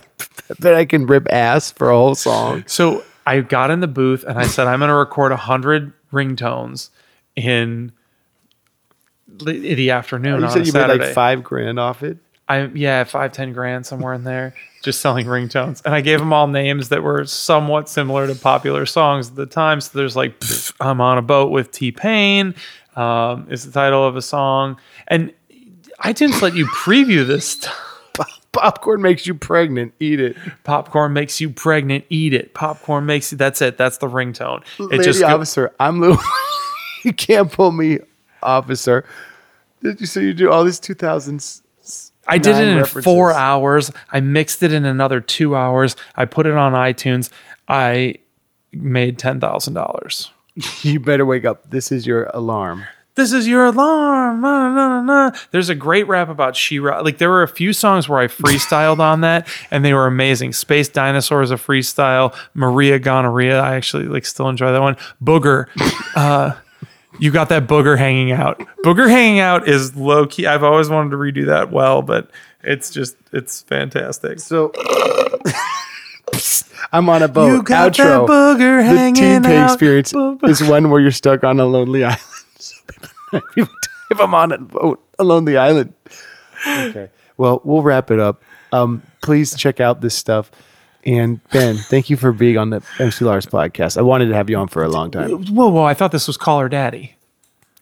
[0.58, 2.64] bet I can rip ass for a whole song.
[2.66, 6.90] So I got in the booth and I said, I'm going to record 100 ringtones
[7.34, 7.92] in
[9.28, 12.18] the the afternoon You on said you made like five grand off it.
[12.48, 15.82] I yeah, five ten grand somewhere in there, just selling ringtones.
[15.84, 19.46] And I gave them all names that were somewhat similar to popular songs at the
[19.46, 19.80] time.
[19.80, 22.54] So there's like "Pff, "I'm on a boat with T Pain"
[22.96, 24.76] um, is the title of a song,
[25.08, 25.32] and
[26.00, 27.91] iTunes let you preview this stuff.
[28.52, 29.94] Popcorn makes you pregnant.
[29.98, 30.36] Eat it.
[30.64, 32.04] Popcorn makes you pregnant.
[32.10, 32.52] Eat it.
[32.54, 33.38] Popcorn makes you.
[33.38, 33.78] That's it.
[33.78, 34.62] That's the ringtone.
[34.78, 36.16] It Lady just go- officer, I'm Lou.
[37.04, 38.00] you can't pull me,
[38.42, 39.04] officer.
[39.82, 40.06] Did you?
[40.06, 41.62] So you do all these 2000s?
[42.28, 43.04] I did it in references.
[43.04, 43.90] four hours.
[44.12, 45.96] I mixed it in another two hours.
[46.14, 47.30] I put it on iTunes.
[47.66, 48.16] I
[48.72, 50.30] made ten thousand dollars.
[50.82, 51.70] You better wake up.
[51.70, 52.84] This is your alarm.
[53.14, 54.40] This is your alarm.
[54.40, 55.30] Na, na, na, na.
[55.50, 57.00] There's a great rap about She-Ra.
[57.00, 60.54] Like there were a few songs where I freestyled on that, and they were amazing.
[60.54, 62.34] Space Dinosaur is a freestyle.
[62.54, 63.60] Maria Gonorrhea.
[63.60, 64.96] I actually like still enjoy that one.
[65.22, 65.66] Booger.
[66.14, 66.54] Uh,
[67.18, 68.60] you got that booger hanging out.
[68.84, 70.46] Booger hanging out is low key.
[70.46, 72.30] I've always wanted to redo that well, but
[72.62, 74.38] it's just it's fantastic.
[74.40, 74.72] So
[76.92, 77.46] I'm on a boat.
[77.46, 78.26] You got Outro.
[78.26, 79.72] that booger the hanging teen out.
[79.72, 80.12] experience
[80.44, 82.20] is one where you're stuck on a lonely island.
[83.32, 83.74] So people- people-
[84.10, 85.94] if I'm on a boat, a lonely island.
[86.68, 87.08] Okay.
[87.38, 88.42] Well, we'll wrap it up.
[88.72, 90.50] Um, please check out this stuff.
[91.04, 93.96] And Ben, thank you for being on the MC Lars podcast.
[93.98, 95.30] I wanted to have you on for a long time.
[95.46, 95.82] Whoa, whoa!
[95.82, 97.16] I thought this was Call Her Daddy.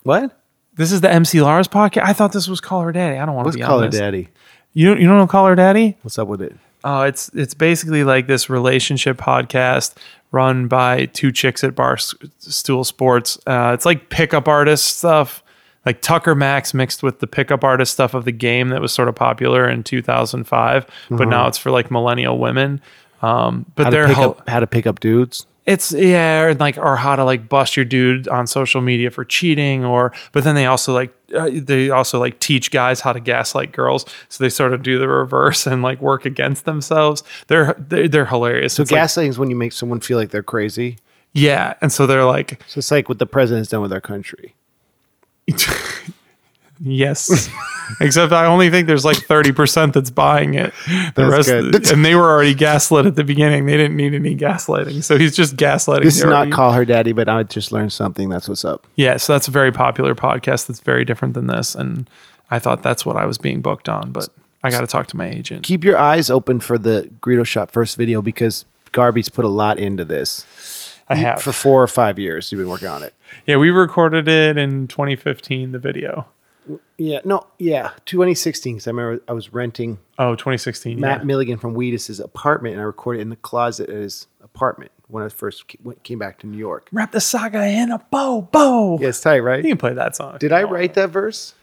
[0.05, 0.35] What?
[0.77, 2.05] This is the MC Lars podcast.
[2.05, 3.18] I thought this was Call Her Daddy.
[3.18, 4.01] I don't want to be Call on Her this.
[4.01, 4.28] Daddy?
[4.72, 5.98] You don't, you don't know Call Her Daddy?
[6.02, 6.55] What's up with it?
[6.85, 9.94] Oh, it's it's basically like this relationship podcast
[10.32, 13.39] run by two chicks at Barstool Sports.
[13.47, 15.43] Uh, it's like pickup artist stuff,
[15.85, 19.09] like Tucker Max mixed with the pickup artist stuff of the game that was sort
[19.09, 22.81] of popular in 2005, but now it's for like millennial women.
[23.23, 25.47] Um, but How they're pick hel- up how to pick up dudes?
[25.66, 29.27] it's yeah or like or how to like bust your dude on social media for
[29.27, 33.20] cheating or but then they also like uh, they also like teach guys how to
[33.20, 37.74] gaslight girls so they sort of do the reverse and like work against themselves they're
[37.78, 40.43] they're, they're hilarious So It's like- gaslighting is when you make someone feel like they're
[40.43, 40.98] crazy.
[41.32, 44.55] yeah and so they're like So it's like what the president's done with our country.
[46.82, 47.48] yes
[48.01, 50.73] except i only think there's like 30% that's buying it
[51.15, 51.90] the That's good.
[51.93, 55.36] and they were already gaslit at the beginning they didn't need any gaslighting so he's
[55.36, 58.28] just gaslighting This is not already- call her daddy, but I just learned something.
[58.28, 58.86] That's what's up.
[58.97, 61.74] Yeah, so that's a very popular podcast that's very different than this.
[61.74, 62.09] And
[62.51, 64.28] I thought that's what I was being booked on, but
[64.62, 65.65] I got to talk to my agent.
[65.65, 69.78] Keep your eyes open for the Greedo Shot First video because Garbe's put a lot
[69.78, 70.47] into this.
[71.09, 71.43] I have.
[71.43, 73.15] For four or five years, you've been working on it.
[73.47, 76.27] yeah, we recorded it in 2015, the video.
[76.99, 78.75] Yeah, no, yeah, 2016.
[78.77, 81.01] Because I remember I was renting Oh, 2016.
[81.01, 81.25] Matt yeah.
[81.25, 85.29] Milligan from Wheatus's apartment, and I recorded in the closet at his apartment when I
[85.29, 86.89] first ca- went- came back to New York.
[86.93, 88.99] Wrap the saga in a bow, bow.
[89.01, 89.63] Yeah, it's tight, right?
[89.65, 90.37] You can play that song.
[90.39, 91.55] Did I write that verse?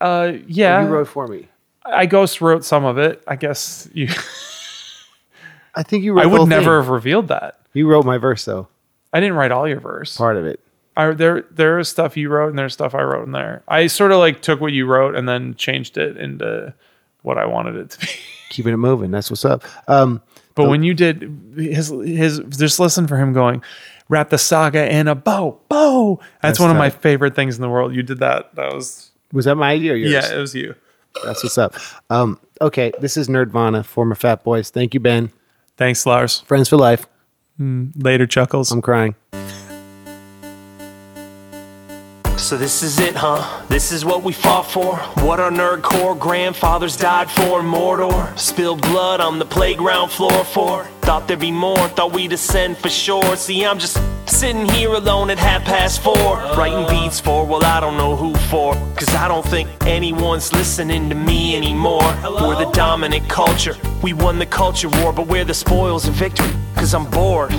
[0.00, 0.82] Uh, Or yeah.
[0.84, 1.48] You wrote for me.
[1.84, 3.22] I ghost wrote some of it.
[3.26, 4.08] I guess you.
[5.74, 6.20] I think you wrote.
[6.20, 6.72] I the would whole never thing.
[6.84, 7.58] have revealed that.
[7.72, 8.68] You wrote my verse though,
[9.12, 10.16] I didn't write all your verse.
[10.16, 10.60] part of it.
[10.96, 13.62] I, there there is stuff you wrote and there's stuff I wrote in there.
[13.68, 16.74] I sort of like took what you wrote and then changed it into
[17.22, 18.06] what I wanted it to be.
[18.50, 19.10] Keeping it moving.
[19.10, 19.64] That's what's up.
[19.88, 20.20] Um,
[20.54, 23.62] But when you did his his just listen for him going,
[24.10, 26.16] wrap the saga in a bow, bow.
[26.20, 27.94] That's, That's one of my favorite things in the world.
[27.94, 28.54] You did that.
[28.54, 30.12] That was was that my idea or yours?
[30.12, 30.74] yeah, it was you.
[31.24, 31.74] That's what's up.
[32.10, 34.68] Um, okay, this is Nerdvana, former Fat Boys.
[34.70, 35.30] Thank you, Ben.
[35.78, 36.40] Thanks, Lars.
[36.40, 37.06] Friends for life.
[37.58, 38.72] Later, chuckles.
[38.72, 39.14] I'm crying.
[42.52, 43.64] So this is it, huh?
[43.68, 44.96] This is what we fought for.
[45.24, 47.62] What our nerd core grandfathers died for.
[47.62, 50.84] Mordor spilled blood on the playground floor for.
[51.00, 53.36] Thought there'd be more, thought we'd ascend for sure.
[53.36, 57.80] See, I'm just sitting here alone at half past four, writing beats for, well, I
[57.80, 58.74] don't know who for.
[58.96, 62.04] Cause I don't think anyone's listening to me anymore.
[62.22, 63.76] We're the dominant culture.
[64.02, 66.52] We won the culture war, but we're the spoils of victory.
[66.74, 67.50] Cause I'm bored.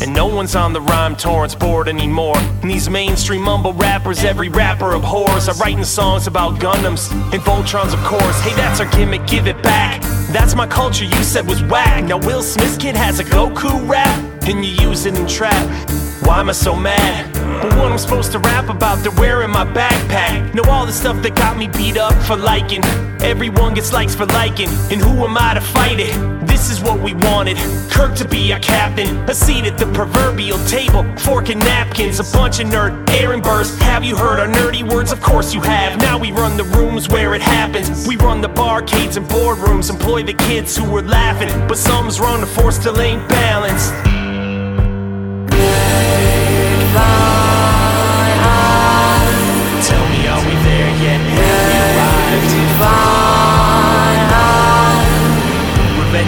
[0.00, 2.36] And no one's on the rhyme torrents board anymore.
[2.36, 7.92] And these mainstream mumble rappers, every rapper abhors, are writing songs about Gundams and Voltrons,
[7.92, 8.40] of course.
[8.40, 10.02] Hey, that's our gimmick, give it back.
[10.32, 12.04] That's my culture you said was whack.
[12.04, 15.66] Now Will Smith's kid has a Goku rap, and you use it in trap.
[16.22, 17.32] Why am I so mad?
[17.62, 20.54] But what I'm supposed to rap about, they're wearing my backpack.
[20.54, 22.84] Know all the stuff that got me beat up for liking.
[23.22, 26.47] Everyone gets likes for liking, and who am I to fight it?
[26.58, 27.56] This is what we wanted.
[27.88, 32.24] Kirk to be our captain, a seat at the proverbial table, fork and napkins, a
[32.36, 33.78] bunch of nerd Aaron Burrs.
[33.78, 35.12] Have you heard our nerdy words?
[35.12, 36.00] Of course you have.
[36.00, 38.08] Now we run the rooms where it happens.
[38.08, 42.40] We run the barcades and boardrooms, employ the kids who were laughing, but some's run
[42.40, 43.92] the force still ain't balanced.
[49.86, 50.58] Tell me, are we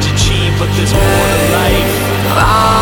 [0.03, 2.80] to achieve, but there's more to life.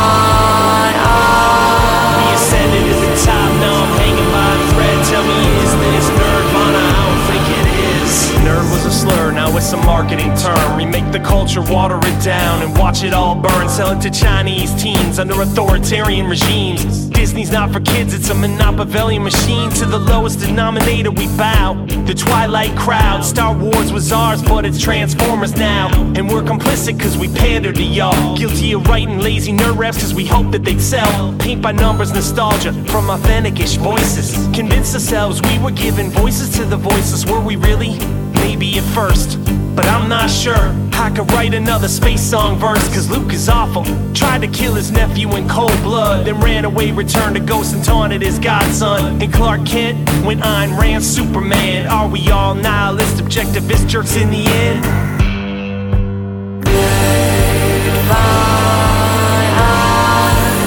[9.59, 10.77] Marketing term.
[10.77, 13.69] Remake the culture, water it down, and watch it all burn.
[13.69, 17.07] Sell it to Chinese teens under authoritarian regimes.
[17.07, 19.71] Disney's not for kids, it's a monopoly machine.
[19.71, 21.75] To the lowest denominator, we bow.
[22.07, 25.89] The Twilight crowd, Star Wars was ours, but it's Transformers now.
[26.15, 28.37] And we're complicit cause we pander to y'all.
[28.37, 31.37] Guilty of writing lazy nerd raps cause we hope that they'd sell.
[31.39, 34.35] Paint by numbers, nostalgia from authentic ish voices.
[34.55, 37.27] Convince ourselves we were giving voices to the voiceless.
[37.27, 37.99] Were we really?
[38.39, 39.39] Maybe at first.
[39.75, 43.85] But I'm not sure I could write another space song verse Cause Luke is awful
[44.13, 47.85] Tried to kill his nephew in cold blood Then ran away, returned to Ghost and
[47.85, 53.89] taunted his godson And Clark Kent when Ayn Rand Superman Are we all nihilist, objectivist
[53.89, 54.85] jerks in the end?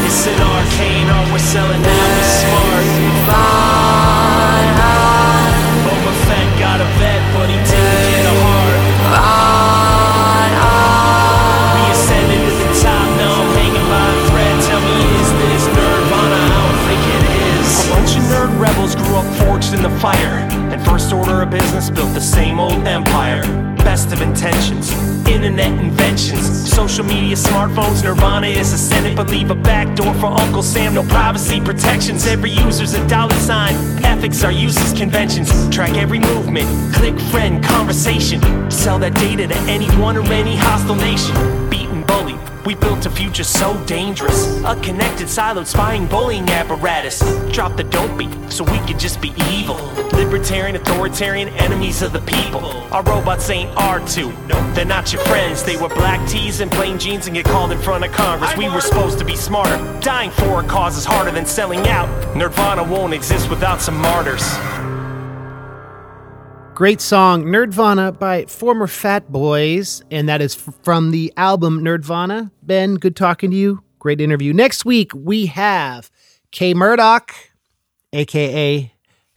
[0.06, 3.61] It's an arcane art we're selling now, we smart
[20.02, 20.40] fire.
[20.74, 23.44] And first order of business built the same old empire.
[23.78, 24.92] Best of intentions,
[25.28, 26.70] internet inventions.
[26.70, 31.04] Social media, smartphones, Nirvana is ascendant But leave a back door for Uncle Sam, no
[31.04, 32.26] privacy protections.
[32.26, 35.50] Every user's a dollar sign, ethics are useless conventions.
[35.70, 38.42] Track every movement, click friend, conversation.
[38.72, 41.61] Sell that data to anyone or any hostile nation
[42.66, 44.62] we built a future so dangerous.
[44.64, 47.20] A connected, siloed, spying, bullying apparatus.
[47.52, 47.84] Drop the
[48.18, 49.76] be, so we could just be evil.
[50.14, 52.64] Libertarian, authoritarian, enemies of the people.
[52.92, 54.76] Our robots ain't R2.
[54.76, 55.64] They're not your friends.
[55.64, 58.56] They wear black tees and plain jeans and get called in front of Congress.
[58.56, 59.78] We were supposed to be smarter.
[60.02, 62.10] Dying for a cause is harder than selling out.
[62.36, 64.44] Nirvana won't exist without some martyrs.
[66.82, 72.50] Great song, Nerdvana by former Fat Boys, and that is from the album Nerdvana.
[72.64, 73.84] Ben, good talking to you.
[74.00, 74.52] Great interview.
[74.52, 76.10] Next week, we have
[76.50, 77.36] K-Murdock,
[78.14, 78.92] aka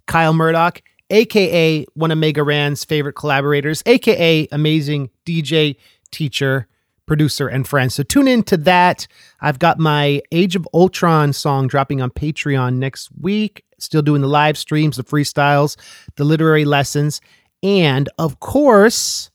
[0.07, 0.81] Kyle Murdock,
[1.11, 5.77] aka one of Mega Ran's favorite collaborators, aka amazing DJ,
[6.13, 6.67] teacher,
[7.07, 7.93] producer, and friend.
[7.93, 9.07] So tune in to that.
[9.41, 13.65] I've got my Age of Ultron song dropping on Patreon next week.
[13.79, 15.77] Still doing the live streams, the freestyles,
[16.17, 17.21] the literary lessons,
[17.63, 19.31] and of course,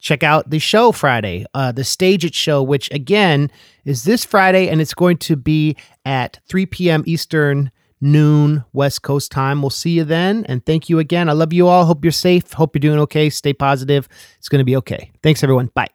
[0.00, 3.50] check out the show Friday, uh, the StageIt show, which again
[3.84, 7.02] is this Friday, and it's going to be at 3 p.m.
[7.06, 7.70] Eastern,
[8.00, 9.62] noon West Coast time.
[9.62, 11.28] We'll see you then, and thank you again.
[11.28, 11.84] I love you all.
[11.84, 12.52] Hope you're safe.
[12.52, 13.30] Hope you're doing okay.
[13.30, 14.08] Stay positive.
[14.38, 15.10] It's going to be okay.
[15.22, 15.70] Thanks, everyone.
[15.74, 15.88] Bye.